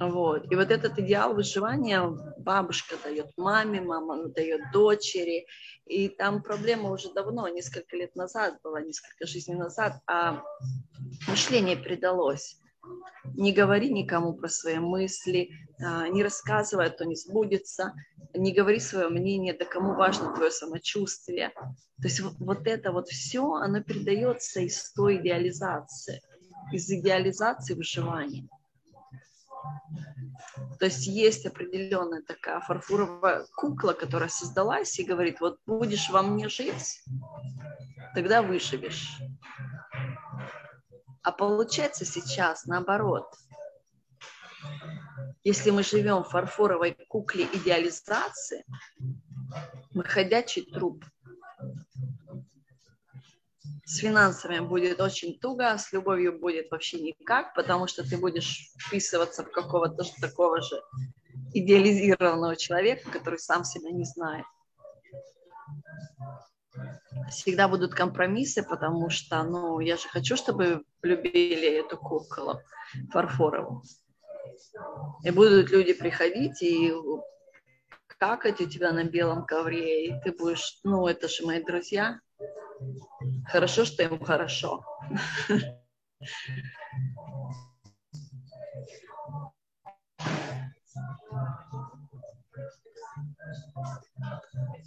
Вот. 0.00 0.50
И 0.50 0.56
вот 0.56 0.70
этот 0.70 0.98
идеал 0.98 1.34
выживания 1.34 2.02
бабушка 2.38 2.96
дает 3.02 3.30
маме, 3.36 3.80
мама 3.80 4.28
дает 4.28 4.70
дочери. 4.72 5.46
И 5.86 6.08
там 6.08 6.42
проблема 6.42 6.90
уже 6.90 7.12
давно, 7.12 7.48
несколько 7.48 7.96
лет 7.96 8.14
назад 8.14 8.58
была, 8.62 8.80
несколько 8.80 9.26
жизней 9.26 9.54
назад, 9.54 10.00
а 10.06 10.42
мышление 11.28 11.76
предалось. 11.76 12.60
Не 13.34 13.52
говори 13.52 13.90
никому 13.92 14.34
про 14.34 14.48
свои 14.48 14.78
мысли, 14.78 15.50
а, 15.82 16.08
не 16.08 16.22
рассказывай, 16.22 16.86
а 16.86 16.90
то 16.90 17.04
не 17.04 17.16
сбудется, 17.16 17.92
не 18.34 18.52
говори 18.52 18.78
свое 18.78 19.08
мнение, 19.08 19.54
да 19.54 19.64
кому 19.64 19.94
важно 19.94 20.34
твое 20.34 20.50
самочувствие. 20.50 21.50
То 21.50 22.04
есть 22.04 22.20
вот, 22.20 22.34
вот 22.38 22.66
это 22.66 22.92
вот 22.92 23.08
все, 23.08 23.54
оно 23.54 23.82
передается 23.82 24.60
из 24.60 24.92
той 24.92 25.16
идеализации, 25.16 26.20
из 26.72 26.88
идеализации 26.88 27.74
выживания. 27.74 28.48
То 30.78 30.86
есть 30.86 31.06
есть 31.06 31.46
определенная 31.46 32.22
такая 32.22 32.60
фарфоровая 32.60 33.46
кукла, 33.54 33.92
которая 33.92 34.28
создалась 34.28 34.98
и 34.98 35.04
говорит, 35.04 35.40
вот 35.40 35.58
будешь 35.66 36.10
во 36.10 36.22
мне 36.22 36.48
жить, 36.48 37.02
тогда 38.14 38.42
выживешь. 38.42 39.18
А 41.22 41.32
получается 41.32 42.04
сейчас 42.04 42.66
наоборот. 42.66 43.26
Если 45.44 45.70
мы 45.70 45.82
живем 45.82 46.24
в 46.24 46.28
фарфоровой 46.28 46.96
кукле 47.08 47.46
идеализации, 47.52 48.64
мы 49.92 50.04
ходячий 50.04 50.62
труп– 50.62 51.04
с 53.86 53.98
финансами 53.98 54.58
будет 54.58 55.00
очень 55.00 55.38
туго, 55.38 55.78
с 55.78 55.92
любовью 55.92 56.40
будет 56.40 56.72
вообще 56.72 57.00
никак, 57.00 57.54
потому 57.54 57.86
что 57.86 58.02
ты 58.02 58.18
будешь 58.18 58.72
вписываться 58.80 59.44
в 59.44 59.52
какого-то 59.52 60.02
такого 60.20 60.60
же 60.60 60.82
идеализированного 61.54 62.56
человека, 62.56 63.08
который 63.12 63.38
сам 63.38 63.62
себя 63.62 63.92
не 63.92 64.04
знает. 64.04 64.44
Всегда 67.30 67.68
будут 67.68 67.94
компромиссы, 67.94 68.64
потому 68.64 69.08
что, 69.08 69.40
ну, 69.44 69.78
я 69.78 69.96
же 69.96 70.08
хочу, 70.08 70.36
чтобы 70.36 70.82
любили 71.02 71.78
эту 71.78 71.96
куклу 71.96 72.60
фарфорову. 73.12 73.84
И 75.22 75.30
будут 75.30 75.70
люди 75.70 75.92
приходить 75.92 76.60
и 76.60 76.92
какать 78.18 78.60
у 78.60 78.68
тебя 78.68 78.90
на 78.92 79.04
белом 79.04 79.46
ковре, 79.46 80.08
и 80.08 80.20
ты 80.24 80.32
будешь, 80.32 80.80
ну, 80.82 81.06
это 81.06 81.28
же 81.28 81.46
мои 81.46 81.62
друзья, 81.62 82.20
Хорошо, 83.46 83.84
что 83.84 84.02
им 84.02 84.22
хорошо. 84.22 84.84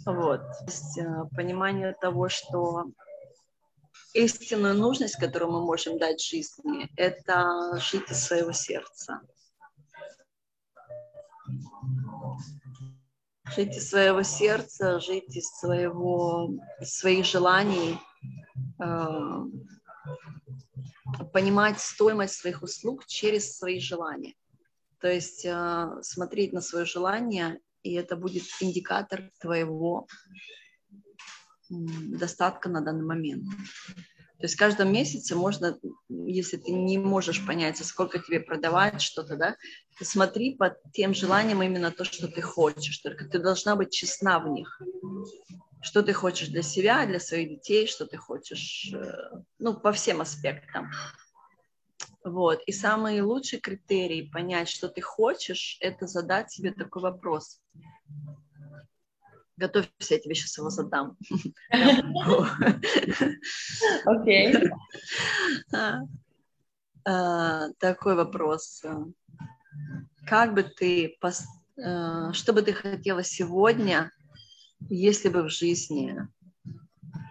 Вот. 0.06 0.40
Э, 0.98 1.24
понимание 1.36 1.94
того, 2.00 2.28
что 2.28 2.86
истинную 4.14 4.74
нужность, 4.74 5.16
которую 5.16 5.52
мы 5.52 5.64
можем 5.64 5.98
дать 5.98 6.22
жизни, 6.22 6.88
это 6.96 7.78
жить 7.78 8.10
из 8.10 8.24
своего 8.24 8.52
сердца 8.52 9.20
жить 13.54 13.76
из 13.76 13.90
своего 13.90 14.22
сердца, 14.22 15.00
жить 15.00 15.36
из 15.36 15.48
своего, 15.48 16.50
из 16.80 16.94
своих 16.94 17.24
желаний, 17.24 17.98
э, 18.82 19.44
понимать 21.32 21.80
стоимость 21.80 22.34
своих 22.34 22.62
услуг 22.62 23.06
через 23.06 23.56
свои 23.56 23.80
желания. 23.80 24.34
То 25.00 25.08
есть 25.08 25.44
э, 25.44 25.88
смотреть 26.02 26.52
на 26.52 26.60
свое 26.60 26.84
желание, 26.84 27.60
и 27.82 27.94
это 27.94 28.16
будет 28.16 28.44
индикатор 28.60 29.30
твоего 29.40 30.06
достатка 31.70 32.68
на 32.68 32.80
данный 32.80 33.04
момент. 33.04 33.44
То 34.40 34.46
есть 34.46 34.54
в 34.54 34.58
каждом 34.58 34.90
месяце 34.90 35.36
можно, 35.36 35.78
если 36.08 36.56
ты 36.56 36.72
не 36.72 36.96
можешь 36.96 37.44
понять, 37.46 37.76
сколько 37.84 38.18
тебе 38.18 38.40
продавать 38.40 39.02
что-то, 39.02 39.36
да, 39.36 39.56
ты 39.98 40.06
смотри 40.06 40.56
по 40.56 40.74
тем 40.94 41.12
желаниям 41.12 41.62
именно 41.62 41.90
то, 41.90 42.04
что 42.04 42.26
ты 42.26 42.40
хочешь. 42.40 42.98
Только 42.98 43.26
ты 43.26 43.38
должна 43.38 43.76
быть 43.76 43.92
честна 43.92 44.38
в 44.38 44.48
них. 44.48 44.80
Что 45.82 46.02
ты 46.02 46.14
хочешь 46.14 46.48
для 46.48 46.62
себя, 46.62 47.04
для 47.04 47.20
своих 47.20 47.50
детей, 47.50 47.86
что 47.86 48.06
ты 48.06 48.16
хочешь, 48.16 48.90
э, 48.94 49.42
ну, 49.58 49.78
по 49.78 49.92
всем 49.92 50.22
аспектам. 50.22 50.90
Вот. 52.24 52.62
И 52.66 52.72
самый 52.72 53.20
лучший 53.20 53.60
критерий 53.60 54.30
понять, 54.30 54.70
что 54.70 54.88
ты 54.88 55.02
хочешь, 55.02 55.76
это 55.80 56.06
задать 56.06 56.50
себе 56.50 56.72
такой 56.72 57.02
вопрос. 57.02 57.60
Готовься, 59.60 60.14
я 60.14 60.18
тебе 60.18 60.34
сейчас 60.34 60.56
его 60.56 60.70
задам. 60.70 61.18
Окей. 64.06 64.54
А, 67.04 67.68
такой 67.78 68.14
вопрос. 68.14 68.82
Как 70.26 70.54
бы 70.54 70.62
ты, 70.62 71.18
э, 71.76 72.32
что 72.32 72.52
бы 72.52 72.62
ты 72.62 72.72
хотела 72.72 73.22
сегодня, 73.22 74.10
если 74.88 75.28
бы 75.28 75.42
в 75.42 75.50
жизни 75.50 76.16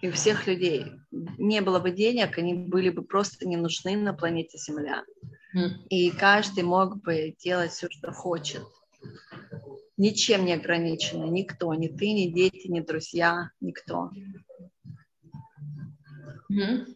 и 0.02 0.10
у 0.10 0.12
всех 0.12 0.46
людей 0.46 0.92
не 1.12 1.62
было 1.62 1.80
бы 1.80 1.92
денег, 1.92 2.38
они 2.38 2.54
были 2.54 2.90
бы 2.90 3.04
просто 3.04 3.48
не 3.48 3.58
нужны 3.58 3.98
на 3.98 4.14
планете 4.14 4.58
Земля. 4.58 5.04
И 5.90 6.12
каждый 6.12 6.64
мог 6.64 7.02
бы 7.02 7.36
делать 7.40 7.72
все, 7.72 7.88
что 7.90 8.12
хочет 8.12 8.64
ничем 10.00 10.46
не 10.46 10.54
ограничены, 10.54 11.26
никто, 11.26 11.74
ни 11.76 11.88
ты, 11.88 12.14
ни 12.14 12.32
дети, 12.32 12.68
ни 12.68 12.80
друзья, 12.80 13.52
никто. 13.60 14.12
Mm-hmm. 16.52 16.96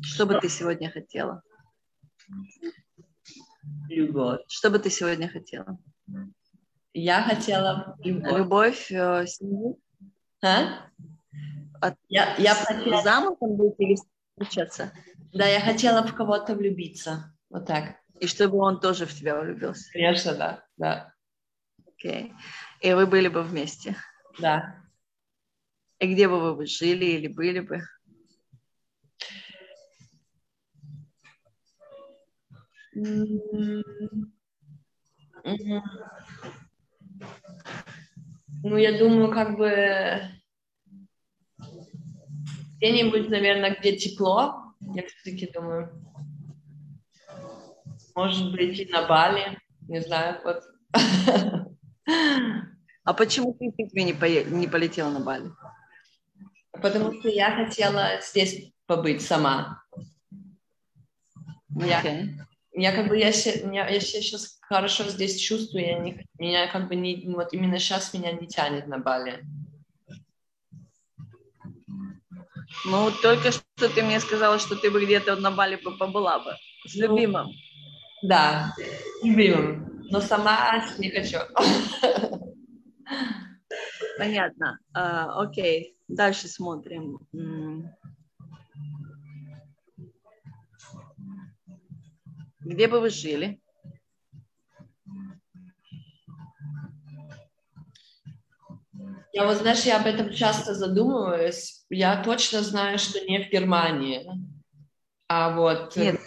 Что 0.00 0.26
бы 0.26 0.38
ты 0.40 0.48
сегодня 0.48 0.90
хотела? 0.90 1.42
Любовь. 3.88 4.42
Что 4.48 4.70
бы 4.70 4.78
ты 4.78 4.90
сегодня 4.90 5.28
хотела? 5.28 5.78
Я 6.92 7.22
хотела 7.22 7.96
любовь. 7.98 8.32
Любовь, 8.32 8.92
э, 8.92 9.26
семью? 9.26 9.80
А? 10.42 10.88
От... 11.80 11.96
Я, 12.08 12.36
я 12.36 12.54
хотела... 12.54 13.02
Замужем 13.02 13.56
будете 13.56 13.84
или 13.84 13.96
встречаться? 13.96 14.92
Да, 15.32 15.46
я 15.46 15.60
хотела 15.60 16.06
в 16.06 16.14
кого-то 16.14 16.54
влюбиться. 16.54 17.34
Вот 17.50 17.66
так. 17.66 17.96
И 18.20 18.26
чтобы 18.26 18.58
он 18.58 18.80
тоже 18.80 19.06
в 19.06 19.14
тебя 19.14 19.40
влюбился. 19.40 19.90
Конечно, 19.92 20.34
да, 20.34 20.64
да. 20.76 21.12
Окей. 21.86 22.32
И 22.80 22.92
вы 22.92 23.06
были 23.06 23.28
бы 23.28 23.42
вместе? 23.42 23.96
Да. 24.38 24.82
И 25.98 26.12
где 26.12 26.28
бы 26.28 26.54
вы 26.54 26.66
жили 26.66 27.04
или 27.04 27.28
были 27.28 27.60
бы? 27.60 27.80
М-м-м. 32.94 34.32
Ну, 38.62 38.76
я 38.76 38.98
думаю, 38.98 39.32
как 39.32 39.56
бы 39.56 40.20
где-нибудь, 42.76 43.28
наверное, 43.28 43.76
где 43.78 43.96
тепло, 43.96 44.74
я 44.80 45.06
все-таки 45.06 45.50
думаю 45.52 45.90
может 48.18 48.50
быть, 48.50 48.80
и 48.80 48.86
на 48.86 49.06
Бали, 49.06 49.60
не 49.86 50.00
знаю, 50.00 50.40
вот. 50.42 50.64
А 53.04 53.14
почему 53.14 53.54
ты 53.54 53.72
не, 53.92 54.12
пое... 54.12 54.42
не 54.42 54.66
полетела 54.66 55.10
на 55.10 55.20
Бали? 55.20 55.52
Потому 56.72 57.12
что 57.14 57.28
я 57.28 57.54
хотела 57.54 58.20
здесь 58.20 58.72
побыть 58.86 59.22
сама. 59.22 59.84
Okay. 61.72 62.26
Я, 62.72 62.90
я 62.90 62.92
как 62.92 63.08
бы, 63.08 63.16
я, 63.16 63.28
я, 63.28 63.88
я 63.88 64.00
сейчас 64.00 64.58
хорошо 64.62 65.04
здесь 65.04 65.40
чувствую, 65.40 65.86
я 65.86 65.98
не, 66.00 66.26
меня 66.38 66.66
как 66.66 66.88
бы 66.88 66.96
не, 66.96 67.22
вот 67.34 67.52
именно 67.52 67.78
сейчас 67.78 68.12
меня 68.14 68.32
не 68.32 68.48
тянет 68.48 68.88
на 68.88 68.98
Бали. 68.98 69.44
Ну, 72.84 73.12
только 73.22 73.52
что 73.52 73.88
ты 73.88 74.02
мне 74.02 74.18
сказала, 74.18 74.58
что 74.58 74.74
ты 74.74 74.90
бы 74.90 75.04
где-то 75.04 75.36
на 75.36 75.52
Бали 75.52 75.76
бы 75.76 75.96
побыла 75.96 76.40
бы. 76.40 76.56
С 76.84 76.96
ну, 76.96 77.02
любимым. 77.02 77.48
Да, 78.22 78.74
любимым. 79.22 80.02
Но 80.10 80.20
сама 80.20 80.84
не 80.98 81.10
хочу. 81.10 81.38
Понятно. 84.18 84.78
А, 84.92 85.40
окей, 85.42 85.96
дальше 86.08 86.48
смотрим. 86.48 87.20
Где 92.60 92.88
бы 92.88 93.00
вы 93.00 93.10
жили? 93.10 93.60
Я 99.32 99.46
вот, 99.46 99.58
знаешь, 99.58 99.84
я 99.84 100.00
об 100.00 100.06
этом 100.06 100.32
часто 100.32 100.74
задумываюсь. 100.74 101.84
Я 101.90 102.22
точно 102.22 102.62
знаю, 102.62 102.98
что 102.98 103.20
не 103.20 103.44
в 103.44 103.50
Германии. 103.50 104.26
А 105.28 105.54
вот... 105.54 105.94
Э, 105.96 106.00
Нет, 106.00 106.20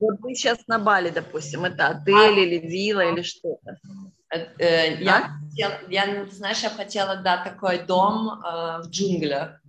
вот 0.00 0.20
вы 0.20 0.34
сейчас 0.34 0.66
на 0.66 0.80
Бали, 0.80 1.10
допустим, 1.10 1.64
это 1.64 1.88
отель 1.88 2.14
а... 2.14 2.30
или 2.30 2.58
вилла 2.58 3.12
или 3.12 3.22
что-то. 3.22 3.78
Э, 4.30 4.46
э, 4.58 5.02
я, 5.02 5.16
а? 5.16 5.48
хотела, 5.48 5.78
я, 5.88 6.26
знаешь, 6.26 6.62
я 6.62 6.70
хотела, 6.70 7.16
да, 7.16 7.42
такой 7.44 7.78
дом 7.78 8.28
э, 8.28 8.82
в 8.82 8.90
джунглях. 8.90 9.60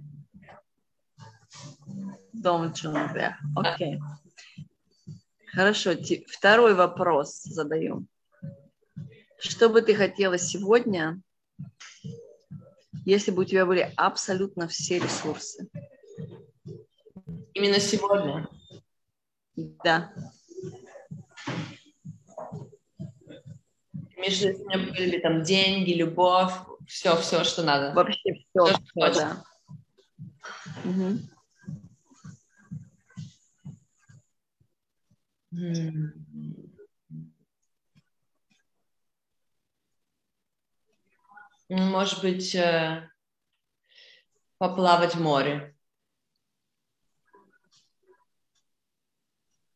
Дом 2.33 2.69
в 2.69 2.73
джунглях, 2.73 3.35
окей. 3.55 3.95
Okay. 3.95 3.99
Хорошо, 5.53 5.91
второй 6.27 6.73
вопрос 6.73 7.43
задаю. 7.43 8.05
Что 9.39 9.69
бы 9.69 9.81
ты 9.81 9.95
хотела 9.95 10.37
сегодня, 10.37 11.21
если 13.05 13.31
бы 13.31 13.43
у 13.43 13.45
тебя 13.45 13.65
были 13.65 13.91
абсолютно 13.95 14.67
все 14.67 14.99
ресурсы? 14.99 15.69
Именно 17.53 17.79
сегодня? 17.79 18.47
Да. 19.83 20.13
Между 24.17 24.47
у 24.49 24.67
меня 24.67 24.77
были 24.93 25.19
там 25.19 25.43
деньги, 25.43 25.93
любовь, 25.93 26.53
все, 26.87 27.15
все, 27.17 27.43
что 27.43 27.63
надо. 27.63 27.93
Вообще 27.93 28.33
все, 28.33 28.65
все 28.65 29.11
что 29.11 29.13
да. 29.13 29.43
Угу. 30.85 31.19
Может 41.69 42.21
быть, 42.21 42.55
э, 42.55 43.09
поплавать 44.57 45.15
в 45.15 45.21
море. 45.21 45.75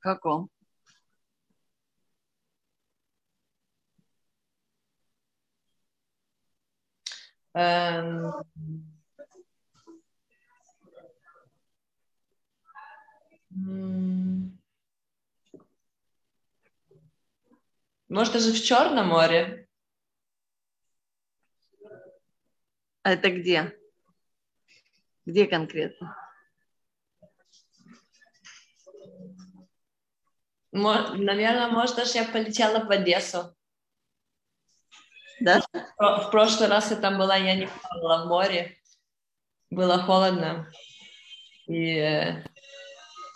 Каком? 0.04 0.50
Эм... 7.54 8.34
Может, 18.10 18.34
даже 18.34 18.52
в 18.52 18.62
Черном 18.62 19.08
море? 19.08 19.70
А 23.04 23.14
это 23.14 23.32
где? 23.32 23.74
Где 25.26 25.48
конкретно? 25.48 26.23
Наверное, 30.74 31.68
может, 31.68 31.96
даже 31.96 32.18
я 32.18 32.26
полетела 32.26 32.84
в 32.84 32.90
Одессу. 32.90 33.56
Да? 35.40 35.62
В 35.98 36.30
прошлый 36.32 36.68
раз 36.68 36.90
я 36.90 36.98
там 36.98 37.18
была, 37.18 37.36
я 37.36 37.56
не 37.56 37.68
плавала 37.68 38.26
в 38.26 38.28
море. 38.28 38.78
Было 39.70 40.00
холодно. 40.00 40.72
И 41.68 41.96
э, 41.96 42.44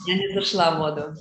я 0.07 0.15
не 0.15 0.33
зашла 0.33 0.71
в 0.71 0.77
воду. 0.79 1.13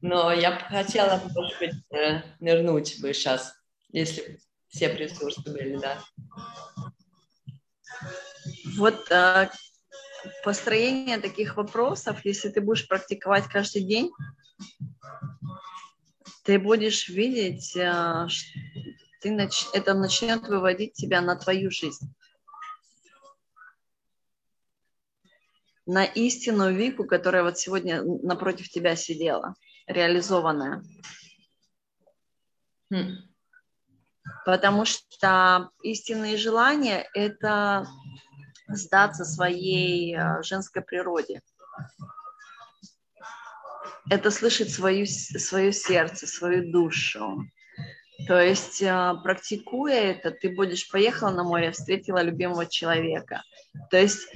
Но 0.00 0.32
я 0.32 0.52
бы 0.52 0.60
хотела, 0.60 1.20
может 1.34 1.58
быть, 1.58 1.74
э, 1.92 2.22
нырнуть 2.38 3.00
бы 3.00 3.12
сейчас, 3.12 3.52
если 3.88 4.38
все 4.68 4.94
ресурсы 4.94 5.40
были, 5.42 5.76
да. 5.76 5.98
Вот 8.76 9.10
а, 9.10 9.50
построение 10.44 11.18
таких 11.18 11.56
вопросов, 11.56 12.24
если 12.24 12.48
ты 12.48 12.60
будешь 12.60 12.86
практиковать 12.88 13.46
каждый 13.48 13.82
день, 13.82 14.10
ты 16.44 16.58
будешь 16.58 17.08
видеть, 17.08 17.76
а, 17.76 18.28
ты 19.20 19.32
нач... 19.32 19.66
это 19.72 19.94
начнет 19.94 20.46
выводить 20.46 20.94
тебя 20.94 21.20
на 21.20 21.36
твою 21.36 21.70
жизнь. 21.70 22.14
На 25.86 26.04
истинную 26.04 26.74
Вику, 26.74 27.04
которая 27.04 27.42
вот 27.42 27.58
сегодня 27.58 28.02
напротив 28.02 28.68
тебя 28.68 28.96
сидела, 28.96 29.54
реализованная. 29.86 30.82
Хм. 32.92 33.16
Потому 34.44 34.84
что 34.84 35.70
истинные 35.82 36.36
желания– 36.36 37.08
это 37.14 37.86
сдаться 38.68 39.24
своей 39.24 40.16
а, 40.16 40.42
женской 40.42 40.82
природе. 40.82 41.42
Это 44.08 44.30
слышать 44.30 44.70
свою, 44.70 45.06
свое 45.06 45.72
сердце, 45.72 46.26
свою 46.26 46.70
душу. 46.70 47.44
То 48.26 48.40
есть, 48.40 48.82
а, 48.82 49.14
практикуя 49.16 50.12
это, 50.12 50.30
ты 50.30 50.54
будешь 50.54 50.88
поехала 50.90 51.30
на 51.30 51.44
море, 51.44 51.72
встретила 51.72 52.22
любимого 52.22 52.66
человека. 52.66 53.42
То 53.90 53.98
есть, 53.98 54.28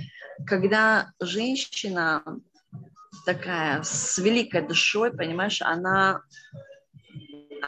когда 0.46 1.12
женщина 1.20 2.22
такая 3.24 3.82
с 3.82 4.18
великой 4.18 4.66
душой, 4.66 5.12
понимаешь, 5.12 5.62
она, 5.62 6.22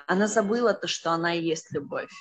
она 0.06 0.26
забыла 0.26 0.74
то, 0.74 0.86
что 0.86 1.12
она 1.12 1.34
и 1.34 1.42
есть 1.42 1.72
любовь. 1.72 2.12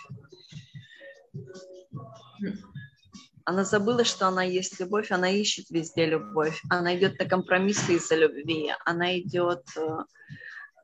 Она 3.52 3.66
забыла, 3.66 4.06
что 4.06 4.30
она 4.30 4.43
есть 4.43 4.80
любовь, 4.80 5.12
она 5.12 5.30
ищет 5.30 5.70
везде 5.72 6.06
любовь. 6.06 6.62
Она 6.70 6.95
идет 6.95 7.20
на 7.20 7.26
компромиссы 7.26 7.95
из-за 7.95 8.16
любви. 8.16 8.74
Она 8.86 9.20
идет 9.20 9.66
э, 9.76 9.97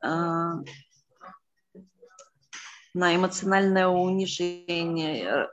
э, 0.02 0.52
на 2.92 3.16
эмоциональное 3.16 3.86
унижение 3.86 5.48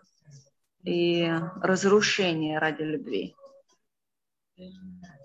и 0.84 1.32
разрушение 1.62 2.60
ради 2.60 2.82
любви. 2.82 3.34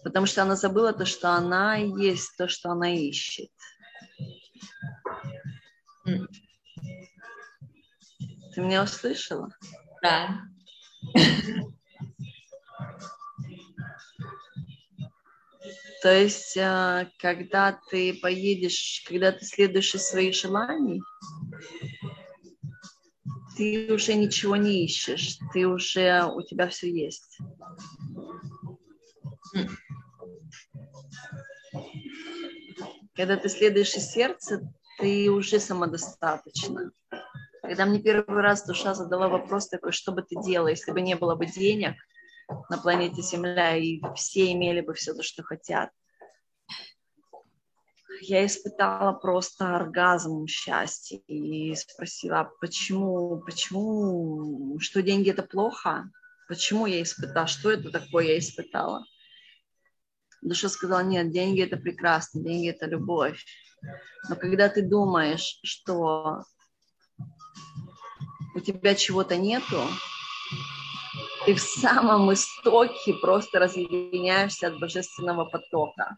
Потому 0.04 0.26
что 0.26 0.42
она 0.42 0.54
забыла 0.54 0.92
то, 0.92 1.04
что 1.04 1.30
она 1.30 1.74
есть 1.74 2.36
то, 2.38 2.46
что 2.46 2.70
она 2.70 2.94
ищет. 2.94 3.50
Ты 6.04 6.28
меня 8.60 8.84
услышала? 8.84 9.48
Да. 10.02 10.42
То 16.02 16.14
есть, 16.14 16.56
а, 16.56 17.08
когда 17.18 17.78
ты 17.90 18.14
поедешь, 18.14 19.04
когда 19.06 19.32
ты 19.32 19.44
следуешь 19.44 19.94
из 19.94 20.06
своих 20.06 20.34
желаний, 20.34 21.02
ты 23.56 23.92
уже 23.92 24.14
ничего 24.14 24.56
не 24.56 24.84
ищешь, 24.86 25.38
ты 25.52 25.66
уже, 25.66 26.24
у 26.24 26.40
тебя 26.40 26.68
все 26.68 26.90
есть. 26.90 27.38
Когда 33.14 33.36
ты 33.36 33.50
следуешь 33.50 33.94
из 33.94 34.10
сердца, 34.10 34.62
ты 34.98 35.30
уже 35.30 35.60
самодостаточна. 35.60 36.92
Когда 37.60 37.84
мне 37.84 38.00
первый 38.00 38.40
раз 38.40 38.64
душа 38.64 38.94
задала 38.94 39.28
вопрос 39.28 39.68
такой, 39.68 39.92
что 39.92 40.12
бы 40.12 40.22
ты 40.22 40.40
делала, 40.42 40.68
если 40.68 40.92
бы 40.92 41.02
не 41.02 41.14
было 41.14 41.34
бы 41.34 41.44
денег 41.44 41.96
на 42.68 42.78
планете 42.78 43.22
Земля, 43.22 43.76
и 43.76 44.00
все 44.14 44.52
имели 44.52 44.80
бы 44.80 44.94
все 44.94 45.14
то, 45.14 45.22
что 45.22 45.42
хотят. 45.42 45.90
Я 48.22 48.44
испытала 48.44 49.12
просто 49.12 49.76
оргазм 49.76 50.46
счастья 50.46 51.18
и 51.26 51.74
спросила, 51.74 52.40
«А 52.40 52.50
почему, 52.60 53.40
почему, 53.46 54.78
что 54.78 55.02
деньги 55.02 55.30
это 55.30 55.42
плохо? 55.42 56.10
Почему 56.48 56.86
я 56.86 57.00
испытала, 57.02 57.46
что 57.46 57.70
это 57.70 57.90
такое 57.90 58.26
я 58.26 58.38
испытала? 58.38 59.04
Душа 60.42 60.68
сказала, 60.68 61.02
нет, 61.02 61.30
деньги 61.30 61.62
это 61.62 61.76
прекрасно, 61.76 62.42
деньги 62.42 62.70
это 62.70 62.86
любовь. 62.86 63.44
Но 64.28 64.36
когда 64.36 64.68
ты 64.68 64.82
думаешь, 64.82 65.60
что 65.62 66.44
у 68.54 68.60
тебя 68.60 68.94
чего-то 68.94 69.36
нету, 69.36 69.82
ты 71.50 71.56
в 71.56 71.60
самом 71.60 72.32
истоке 72.32 73.14
просто 73.14 73.58
разъединяешься 73.58 74.68
от 74.68 74.78
божественного 74.78 75.46
потока. 75.46 76.16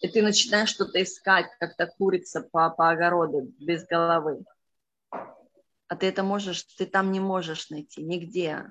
И 0.00 0.08
ты 0.08 0.22
начинаешь 0.22 0.70
что-то 0.70 1.02
искать, 1.02 1.46
как 1.60 1.76
то 1.76 1.86
курица 1.86 2.40
по, 2.40 2.70
по 2.70 2.88
огороду 2.88 3.52
без 3.58 3.84
головы. 3.84 4.44
А 5.10 5.96
ты 5.96 6.06
это 6.06 6.22
можешь, 6.22 6.62
ты 6.62 6.86
там 6.86 7.12
не 7.12 7.20
можешь 7.20 7.68
найти 7.68 8.02
нигде. 8.02 8.64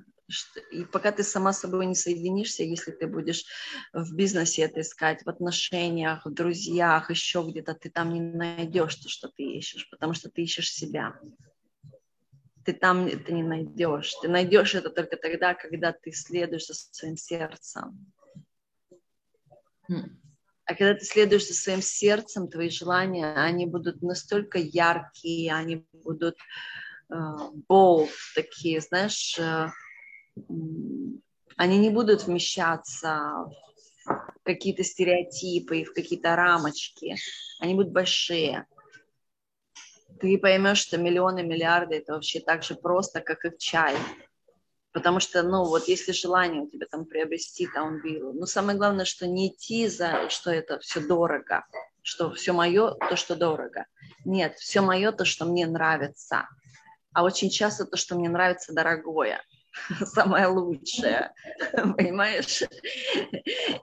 И 0.71 0.83
пока 0.85 1.11
ты 1.11 1.21
сама 1.21 1.53
с 1.53 1.59
собой 1.59 1.85
не 1.85 1.93
соединишься, 1.93 2.63
если 2.63 2.89
ты 2.89 3.05
будешь 3.05 3.45
в 3.93 4.15
бизнесе 4.15 4.63
это 4.63 4.81
искать, 4.81 5.23
в 5.23 5.29
отношениях, 5.29 6.25
в 6.25 6.33
друзьях, 6.33 7.11
еще 7.11 7.45
где-то, 7.47 7.75
ты 7.75 7.91
там 7.91 8.11
не 8.11 8.21
найдешь 8.21 8.95
то, 8.95 9.07
что 9.07 9.27
ты 9.27 9.43
ищешь, 9.43 9.87
потому 9.91 10.13
что 10.15 10.31
ты 10.31 10.41
ищешь 10.41 10.71
себя. 10.71 11.13
Ты 12.65 12.73
там 12.73 13.07
это 13.07 13.33
не 13.33 13.43
найдешь. 13.43 14.13
Ты 14.21 14.27
найдешь 14.27 14.75
это 14.75 14.89
только 14.89 15.17
тогда, 15.17 15.53
когда 15.53 15.91
ты 15.91 16.11
следуешь 16.11 16.67
за 16.67 16.73
своим 16.73 17.17
сердцем. 17.17 18.13
Хм. 19.87 20.21
А 20.65 20.75
когда 20.75 20.93
ты 20.93 21.05
следуешь 21.05 21.47
за 21.47 21.53
своим 21.53 21.81
сердцем, 21.81 22.47
твои 22.47 22.69
желания, 22.69 23.33
они 23.33 23.65
будут 23.65 24.01
настолько 24.01 24.59
яркие, 24.59 25.53
они 25.53 25.85
будут 25.91 26.37
uh, 27.11 28.07
такие, 28.35 28.79
знаешь, 28.79 29.37
uh, 29.39 29.69
они 31.57 31.77
не 31.77 31.89
будут 31.89 32.23
вмещаться 32.23 33.49
в 34.05 34.43
какие-то 34.43 34.83
стереотипы, 34.83 35.83
в 35.83 35.93
какие-то 35.93 36.35
рамочки. 36.35 37.15
Они 37.59 37.75
будут 37.75 37.91
большие. 37.91 38.65
Ты 40.21 40.37
поймешь, 40.37 40.77
что 40.77 40.97
миллионы, 40.97 41.41
миллиарды 41.41 41.95
это 41.95 42.13
вообще 42.13 42.39
так 42.39 42.61
же 42.61 42.75
просто, 42.75 43.21
как 43.21 43.43
и 43.43 43.57
чай. 43.57 43.95
Потому 44.93 45.19
что, 45.19 45.41
ну, 45.41 45.65
вот 45.65 45.87
если 45.87 46.11
желание 46.11 46.61
у 46.61 46.69
тебя 46.69 46.85
там 46.85 47.05
приобрести 47.05 47.65
там 47.65 47.99
виллу, 48.01 48.31
ну, 48.33 48.45
самое 48.45 48.77
главное, 48.77 49.05
что 49.05 49.25
не 49.25 49.47
идти 49.47 49.87
за, 49.87 50.29
что 50.29 50.51
это 50.51 50.79
все 50.79 50.99
дорого, 50.99 51.65
что 52.03 52.31
все 52.33 52.53
мое, 52.53 52.91
то, 52.91 53.15
что 53.15 53.35
дорого. 53.35 53.85
Нет, 54.23 54.57
все 54.57 54.81
мое, 54.81 55.11
то, 55.11 55.25
что 55.25 55.45
мне 55.45 55.65
нравится. 55.65 56.47
А 57.13 57.23
очень 57.23 57.49
часто 57.49 57.85
то, 57.85 57.97
что 57.97 58.15
мне 58.15 58.29
нравится, 58.29 58.73
дорогое. 58.73 59.41
самое 60.05 60.47
лучшее, 60.47 61.33
понимаешь? 61.73 62.63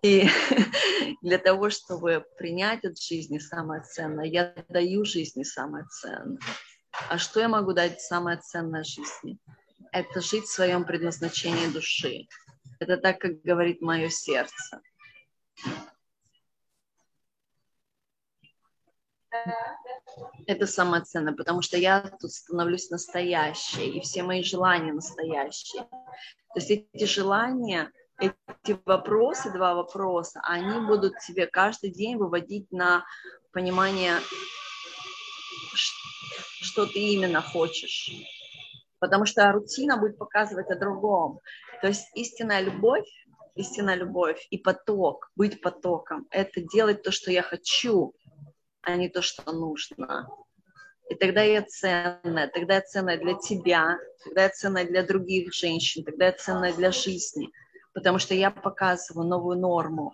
И 0.03 0.29
для 1.23 1.39
того, 1.39 1.71
чтобы 1.71 2.25
принять 2.37 2.85
от 2.85 3.01
жизни 3.01 3.39
самое 3.39 3.83
ценное, 3.83 4.27
я 4.27 4.55
даю 4.69 5.05
жизни 5.05 5.43
самое 5.43 5.85
ценное. 5.87 6.39
А 7.09 7.19
что 7.19 7.41
я 7.41 7.49
могу 7.49 7.73
дать 7.73 8.01
самое 8.01 8.39
ценное 8.39 8.85
жизни? 8.85 9.39
Это 9.93 10.21
жить 10.21 10.45
в 10.45 10.53
своем 10.53 10.85
предназначении 10.85 11.73
души. 11.73 12.27
Это 12.81 12.97
так, 12.97 13.19
как 13.19 13.41
говорит 13.43 13.81
мое 13.81 14.09
сердце. 14.09 14.81
Это 20.47 20.67
самое 20.67 21.03
ценное, 21.03 21.35
потому 21.35 21.63
что 21.63 21.77
я 21.77 22.01
тут 22.21 22.33
становлюсь 22.33 22.91
настоящей, 22.91 23.91
и 23.91 24.01
все 24.01 24.23
мои 24.23 24.43
желания 24.43 24.93
настоящие. 24.93 25.83
То 25.83 26.61
есть 26.61 26.71
эти 26.71 27.05
желания, 27.05 27.93
эти 28.19 28.79
вопросы, 28.87 29.53
два 29.53 29.75
вопроса, 29.75 30.41
они 30.45 30.87
будут 30.87 31.19
тебе 31.19 31.47
каждый 31.47 31.91
день 31.91 32.17
выводить 32.17 32.71
на 32.73 33.05
понимание, 33.53 34.15
что 36.63 36.87
ты 36.87 36.99
именно 36.99 37.43
хочешь. 37.43 38.11
Потому 38.99 39.27
что 39.27 39.53
рутина 39.53 39.97
будет 39.99 40.19
показывать 40.19 40.71
о 40.71 40.79
другом. 40.79 41.41
То 41.83 41.89
есть 41.89 42.07
истинная 42.15 42.61
любовь, 42.61 43.07
истинная 43.55 43.95
любовь 43.95 44.47
и 44.51 44.59
поток, 44.59 45.31
быть 45.37 45.61
потоком, 45.61 46.27
это 46.31 46.61
делать 46.61 47.03
то, 47.03 47.13
что 47.13 47.31
я 47.31 47.43
хочу, 47.43 48.15
а 48.83 48.97
не 48.97 49.09
то, 49.09 49.23
что 49.23 49.51
нужно. 49.53 50.29
И 51.11 51.15
тогда 51.15 51.43
я 51.43 51.63
ценная, 51.63 52.49
тогда 52.49 52.77
я 52.77 52.81
ценная 52.83 53.19
для 53.19 53.35
тебя, 53.35 53.99
тогда 54.25 54.45
я 54.45 54.51
ценная 54.51 54.85
для 54.85 55.03
других 55.03 55.55
женщин, 55.55 56.05
тогда 56.05 56.27
я 56.27 56.33
ценная 56.33 56.75
для 56.75 56.93
жизни, 56.93 57.51
потому 57.95 58.19
что 58.19 58.35
я 58.35 58.51
показываю 58.51 59.27
новую 59.27 59.59
норму. 59.59 60.13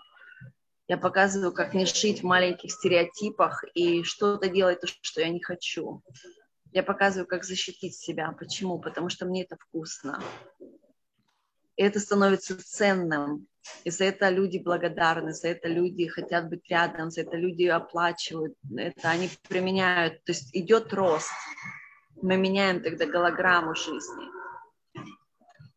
Я 0.87 0.99
показываю, 0.99 1.53
как 1.53 1.75
не 1.75 1.87
жить 1.87 2.21
в 2.21 2.27
маленьких 2.27 2.71
стереотипах 2.71 3.65
и 3.75 4.03
что-то 4.05 4.49
делать, 4.49 4.81
то, 4.81 4.87
что 4.87 5.23
я 5.23 5.31
не 5.31 5.41
хочу. 5.41 6.03
Я 6.73 6.83
показываю, 6.83 7.27
как 7.27 7.45
защитить 7.45 7.97
себя. 7.97 8.33
Почему? 8.39 8.79
Потому 8.79 9.09
что 9.09 9.25
мне 9.25 9.45
это 9.45 9.57
вкусно. 9.57 10.23
И 11.77 11.83
это 11.83 12.01
становится 12.01 12.63
ценным. 12.63 13.49
И 13.85 13.91
за 13.91 14.05
это 14.05 14.29
люди 14.29 14.59
благодарны, 14.59 15.33
за 15.33 15.49
это 15.49 15.69
люди 15.69 16.07
хотят 16.07 16.49
быть 16.49 16.69
рядом, 16.69 17.11
за 17.11 17.23
это 17.23 17.37
люди 17.37 17.65
оплачивают, 17.65 18.55
это 18.77 19.11
они 19.11 19.31
применяют. 19.49 20.23
То 20.25 20.33
есть 20.33 20.55
идет 20.55 20.93
рост. 20.93 21.31
Мы 22.23 22.37
меняем 22.37 22.83
тогда 22.83 23.07
голограмму 23.07 23.75
жизни. 23.75 24.25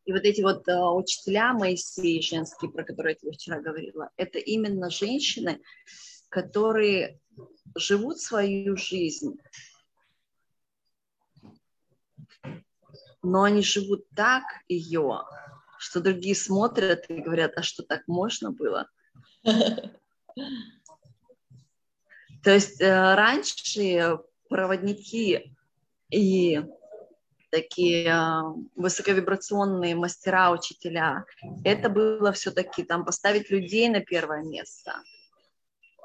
И 0.06 0.14
вот 0.14 0.22
эти 0.22 0.42
вот 0.42 0.66
uh, 0.70 0.96
учителя 0.96 1.54
Моисеи 1.54 2.22
женские, 2.22 2.72
про 2.72 2.86
которые 2.86 3.18
я 3.22 3.32
вчера 3.34 3.60
говорила, 3.60 4.10
это 4.16 4.40
именно 4.40 4.90
женщины, 4.90 5.60
которые 6.30 7.20
живут 7.76 8.20
свою 8.20 8.78
жизнь, 8.78 9.38
но 13.22 13.44
они 13.44 13.62
живут 13.62 14.08
так 14.16 14.44
ее, 14.70 15.24
что 15.78 16.00
другие 16.02 16.36
смотрят 16.36 17.06
и 17.10 17.20
говорят, 17.20 17.54
а 17.56 17.64
что 17.64 17.84
так 17.84 18.04
можно 18.08 18.52
было? 18.52 18.90
То 22.44 22.52
есть 22.54 22.82
э, 22.82 23.16
раньше 23.16 24.20
проводники 24.50 25.54
и 26.10 26.64
такие 27.50 28.08
э, 28.08 28.42
высоковибрационные 28.76 29.96
мастера, 29.96 30.52
учителя, 30.52 31.26
это 31.64 31.90
было 31.90 32.32
все-таки 32.32 32.84
там 32.84 33.06
поставить 33.06 33.50
людей 33.50 33.90
на 33.90 34.02
первое 34.02 34.44
место, 34.44 35.02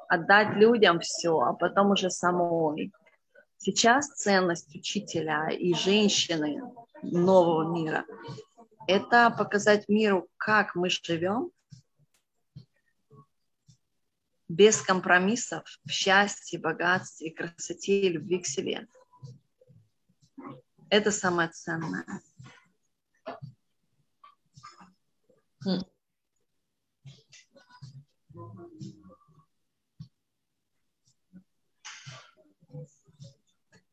отдать 0.08 0.56
людям 0.56 1.00
все, 1.00 1.38
а 1.40 1.52
потом 1.52 1.90
уже 1.90 2.10
самой. 2.10 2.92
Сейчас 3.58 4.08
ценность 4.08 4.74
учителя 4.74 5.48
и 5.50 5.74
женщины 5.74 6.60
нового 7.02 7.72
мира 7.72 8.04
это 8.86 9.30
показать 9.30 9.88
миру, 9.88 10.28
как 10.36 10.74
мы 10.74 10.90
живем, 10.90 11.50
без 14.48 14.82
компромиссов, 14.82 15.64
в 15.84 15.90
счастье, 15.90 16.58
богатстве, 16.58 17.30
красоте 17.30 18.02
и 18.02 18.08
любви 18.10 18.40
к 18.40 18.46
себе. 18.46 18.86
Это 20.90 21.10
самое 21.10 21.48
ценное. 21.48 22.22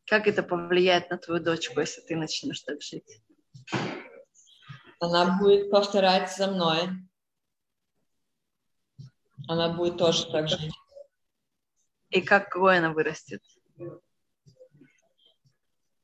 Как 0.06 0.28
это 0.28 0.42
повлияет 0.42 1.12
на 1.12 1.18
твою 1.18 1.42
дочку, 1.42 1.80
если 1.80 2.02
ты 2.02 2.16
начнешь 2.16 2.62
так 2.62 2.82
жить? 2.82 3.22
Она 5.00 5.38
будет 5.40 5.72
повторять 5.72 6.36
за 6.36 6.48
мной. 6.48 6.90
Она 9.48 9.70
будет 9.70 9.98
тоже 9.98 10.30
так 10.32 10.50
жить. 10.50 10.74
И 12.10 12.22
какой 12.22 12.80
она 12.80 12.92
вырастет? 12.92 13.42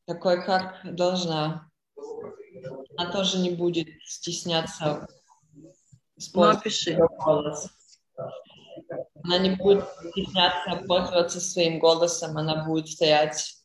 Такой, 0.05 0.43
как 0.45 0.79
должна. 0.83 1.69
Она 2.97 3.11
тоже 3.11 3.39
не 3.39 3.49
будет 3.49 3.87
стесняться 4.05 5.07
использовать 6.15 6.97
ну, 6.97 7.07
голос. 7.17 7.69
Она 9.23 9.39
не 9.39 9.55
будет 9.55 9.83
стесняться 10.11 10.85
пользоваться 10.87 11.41
своим 11.41 11.79
голосом, 11.79 12.37
она 12.37 12.65
будет 12.65 12.87
стоять 12.87 13.57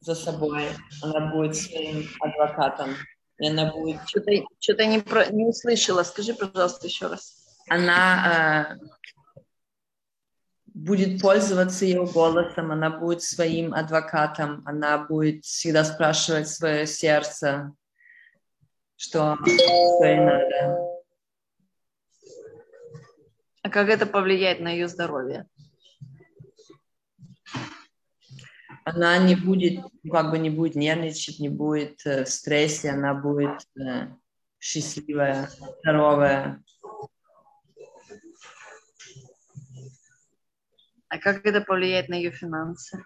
за 0.00 0.14
собой, 0.14 0.68
она 1.02 1.32
будет 1.32 1.56
своим 1.56 2.06
адвокатом. 2.20 2.90
И 3.38 3.48
она 3.48 3.72
будет... 3.72 4.00
Что-то, 4.06 4.30
что-то 4.60 4.86
не, 4.86 5.00
про... 5.00 5.26
не 5.26 5.46
услышала. 5.46 6.02
Скажи, 6.02 6.34
пожалуйста, 6.34 6.86
еще 6.86 7.06
раз. 7.08 7.58
Она 7.68 8.78
э, 8.80 8.86
будет 10.74 11.20
пользоваться 11.20 11.84
его 11.84 12.06
голосом, 12.06 12.72
она 12.72 12.90
будет 12.90 13.22
своим 13.22 13.74
адвокатом, 13.74 14.62
она 14.66 14.98
будет 14.98 15.44
всегда 15.44 15.84
спрашивать 15.84 16.48
свое 16.48 16.86
сердце, 16.86 17.72
что, 18.96 19.36
что 19.42 20.04
ей 20.04 20.20
надо. 20.20 20.78
А 23.62 23.70
как 23.70 23.88
это 23.88 24.06
повлияет 24.06 24.60
на 24.60 24.68
ее 24.70 24.88
здоровье? 24.88 25.46
Она 28.84 29.18
не 29.18 29.36
будет, 29.36 29.84
как 30.10 30.30
бы 30.30 30.38
не 30.38 30.50
будет 30.50 30.74
нервничать, 30.74 31.38
не 31.38 31.48
будет 31.48 32.04
э, 32.04 32.24
в 32.24 32.28
стрессе, 32.28 32.90
она 32.90 33.14
будет 33.14 33.60
э, 33.78 34.08
счастливая, 34.58 35.48
здоровая. 35.80 36.62
А 41.08 41.18
как 41.18 41.46
это 41.46 41.60
повлияет 41.60 42.08
на 42.08 42.14
ее 42.14 42.32
финансы? 42.32 43.04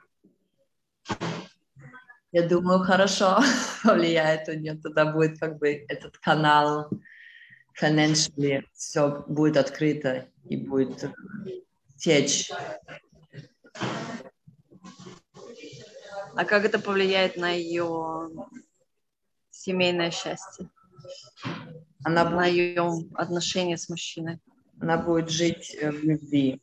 Я 2.33 2.49
думаю, 2.49 2.81
хорошо 2.81 3.39
повлияет 3.85 4.49
у 4.49 4.53
нее. 4.53 4.79
Тогда 4.83 5.13
будет 5.13 5.39
как 5.39 5.59
бы 5.59 5.85
этот 5.89 6.17
канал 6.19 6.91
financially, 7.81 8.65
все 8.73 9.25
будет 9.27 9.57
открыто 9.57 10.29
и 10.45 10.57
будет 10.57 11.11
течь. 11.99 12.51
А 16.37 16.45
как 16.45 16.65
это 16.67 16.79
повлияет 16.79 17.37
на 17.37 17.51
ее 17.51 18.31
семейное 19.51 20.11
счастье? 20.11 20.69
Она 22.05 22.29
на 22.29 22.47
ее 22.47 22.93
отношения 23.15 23.79
с 23.79 23.89
мужчиной? 23.89 24.39
Она 24.79 24.99
будет 24.99 25.31
жить 25.31 25.75
э, 25.81 25.91
в 25.91 26.05
любви 26.05 26.63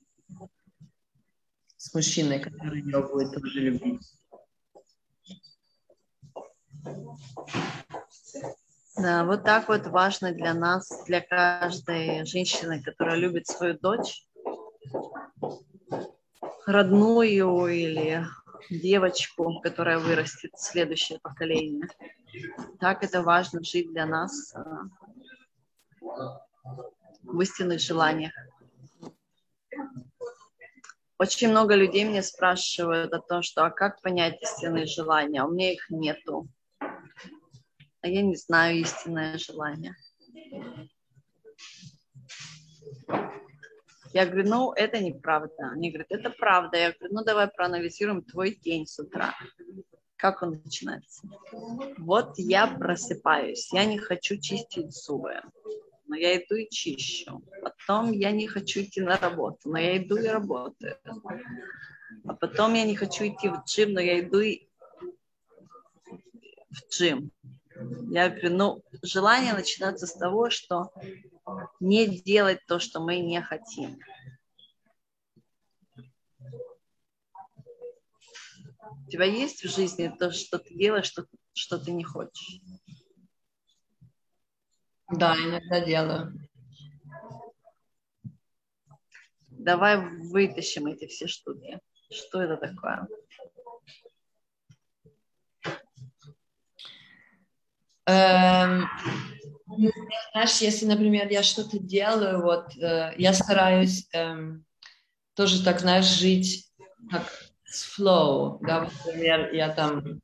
с 1.77 1.93
мужчиной, 1.93 2.39
который 2.39 2.81
ее 2.81 3.01
будет 3.01 3.33
тоже 3.33 3.59
любить. 3.59 4.01
Да, 8.95 9.25
вот 9.25 9.43
так 9.43 9.67
вот 9.69 9.87
важно 9.87 10.33
для 10.33 10.53
нас, 10.53 11.03
для 11.07 11.19
каждой 11.19 12.25
женщины, 12.25 12.81
которая 12.81 13.15
любит 13.15 13.47
свою 13.47 13.77
дочь, 13.79 14.27
родную 16.67 17.65
или 17.67 18.23
девочку, 18.69 19.59
которая 19.61 19.99
вырастет, 19.99 20.51
следующее 20.57 21.19
поколение. 21.19 21.87
Так 22.79 23.03
это 23.03 23.21
важно 23.21 23.63
жить 23.63 23.91
для 23.91 24.05
нас 24.05 24.53
а, 24.55 24.83
в 27.23 27.39
истинных 27.41 27.79
желаниях. 27.79 28.33
Очень 31.19 31.49
много 31.49 31.75
людей 31.75 32.05
мне 32.05 32.23
спрашивают 32.23 33.13
о 33.13 33.19
том, 33.19 33.43
что 33.43 33.65
а 33.65 33.69
как 33.69 34.01
понять 34.01 34.41
истинные 34.41 34.87
желания? 34.87 35.41
А 35.41 35.45
у 35.45 35.51
меня 35.51 35.73
их 35.73 35.89
нету 35.89 36.47
а 38.03 38.09
я 38.09 38.21
не 38.21 38.35
знаю 38.35 38.81
истинное 38.81 39.37
желание. 39.37 39.95
Я 44.13 44.27
говорю, 44.27 44.47
ну, 44.47 44.73
это 44.73 44.99
неправда. 44.99 45.71
Они 45.71 45.89
говорят, 45.89 46.11
это 46.11 46.29
правда. 46.29 46.77
Я 46.77 46.93
говорю, 46.93 47.15
ну, 47.15 47.23
давай 47.23 47.47
проанализируем 47.47 48.21
твой 48.21 48.55
день 48.55 48.85
с 48.85 48.99
утра. 48.99 49.33
Как 50.15 50.43
он 50.43 50.61
начинается? 50.63 51.27
Вот 51.97 52.33
я 52.37 52.67
просыпаюсь, 52.67 53.73
я 53.73 53.85
не 53.85 53.97
хочу 53.97 54.37
чистить 54.37 54.93
зубы, 54.93 55.41
но 56.07 56.15
я 56.15 56.37
иду 56.37 56.55
и 56.55 56.69
чищу. 56.69 57.43
Потом 57.61 58.11
я 58.11 58.31
не 58.31 58.47
хочу 58.47 58.81
идти 58.81 59.01
на 59.01 59.17
работу, 59.17 59.69
но 59.69 59.79
я 59.79 59.97
иду 59.97 60.15
и 60.15 60.27
работаю. 60.27 60.97
А 62.25 62.35
потом 62.35 62.75
я 62.75 62.85
не 62.85 62.95
хочу 62.95 63.27
идти 63.27 63.49
в 63.49 63.63
джим, 63.65 63.93
но 63.93 63.99
я 63.99 64.19
иду 64.19 64.39
и 64.39 64.67
в 66.69 66.89
джим. 66.89 67.31
Я 68.11 68.29
говорю, 68.29 68.55
ну, 68.55 68.83
желание 69.01 69.53
начинается 69.53 70.05
с 70.05 70.13
того, 70.13 70.49
что 70.51 70.91
не 71.79 72.07
делать 72.07 72.59
то, 72.67 72.79
что 72.79 72.99
мы 72.99 73.19
не 73.19 73.41
хотим. 73.41 73.99
У 79.05 79.09
тебя 79.09 79.25
есть 79.25 79.63
в 79.63 79.69
жизни 79.69 80.13
то, 80.17 80.31
что 80.31 80.59
ты 80.59 80.73
делаешь, 80.73 81.05
что, 81.05 81.25
что 81.53 81.77
ты 81.77 81.91
не 81.91 82.03
хочешь? 82.03 82.61
Да, 85.09 85.35
иногда 85.35 85.81
делаю. 85.85 86.33
Давай 89.49 89.97
вытащим 89.97 90.87
эти 90.87 91.07
все 91.07 91.27
штуки. 91.27 91.79
Что 92.09 92.41
это 92.41 92.57
такое? 92.57 93.07
Эм, 98.05 98.85
знаешь, 100.31 100.57
если, 100.57 100.85
например, 100.85 101.27
я 101.29 101.43
что-то 101.43 101.79
делаю, 101.79 102.41
вот 102.41 102.75
э, 102.77 103.13
я 103.17 103.33
стараюсь 103.33 104.07
эм, 104.13 104.65
тоже 105.35 105.63
так, 105.63 105.79
знаешь, 105.79 106.05
жить 106.05 106.71
как 107.11 107.23
с 107.65 107.97
flow, 107.97 108.59
да, 108.61 108.89
например, 109.05 109.53
я 109.53 109.69
там 109.69 110.21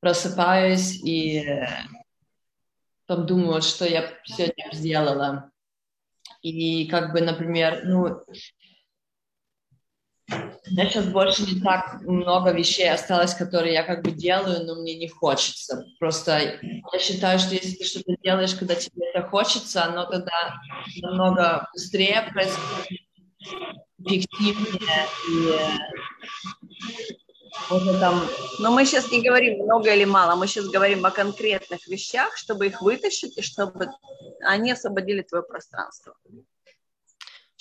просыпаюсь 0.00 1.02
и 1.02 1.38
э, 1.38 1.66
там 3.06 3.26
думаю, 3.26 3.62
что 3.62 3.86
я 3.86 4.10
сегодня 4.24 4.68
сделала. 4.72 5.50
И 6.42 6.86
как 6.88 7.12
бы, 7.12 7.20
например, 7.20 7.82
ну, 7.84 8.24
меня 10.28 10.90
сейчас 10.90 11.06
больше 11.06 11.42
не 11.42 11.60
так 11.60 12.00
много 12.02 12.52
вещей 12.52 12.90
осталось, 12.90 13.34
которые 13.34 13.74
я 13.74 13.82
как 13.82 14.02
бы 14.02 14.10
делаю, 14.10 14.64
но 14.64 14.74
мне 14.74 14.96
не 14.96 15.08
хочется. 15.08 15.84
Просто 15.98 16.58
я 16.92 16.98
считаю, 16.98 17.38
что 17.38 17.54
если 17.54 17.76
ты 17.76 17.84
что-то 17.84 18.16
делаешь, 18.22 18.54
когда 18.54 18.74
тебе 18.74 19.10
это 19.10 19.26
хочется, 19.26 19.84
оно 19.84 20.04
тогда 20.06 20.54
намного 21.00 21.68
быстрее 21.72 22.28
происходит, 22.32 23.00
эффективнее 23.98 25.06
и 27.70 28.00
там... 28.00 28.22
Но 28.58 28.70
мы 28.70 28.84
сейчас 28.84 29.10
не 29.10 29.22
говорим 29.22 29.64
много 29.64 29.94
или 29.94 30.04
мало, 30.04 30.36
мы 30.36 30.46
сейчас 30.46 30.66
говорим 30.66 31.04
о 31.06 31.10
конкретных 31.10 31.86
вещах, 31.86 32.36
чтобы 32.36 32.66
их 32.66 32.82
вытащить 32.82 33.38
и 33.38 33.42
чтобы 33.42 33.88
они 34.40 34.72
освободили 34.72 35.22
твое 35.22 35.42
пространство. 35.42 36.14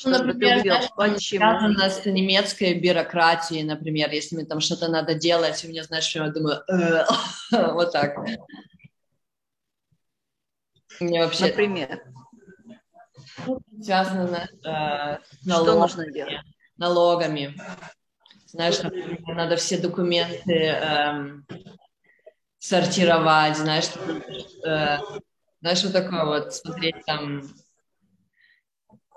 Ну, 0.03 0.11
например, 0.11 0.59
знаешь, 0.61 1.21
связано 1.21 1.89
с 1.89 2.05
немецкой 2.05 2.73
бюрократией, 2.79 3.63
например, 3.63 4.11
если 4.11 4.35
мне 4.35 4.45
там 4.45 4.59
что-то 4.59 4.89
надо 4.89 5.15
делать, 5.15 5.63
у 5.63 5.69
меня, 5.69 5.83
знаешь, 5.83 6.13
я 6.15 6.27
думаю, 6.27 6.63
«Э, 6.67 7.05
вот 7.73 7.93
так. 7.93 8.17
Мне 10.99 11.23
вообще... 11.23 11.47
Например? 11.47 12.03
Связано 13.81 14.49
э, 14.65 15.19
с 15.41 15.45
налогами. 15.45 15.71
Что 15.71 15.79
нужно 15.79 16.11
делать? 16.11 16.35
Налогами. 16.77 17.55
Знаешь, 18.47 18.81
например, 18.81 19.19
надо 19.27 19.55
все 19.55 19.77
документы 19.77 20.53
эм, 20.53 21.45
сортировать, 22.57 23.57
знаешь, 23.57 23.89
э, 24.65 24.97
знаешь, 25.61 25.83
вот 25.83 25.93
такое 25.93 26.25
вот, 26.25 26.53
смотреть 26.53 27.03
там 27.05 27.43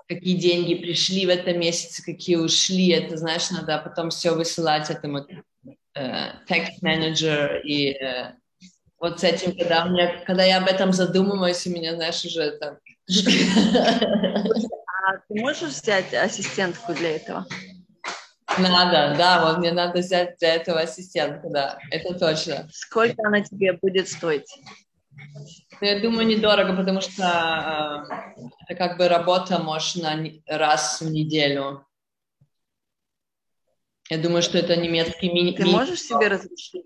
какие 0.09 0.35
деньги 0.35 0.73
пришли 0.73 1.25
в 1.27 1.29
этом 1.29 1.59
месяце, 1.59 2.03
какие 2.03 2.35
ушли, 2.35 2.89
это, 2.89 3.15
знаешь, 3.15 3.51
надо 3.51 3.77
потом 3.77 4.09
все 4.09 4.31
высылать 4.31 4.89
этому 4.89 5.27
э, 5.93 6.31
text 6.49 6.81
manager 6.83 7.61
и 7.61 7.91
э, 7.91 8.33
вот 8.99 9.19
с 9.19 9.23
этим, 9.23 9.55
когда, 9.55 9.85
у 9.85 9.89
меня, 9.89 10.23
когда 10.25 10.43
я 10.43 10.57
об 10.57 10.67
этом 10.67 10.91
задумываюсь, 10.93 11.65
у 11.67 11.69
меня, 11.69 11.95
знаешь, 11.95 12.25
уже 12.25 12.41
это... 12.41 12.79
А 15.01 15.13
ты 15.27 15.41
можешь 15.41 15.69
взять 15.81 16.13
ассистентку 16.13 16.93
для 16.93 17.15
этого? 17.15 17.47
Надо, 18.59 19.15
да, 19.17 19.45
вот 19.45 19.59
мне 19.59 19.71
надо 19.71 19.99
взять 19.99 20.37
для 20.39 20.55
этого 20.55 20.81
ассистентку, 20.81 21.49
да, 21.49 21.79
это 21.89 22.13
точно. 22.13 22.67
Сколько 22.71 23.15
она 23.25 23.41
тебе 23.41 23.73
будет 23.73 24.09
стоить? 24.09 24.53
Ну, 25.81 25.87
я 25.87 25.99
думаю, 25.99 26.27
недорого, 26.27 26.75
потому 26.75 27.01
что 27.01 27.23
э, 28.37 28.43
это 28.67 28.75
как 28.75 28.97
бы 28.97 29.07
работа, 29.07 29.59
можно 29.59 30.17
раз 30.47 31.01
в 31.01 31.09
неделю. 31.09 31.85
Я 34.09 34.17
думаю, 34.17 34.41
что 34.41 34.57
это 34.57 34.75
немецкий 34.75 35.31
мини. 35.31 35.55
Ты 35.55 35.65
можешь 35.65 36.01
себе 36.01 36.27
разрешить? 36.27 36.85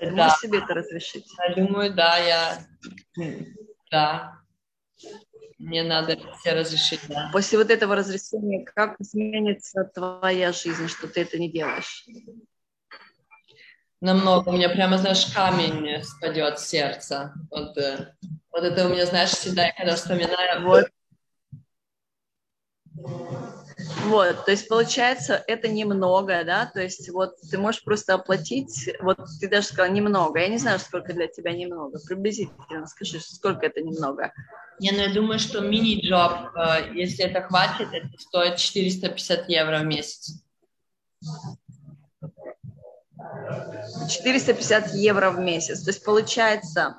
Ты 0.00 0.10
да. 0.10 0.24
можешь 0.24 0.38
себе 0.40 0.58
это 0.58 0.74
разрешить? 0.74 1.26
Я 1.48 1.54
думаю, 1.54 1.94
да, 1.94 2.18
я... 2.18 2.66
Да. 3.90 4.40
мне 5.58 5.82
надо 5.82 6.18
все 6.40 6.54
разрешения. 6.54 7.30
После 7.32 7.58
вот 7.58 7.70
этого 7.70 7.94
разрешения, 7.94 8.64
как 8.64 9.00
изменится 9.00 9.84
твоя 9.84 10.52
жизнь, 10.52 10.88
что 10.88 11.06
ты 11.08 11.20
это 11.22 11.38
не 11.38 11.50
делаешь? 11.50 12.06
Намного. 14.04 14.50
У 14.50 14.52
меня 14.52 14.68
прямо, 14.68 14.98
знаешь, 14.98 15.24
камень 15.34 16.02
спадет 16.04 16.58
с 16.58 16.68
сердца. 16.68 17.32
Вот, 17.50 17.78
э, 17.78 18.12
вот 18.52 18.62
это 18.62 18.84
у 18.84 18.90
меня, 18.90 19.06
знаешь, 19.06 19.30
всегда, 19.30 19.72
когда 19.72 19.96
вспоминаю... 19.96 20.62
Вот. 20.62 20.90
Вот, 24.04 24.44
то 24.44 24.50
есть 24.50 24.68
получается 24.68 25.42
это 25.46 25.68
немного, 25.68 26.44
да, 26.44 26.66
то 26.66 26.82
есть 26.82 27.08
вот 27.08 27.36
ты 27.50 27.56
можешь 27.56 27.82
просто 27.82 28.12
оплатить, 28.12 28.90
вот 29.00 29.18
ты 29.40 29.48
даже 29.48 29.68
сказала 29.68 29.90
немного, 29.90 30.38
я 30.38 30.48
не 30.48 30.58
знаю, 30.58 30.78
сколько 30.78 31.14
для 31.14 31.26
тебя 31.26 31.52
немного, 31.52 31.98
приблизительно 32.06 32.86
скажи, 32.86 33.18
сколько 33.20 33.64
это 33.64 33.80
немного. 33.80 34.34
Не, 34.80 34.90
ну 34.92 34.98
я 34.98 35.14
думаю, 35.14 35.38
что 35.38 35.62
мини-джоб, 35.62 36.54
э, 36.54 36.92
если 36.94 37.24
это 37.24 37.40
хватит, 37.40 37.88
это 37.90 38.08
стоит 38.18 38.58
450 38.58 39.48
евро 39.48 39.78
в 39.78 39.86
месяц. 39.86 40.44
450 44.08 44.94
евро 44.94 45.30
в 45.30 45.38
месяц, 45.38 45.82
то 45.82 45.90
есть 45.90 46.04
получается 46.04 46.98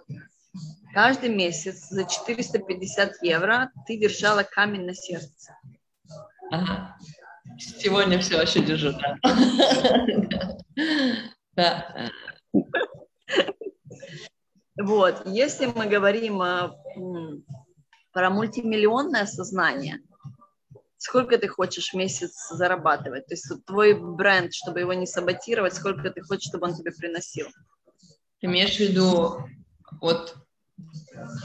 каждый 0.93 1.29
месяц 1.29 1.89
за 1.89 2.05
450 2.05 3.21
евро 3.21 3.71
ты 3.85 3.97
держала 3.97 4.43
камень 4.43 4.85
на 4.85 4.95
сердце. 4.95 5.57
Ага. 6.51 6.95
Сегодня 7.57 8.19
все 8.19 8.41
еще 8.41 8.61
держу, 8.61 8.93
да. 11.55 12.11
Вот, 14.77 15.21
если 15.25 15.67
мы 15.67 15.85
говорим 15.87 16.41
о, 16.41 16.75
про 18.11 18.29
мультимиллионное 18.29 19.25
сознание, 19.25 20.01
сколько 21.05 21.37
ты 21.37 21.47
хочешь 21.47 21.91
в 21.91 21.93
месяц 21.93 22.49
зарабатывать? 22.49 23.27
То 23.27 23.35
есть 23.35 23.51
твой 23.65 23.93
бренд, 23.93 24.53
чтобы 24.53 24.79
его 24.79 24.93
не 24.93 25.05
саботировать, 25.05 25.75
сколько 25.75 26.09
ты 26.09 26.21
хочешь, 26.21 26.49
чтобы 26.49 26.67
он 26.67 26.75
тебе 26.75 26.91
приносил? 26.91 27.47
Ты 28.39 28.47
имеешь 28.47 28.77
в 28.77 28.79
виду 28.79 29.45
вот 30.01 30.35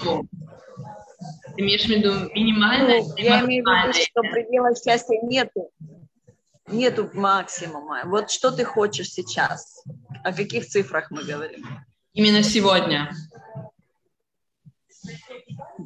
ну, 0.03 0.27
ты 1.55 1.63
имеешь 1.63 1.85
в 1.85 1.89
виду 1.89 2.31
минимальное? 2.35 3.03
Ну, 3.03 3.17
я 3.17 3.41
имею 3.41 3.63
в 3.65 3.67
виду, 3.69 3.93
что 3.93 4.23
предела 4.23 4.75
счастья 4.75 5.19
нету. 5.23 5.71
Нету 6.67 7.11
максимума. 7.13 8.03
Вот 8.07 8.31
что 8.31 8.51
ты 8.51 8.65
хочешь 8.65 9.11
сейчас? 9.11 9.85
О 10.25 10.33
каких 10.33 10.67
цифрах 10.67 11.11
мы 11.11 11.23
говорим? 11.23 11.67
Именно 12.15 12.43
сегодня. 12.43 13.13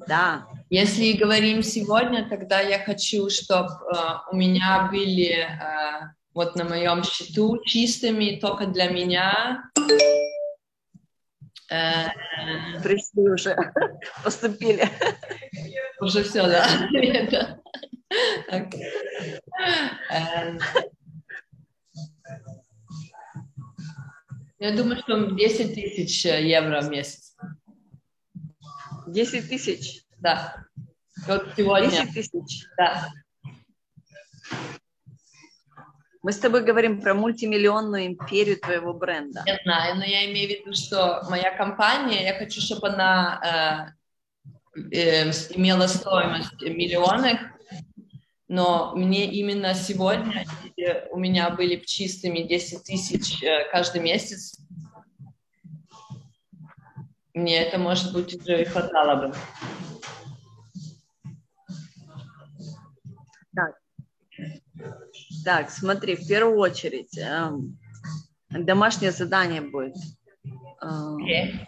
Да. 0.07 0.47
Если 0.71 1.13
говорим 1.13 1.63
сегодня, 1.63 2.29
тогда 2.29 2.61
я 2.61 2.79
хочу, 2.79 3.31
чтобы 3.31 3.71
э, 3.71 3.97
у 4.31 4.37
меня 4.37 4.89
были 4.91 5.47
э, 5.47 6.11
вот 6.33 6.57
на 6.57 6.65
моем 6.65 7.05
счету 7.05 7.63
чистыми 7.65 8.39
только 8.41 8.67
для 8.67 8.89
меня 8.89 9.71
Э, 11.71 12.09
Пришли 12.83 13.29
уже, 13.31 13.57
поступили. 14.25 14.89
Уже 16.01 16.23
все, 16.25 16.43
да? 16.43 16.67
Эм. 20.11 20.61
Я 24.59 24.77
думаю, 24.77 24.99
что 24.99 25.31
10 25.31 25.75
тысяч 25.75 26.25
евро 26.25 26.81
в 26.81 26.91
месяц. 26.91 27.24
10 29.07 29.49
тысяч? 29.49 30.03
Да. 30.19 30.57
Вот 31.27 31.49
сегодня. 31.57 31.91
10 31.91 32.15
тысяч? 32.15 32.67
Да. 32.77 33.11
Мы 36.23 36.33
с 36.33 36.39
тобой 36.39 36.65
говорим 36.65 37.03
про 37.03 37.13
мультимиллионную 37.13 38.07
империю 38.07 38.59
твоего 38.59 38.95
бренда. 38.95 39.43
Я 39.47 39.59
знаю, 39.63 39.97
но 39.97 40.05
я 40.05 40.25
имею 40.33 40.49
в 40.49 40.53
виду, 40.53 40.75
что 40.75 41.23
моя 41.29 41.55
компания, 41.55 42.25
я 42.25 42.39
хочу, 42.39 42.63
чтобы 42.63 42.89
она 42.89 43.93
э, 44.75 44.97
э, 44.97 45.31
имела 45.51 45.87
стоимость 45.87 46.63
миллионов, 46.63 47.39
но 48.49 48.95
мне 48.97 49.31
именно 49.33 49.75
сегодня 49.75 50.47
у 51.11 51.19
меня 51.19 51.51
были 51.51 51.77
чистыми 51.77 52.41
10 52.41 52.85
тысяч 52.85 53.43
э, 53.43 53.71
каждый 53.71 54.01
месяц. 54.01 54.59
Мне 57.35 57.63
это, 57.63 57.79
может 57.79 58.13
быть, 58.13 58.35
уже 58.35 58.63
и 58.63 58.65
хватало 58.65 59.27
бы. 59.27 59.35
Так, 65.45 65.71
смотри, 65.71 66.17
в 66.17 66.27
первую 66.27 66.59
очередь 66.59 67.19
э, 67.19 67.51
домашнее 68.51 69.13
задание 69.13 69.61
будет. 69.61 69.97
Э, 70.81 70.87
okay. 70.87 71.67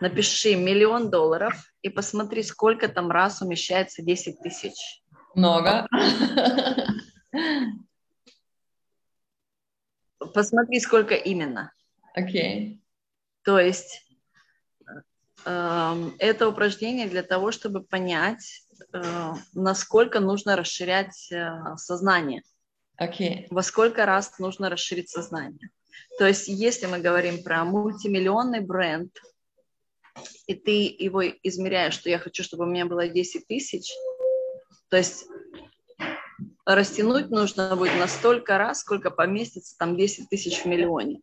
Напиши 0.00 0.56
миллион 0.56 1.10
долларов 1.10 1.54
и 1.82 1.90
посмотри, 1.90 2.42
сколько 2.42 2.88
там 2.88 3.10
раз 3.10 3.42
умещается 3.42 4.02
10 4.02 4.40
тысяч. 4.40 5.02
Много. 5.34 5.86
Посмотри, 10.34 10.80
сколько 10.80 11.14
именно. 11.14 11.72
Окей. 12.14 12.74
Okay. 12.74 12.80
То 13.44 13.60
есть 13.60 14.07
это 15.48 16.48
упражнение 16.48 17.08
для 17.08 17.22
того, 17.22 17.52
чтобы 17.52 17.82
понять, 17.82 18.62
э, 18.92 19.32
насколько 19.54 20.20
нужно 20.20 20.56
расширять 20.56 21.30
э, 21.32 21.76
сознание. 21.76 22.42
Okay. 23.00 23.46
Во 23.50 23.62
сколько 23.62 24.04
раз 24.04 24.38
нужно 24.38 24.68
расширить 24.68 25.08
сознание? 25.08 25.70
То 26.18 26.26
есть, 26.26 26.48
если 26.48 26.86
мы 26.86 26.98
говорим 26.98 27.42
про 27.42 27.64
мультимиллионный 27.64 28.60
бренд, 28.60 29.16
и 30.46 30.54
ты 30.54 30.96
его 30.98 31.22
измеряешь, 31.24 31.94
что 31.94 32.10
я 32.10 32.18
хочу, 32.18 32.42
чтобы 32.42 32.64
у 32.64 32.68
меня 32.68 32.86
было 32.86 33.08
10 33.08 33.46
тысяч, 33.46 33.92
то 34.88 34.96
есть 34.96 35.26
растянуть 36.64 37.30
нужно 37.30 37.76
будет 37.76 37.96
на 37.96 38.08
столько 38.08 38.58
раз, 38.58 38.80
сколько 38.80 39.10
поместится 39.10 39.76
там 39.78 39.96
10 39.96 40.28
тысяч 40.28 40.58
в 40.62 40.64
миллионе. 40.66 41.20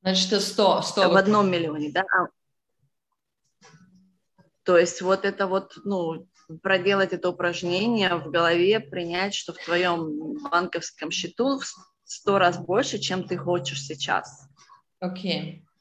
Значит, 0.00 0.40
100, 0.40 0.82
100. 0.82 1.10
В 1.10 1.16
одном 1.16 1.50
миллионе, 1.50 1.90
да. 1.92 2.04
То 4.64 4.78
есть 4.78 5.02
вот 5.02 5.24
это 5.24 5.46
вот, 5.46 5.76
ну, 5.84 6.28
проделать 6.62 7.12
это 7.12 7.28
упражнение 7.30 8.14
в 8.16 8.30
голове, 8.30 8.80
принять, 8.80 9.34
что 9.34 9.52
в 9.52 9.58
твоем 9.64 10.38
банковском 10.50 11.10
счету 11.10 11.58
в 11.58 11.64
сто 12.04 12.38
раз 12.38 12.58
больше, 12.58 12.98
чем 12.98 13.24
ты 13.24 13.36
хочешь 13.36 13.82
сейчас. 13.82 14.48
Окей. 15.00 15.64
Okay. 15.64 15.72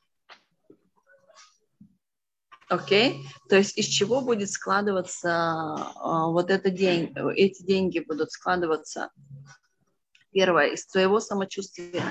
Окей? 2.71 3.11
Okay? 3.11 3.47
То 3.49 3.57
есть 3.57 3.77
из 3.77 3.85
чего 3.85 4.21
будет 4.21 4.49
складываться 4.49 5.29
uh, 5.29 6.31
вот 6.31 6.49
это 6.49 6.69
день, 6.69 7.13
эти 7.35 7.63
деньги 7.63 7.99
будут 7.99 8.31
складываться? 8.31 9.11
Первое, 10.31 10.67
из 10.67 10.85
твоего 10.85 11.19
самочувствия. 11.19 12.01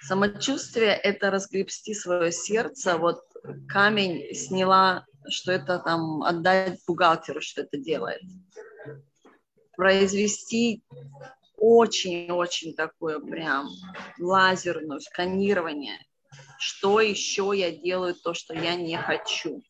Самочувствие– 0.00 0.92
это 1.02 1.30
разгребсти 1.30 1.92
свое 1.92 2.32
сердце. 2.32 2.96
Вот 2.96 3.25
камень 3.68 4.34
сняла 4.34 5.04
что 5.28 5.52
это 5.52 5.78
там 5.78 6.22
отдать 6.22 6.78
бухгалтеру, 6.86 7.40
что 7.40 7.62
это 7.62 7.76
делает. 7.78 8.20
Произвести 9.76 10.82
очень-очень 11.56 12.74
такое 12.74 13.18
прям 13.18 13.68
лазерное 14.18 14.98
сканирование. 15.00 15.98
Что 16.58 17.00
еще 17.00 17.52
я 17.54 17.70
делаю, 17.70 18.14
то, 18.14 18.34
что 18.34 18.54
я 18.54 18.74
не 18.76 18.96
хочу. 18.96 19.62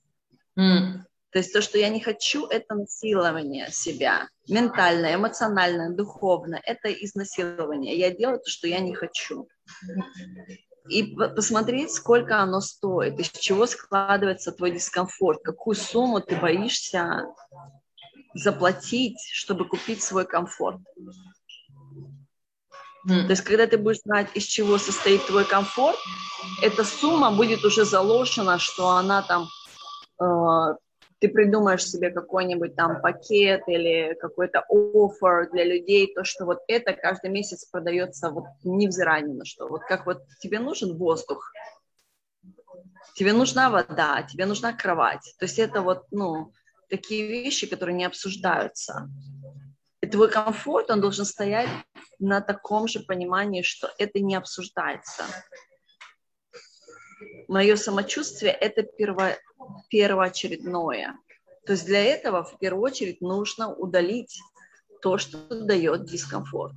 Mm. 0.59 1.01
То 1.31 1.39
есть 1.39 1.53
то, 1.53 1.61
что 1.61 1.79
я 1.79 1.89
не 1.89 2.01
хочу, 2.01 2.47
это 2.47 2.75
насилование 2.75 3.71
себя. 3.71 4.29
Ментальное, 4.49 5.17
эмоциональное, 5.17 5.91
духовное. 5.91 6.63
Это 6.65 6.93
изнасилование. 6.93 7.97
Я 7.97 8.11
делаю 8.11 8.39
то, 8.39 8.49
что 8.49 8.69
я 8.69 8.79
не 8.81 8.95
хочу 8.95 9.49
и 10.89 11.15
посмотреть, 11.15 11.93
сколько 11.93 12.41
оно 12.41 12.61
стоит, 12.61 13.19
из 13.19 13.31
чего 13.31 13.67
складывается 13.67 14.53
твой 14.53 14.73
дискомфорт, 14.73 15.43
какую 15.43 15.75
сумму 15.75 16.21
ты 16.21 16.37
боишься 16.37 17.27
заплатить, 18.35 19.19
чтобы 19.33 19.67
купить 19.67 20.03
свой 20.03 20.27
комфорт. 20.27 20.81
Mm. 23.09 23.25
То 23.25 23.31
есть, 23.31 23.43
когда 23.43 23.67
ты 23.67 23.79
будешь 23.79 24.01
знать, 24.05 24.29
из 24.35 24.45
чего 24.45 24.79
состоит 24.79 25.25
твой 25.27 25.45
комфорт, 25.45 25.99
эта 26.61 26.85
сумма 26.85 27.31
будет 27.31 27.65
уже 27.65 27.85
заложена, 27.85 28.59
что 28.59 28.91
она 28.91 29.23
там 29.23 29.49
э, 30.21 30.75
ты 31.19 31.29
придумаешь 31.29 31.85
себе 31.85 32.11
какой-нибудь 32.11 32.77
там 32.77 33.01
пакет 33.01 33.63
или 33.67 34.17
какой-то 34.21 34.65
офер 34.69 35.51
для 35.51 35.65
людей, 35.65 36.13
то, 36.15 36.25
что 36.25 36.45
вот 36.45 36.59
это 36.69 36.93
каждый 36.93 37.31
месяц 37.31 37.65
продается 37.65 38.31
вот 38.31 38.45
невзирая 38.65 39.23
ни 39.23 39.33
на 39.33 39.45
что. 39.45 39.67
Вот 39.69 39.83
как 39.83 40.07
вот 40.07 40.23
тебе 40.41 40.59
нужен 40.59 40.97
воздух, 40.97 41.53
тебе 43.15 43.33
нужна 43.33 43.71
вода, 43.71 44.23
тебе 44.23 44.47
нужна 44.47 44.73
кровать. 44.75 45.35
То 45.39 45.47
есть 45.47 45.59
это 45.59 45.81
вот, 45.81 46.05
ну, 46.11 46.53
такие 46.91 47.27
вещи, 47.27 47.67
которые 47.67 47.97
не 47.97 48.05
обсуждаются. 48.05 49.09
И 50.03 50.07
твой 50.07 50.31
комфорт, 50.31 50.91
он 50.91 51.01
должен 51.01 51.25
стоять 51.25 51.71
на 52.19 52.41
таком 52.43 52.89
же 52.89 53.01
понимании, 53.01 53.63
что 53.63 53.91
это 53.99 54.21
не 54.21 54.35
обсуждается. 54.35 55.25
Мое 57.49 57.77
самочувствие– 57.77 58.53
это 58.61 58.83
перво, 58.83 59.37
первоочередное. 59.89 61.19
То 61.67 61.73
есть 61.73 61.87
для 61.87 62.03
этого 62.03 62.45
в 62.45 62.59
первую 62.59 62.85
очередь 62.85 63.21
нужно 63.21 63.75
удалить 63.75 64.41
то, 65.03 65.19
что 65.19 65.39
дает 65.49 66.05
дискомфорт. 66.05 66.75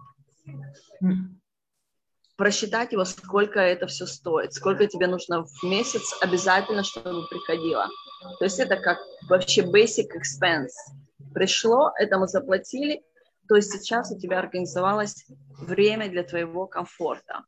Просчитать 2.35 2.93
его, 2.93 3.03
сколько 3.05 3.59
это 3.59 3.87
все 3.87 4.05
стоит, 4.05 4.53
сколько 4.53 4.87
тебе 4.87 5.07
нужно 5.07 5.45
в 5.45 5.63
месяц 5.63 6.15
обязательно, 6.21 6.83
чтобы 6.83 7.27
приходило. 7.27 7.87
То 8.39 8.45
есть 8.45 8.59
это 8.59 8.77
как 8.77 8.97
вообще 9.29 9.61
basic 9.61 10.07
expense. 10.15 10.71
Пришло, 11.33 11.91
это 11.97 12.17
мы 12.17 12.27
заплатили, 12.27 13.03
то 13.49 13.55
есть 13.55 13.71
сейчас 13.71 14.11
у 14.11 14.17
тебя 14.17 14.39
организовалось 14.39 15.25
время 15.59 16.09
для 16.09 16.23
твоего 16.23 16.65
комфорта. 16.65 17.43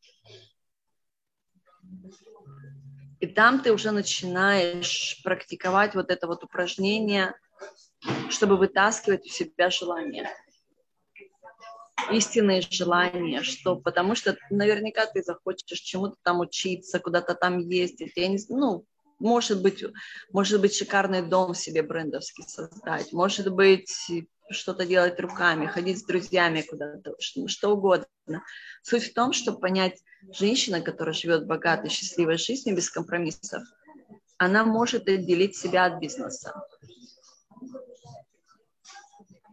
И 3.21 3.27
там 3.27 3.61
ты 3.61 3.71
уже 3.71 3.91
начинаешь 3.91 5.21
практиковать 5.23 5.93
вот 5.93 6.09
это 6.09 6.25
вот 6.25 6.43
упражнение, 6.43 7.35
чтобы 8.29 8.57
вытаскивать 8.57 9.25
у 9.27 9.29
себя 9.29 9.69
желание. 9.69 10.27
Истинные 12.11 12.61
желания, 12.61 13.43
что 13.43 13.75
потому 13.75 14.15
что 14.15 14.35
наверняка 14.49 15.05
ты 15.05 15.21
захочешь 15.21 15.79
чему-то 15.79 16.15
там 16.23 16.39
учиться, 16.39 16.99
куда-то 16.99 17.35
там 17.35 17.59
ездить. 17.59 18.13
Я 18.15 18.27
не, 18.27 18.39
ну, 18.49 18.85
может 19.19 19.61
быть, 19.61 19.83
может 20.33 20.59
быть, 20.59 20.75
шикарный 20.75 21.21
дом 21.21 21.53
себе 21.53 21.83
брендовский 21.83 22.43
создать, 22.47 23.13
может 23.13 23.53
быть, 23.53 24.11
что-то 24.51 24.85
делать 24.85 25.19
руками, 25.19 25.65
ходить 25.65 25.99
с 25.99 26.03
друзьями 26.03 26.61
куда-то, 26.61 27.15
что, 27.19 27.47
что 27.47 27.73
угодно. 27.73 28.07
Суть 28.83 29.11
в 29.11 29.13
том, 29.13 29.33
чтобы 29.33 29.59
понять, 29.59 30.01
женщина, 30.31 30.81
которая 30.81 31.13
живет 31.13 31.47
богатой, 31.47 31.89
счастливой 31.89 32.37
жизнью 32.37 32.75
без 32.75 32.89
компромиссов, 32.89 33.63
она 34.37 34.63
может 34.63 35.07
отделить 35.07 35.55
себя 35.55 35.85
от 35.85 35.99
бизнеса. 35.99 36.53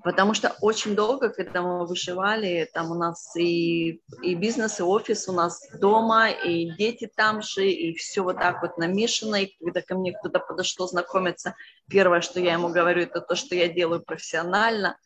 Потому 0.05 0.33
что 0.33 0.55
очень 0.61 0.95
долго, 0.95 1.29
когда 1.29 1.61
мы 1.63 1.85
выживали, 1.85 2.69
там 2.73 2.93
у 2.93 2.95
нас 2.95 3.35
и, 3.37 4.01
и 4.23 4.35
бизнес, 4.37 4.79
и 4.79 4.85
офис 4.85 5.29
у 5.29 5.33
нас 5.33 5.61
дома, 5.81 6.31
и 6.31 6.71
дети 6.77 7.11
там 7.13 7.43
же, 7.43 7.69
и 7.69 7.95
все 7.95 8.23
вот 8.23 8.37
так 8.37 8.63
вот 8.63 8.79
намешано. 8.79 9.43
И 9.43 9.57
когда 9.59 9.83
ко 9.83 9.97
мне 9.97 10.13
кто-то 10.13 10.39
подошел 10.39 10.87
знакомиться, 10.87 11.57
первое, 11.89 12.21
что 12.21 12.39
я 12.39 12.53
ему 12.53 12.69
говорю, 12.69 13.03
это 13.03 13.21
то, 13.21 13.35
что 13.35 13.57
я 13.57 13.69
делаю 13.69 14.01
профессионально. 14.01 14.97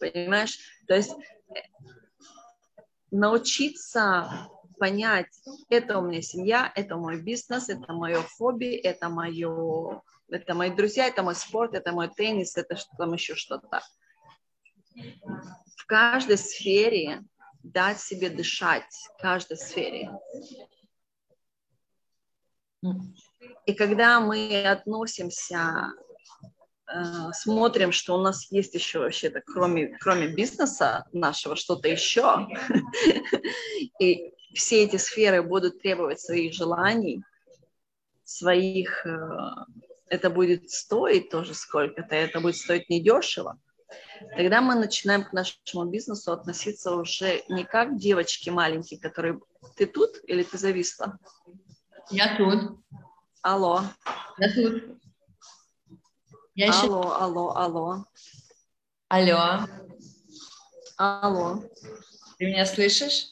Понимаешь? 0.00 0.58
То 0.88 0.96
есть 0.96 1.12
э, 1.12 1.60
научиться 3.12 4.28
понять, 4.78 5.28
это 5.68 5.98
у 5.98 6.02
меня 6.02 6.20
семья, 6.20 6.72
это 6.74 6.96
мой 6.96 7.22
бизнес, 7.22 7.68
это 7.68 7.92
мое 7.92 8.20
хобби, 8.36 8.74
это 8.74 9.08
мое, 9.08 10.02
это 10.28 10.54
мои 10.54 10.70
друзья, 10.70 11.06
это 11.06 11.22
мой 11.22 11.36
спорт, 11.36 11.74
это 11.74 11.92
мой 11.92 12.08
теннис, 12.08 12.56
это 12.56 12.74
что 12.74 12.90
там 12.96 13.12
еще 13.12 13.36
что-то 13.36 13.82
в 15.76 15.86
каждой 15.86 16.38
сфере 16.38 17.22
дать 17.62 18.00
себе 18.00 18.28
дышать, 18.30 18.92
в 19.16 19.22
каждой 19.22 19.56
сфере. 19.56 20.10
И 23.66 23.74
когда 23.74 24.20
мы 24.20 24.64
относимся, 24.64 25.92
э, 26.92 27.32
смотрим, 27.32 27.92
что 27.92 28.16
у 28.16 28.20
нас 28.20 28.50
есть 28.50 28.74
еще 28.74 28.98
вообще-то, 28.98 29.40
кроме, 29.40 29.96
кроме 29.98 30.26
бизнеса 30.28 31.06
нашего, 31.12 31.54
что-то 31.54 31.88
еще, 31.88 32.48
и 34.00 34.34
все 34.54 34.84
эти 34.84 34.96
сферы 34.96 35.42
будут 35.42 35.80
требовать 35.80 36.20
своих 36.20 36.54
желаний, 36.54 37.22
своих, 38.24 39.06
э, 39.06 39.18
это 40.08 40.28
будет 40.28 40.70
стоить 40.70 41.30
тоже 41.30 41.54
сколько-то, 41.54 42.16
это 42.16 42.40
будет 42.40 42.56
стоить 42.56 42.90
недешево, 42.90 43.60
тогда 44.36 44.60
мы 44.60 44.74
начинаем 44.74 45.24
к 45.24 45.32
нашему 45.32 45.84
бизнесу 45.86 46.32
относиться 46.32 46.94
уже 46.94 47.42
не 47.48 47.64
как 47.64 47.96
девочки 47.96 48.50
маленькие, 48.50 49.00
которые... 49.00 49.40
Ты 49.76 49.86
тут 49.86 50.16
или 50.26 50.42
ты 50.42 50.58
зависла? 50.58 51.18
Я 52.10 52.36
тут. 52.36 52.80
Алло. 53.42 53.82
Я 54.38 54.52
тут. 54.52 54.82
Я 56.54 56.66
еще... 56.66 56.86
Алло, 56.86 57.16
алло, 57.16 57.56
алло. 57.56 58.04
Алло. 59.08 59.66
Алло. 60.96 61.64
Ты 62.38 62.46
меня 62.46 62.66
слышишь? 62.66 63.31